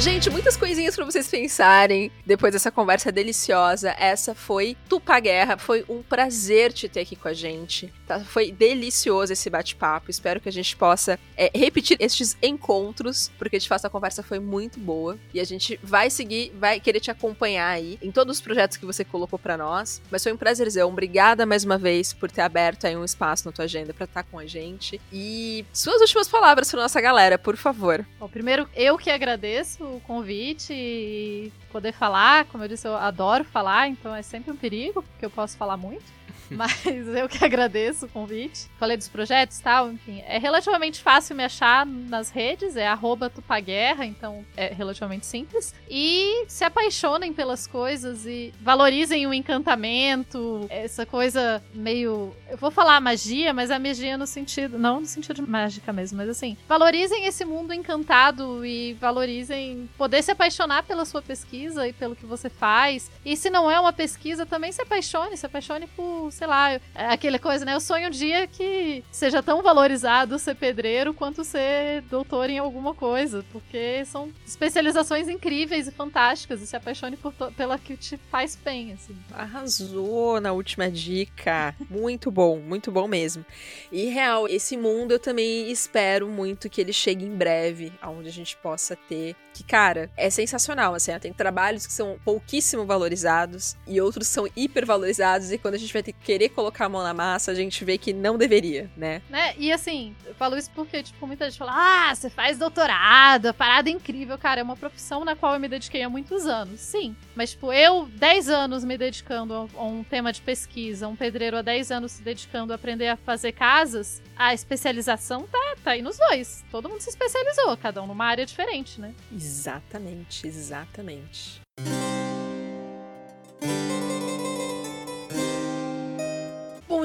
[0.00, 3.94] Gente, muitas coisinhas pra vocês pensarem depois dessa conversa deliciosa.
[3.98, 5.58] Essa foi Tupa Guerra.
[5.58, 7.92] Foi um prazer te ter aqui com a gente.
[8.06, 8.18] tá?
[8.20, 10.10] Foi delicioso esse bate-papo.
[10.10, 14.38] Espero que a gente possa é, repetir estes encontros, porque de fato a conversa foi
[14.38, 15.18] muito boa.
[15.34, 18.86] E a gente vai seguir, vai querer te acompanhar aí em todos os projetos que
[18.86, 20.00] você colocou pra nós.
[20.10, 20.88] Mas foi um prazerzão.
[20.88, 24.22] Obrigada mais uma vez por ter aberto aí um espaço na tua agenda pra estar
[24.22, 24.98] com a gente.
[25.12, 28.02] E suas últimas palavras pra nossa galera, por favor.
[28.18, 32.44] Bom, primeiro, eu que agradeço o convite e poder falar.
[32.46, 35.76] Como eu disse, eu adoro falar, então é sempre um perigo, porque eu posso falar
[35.76, 36.19] muito.
[36.56, 38.68] Mas eu que agradeço o convite.
[38.78, 40.22] Falei dos projetos e tal, enfim.
[40.26, 45.74] É relativamente fácil me achar nas redes, é arroba tupaguerra, então é relativamente simples.
[45.88, 52.34] E se apaixonem pelas coisas e valorizem o encantamento, essa coisa meio.
[52.48, 54.78] Eu vou falar magia, mas a magia no sentido.
[54.78, 56.56] Não no sentido mágica mesmo, mas assim.
[56.68, 62.26] Valorizem esse mundo encantado e valorizem poder se apaixonar pela sua pesquisa e pelo que
[62.26, 63.10] você faz.
[63.24, 66.80] E se não é uma pesquisa, também se apaixone, se apaixone por, sei lá, é
[66.94, 67.74] aquela coisa, né?
[67.74, 72.94] Eu sonho um dia que seja tão valorizado ser pedreiro quanto ser doutor em alguma
[72.94, 78.56] coisa, porque são especializações incríveis e fantásticas e se apaixone por pela que te faz
[78.56, 79.14] bem, assim.
[79.34, 81.76] Arrasou na última dica.
[81.90, 83.44] muito bom, muito bom mesmo.
[83.92, 88.32] E real, esse mundo eu também espero muito que ele chegue em breve, aonde a
[88.32, 94.00] gente possa ter que, cara, é sensacional, assim, tem trabalhos que são pouquíssimo valorizados e
[94.00, 97.02] outros são hiper valorizados e quando a gente vai ter que querer colocar a mão
[97.02, 99.20] na massa, a gente vê que não deveria, né?
[99.28, 99.52] Né?
[99.58, 103.52] E assim, eu falo isso porque, tipo, muita gente fala, ah, você faz doutorado, a
[103.52, 106.78] parada é incrível, cara, é uma profissão na qual eu me dediquei há muitos anos,
[106.78, 107.16] sim.
[107.34, 111.62] Mas, tipo, eu, 10 anos me dedicando a um tema de pesquisa, um pedreiro há
[111.62, 116.16] 10 anos se dedicando a aprender a fazer casas, a especialização tá, tá aí nos
[116.16, 116.64] dois.
[116.70, 119.12] Todo mundo se especializou, cada um numa área diferente, né?
[119.32, 121.60] Exatamente, exatamente.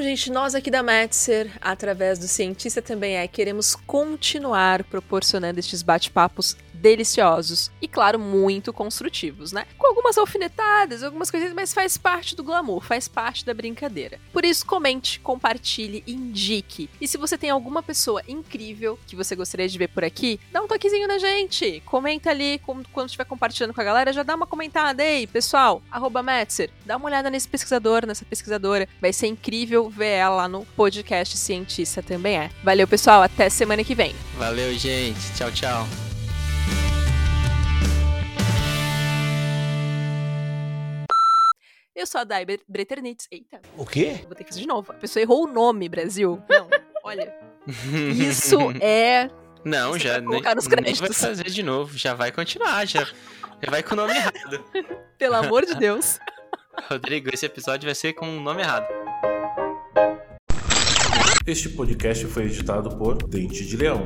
[0.06, 6.56] Gente, nós aqui da Metzer, através do Cientista Também É, queremos continuar proporcionando estes bate-papos
[6.86, 9.66] deliciosos e, claro, muito construtivos, né?
[9.76, 14.20] Com algumas alfinetadas, algumas coisas, mas faz parte do glamour, faz parte da brincadeira.
[14.32, 16.88] Por isso, comente, compartilhe, indique.
[17.02, 20.62] E se você tem alguma pessoa incrível que você gostaria de ver por aqui, dá
[20.62, 21.82] um toquezinho na gente.
[21.88, 25.82] Comenta ali quando estiver compartilhando com a galera, já dá uma comentada aí, pessoal.
[25.90, 28.88] Arroba Metzer, dá uma olhada nesse pesquisador, nessa pesquisadora.
[29.02, 32.52] Vai ser incrível ver ela lá no podcast Cientista também é.
[32.64, 33.24] Valeu, pessoal.
[33.24, 34.16] Até semana que vem.
[34.38, 35.34] Valeu, gente.
[35.36, 36.05] Tchau, tchau.
[41.96, 43.26] Eu sou a Dai Breternitz.
[43.32, 43.62] Eita.
[43.78, 44.20] O quê?
[44.26, 44.92] Vou ter que fazer de novo.
[44.92, 46.44] A pessoa errou o nome, Brasil.
[46.50, 46.68] Não,
[47.06, 47.34] olha.
[48.14, 49.30] Isso é.
[49.64, 50.42] Não, já nem,
[50.84, 51.98] nem vai fazer de novo.
[51.98, 54.66] Já vai continuar, já, já vai com o nome errado.
[55.18, 56.20] Pelo amor de Deus.
[56.92, 58.86] Rodrigo, esse episódio vai ser com o nome errado.
[61.48, 64.06] Este podcast foi editado por Dente de Leão.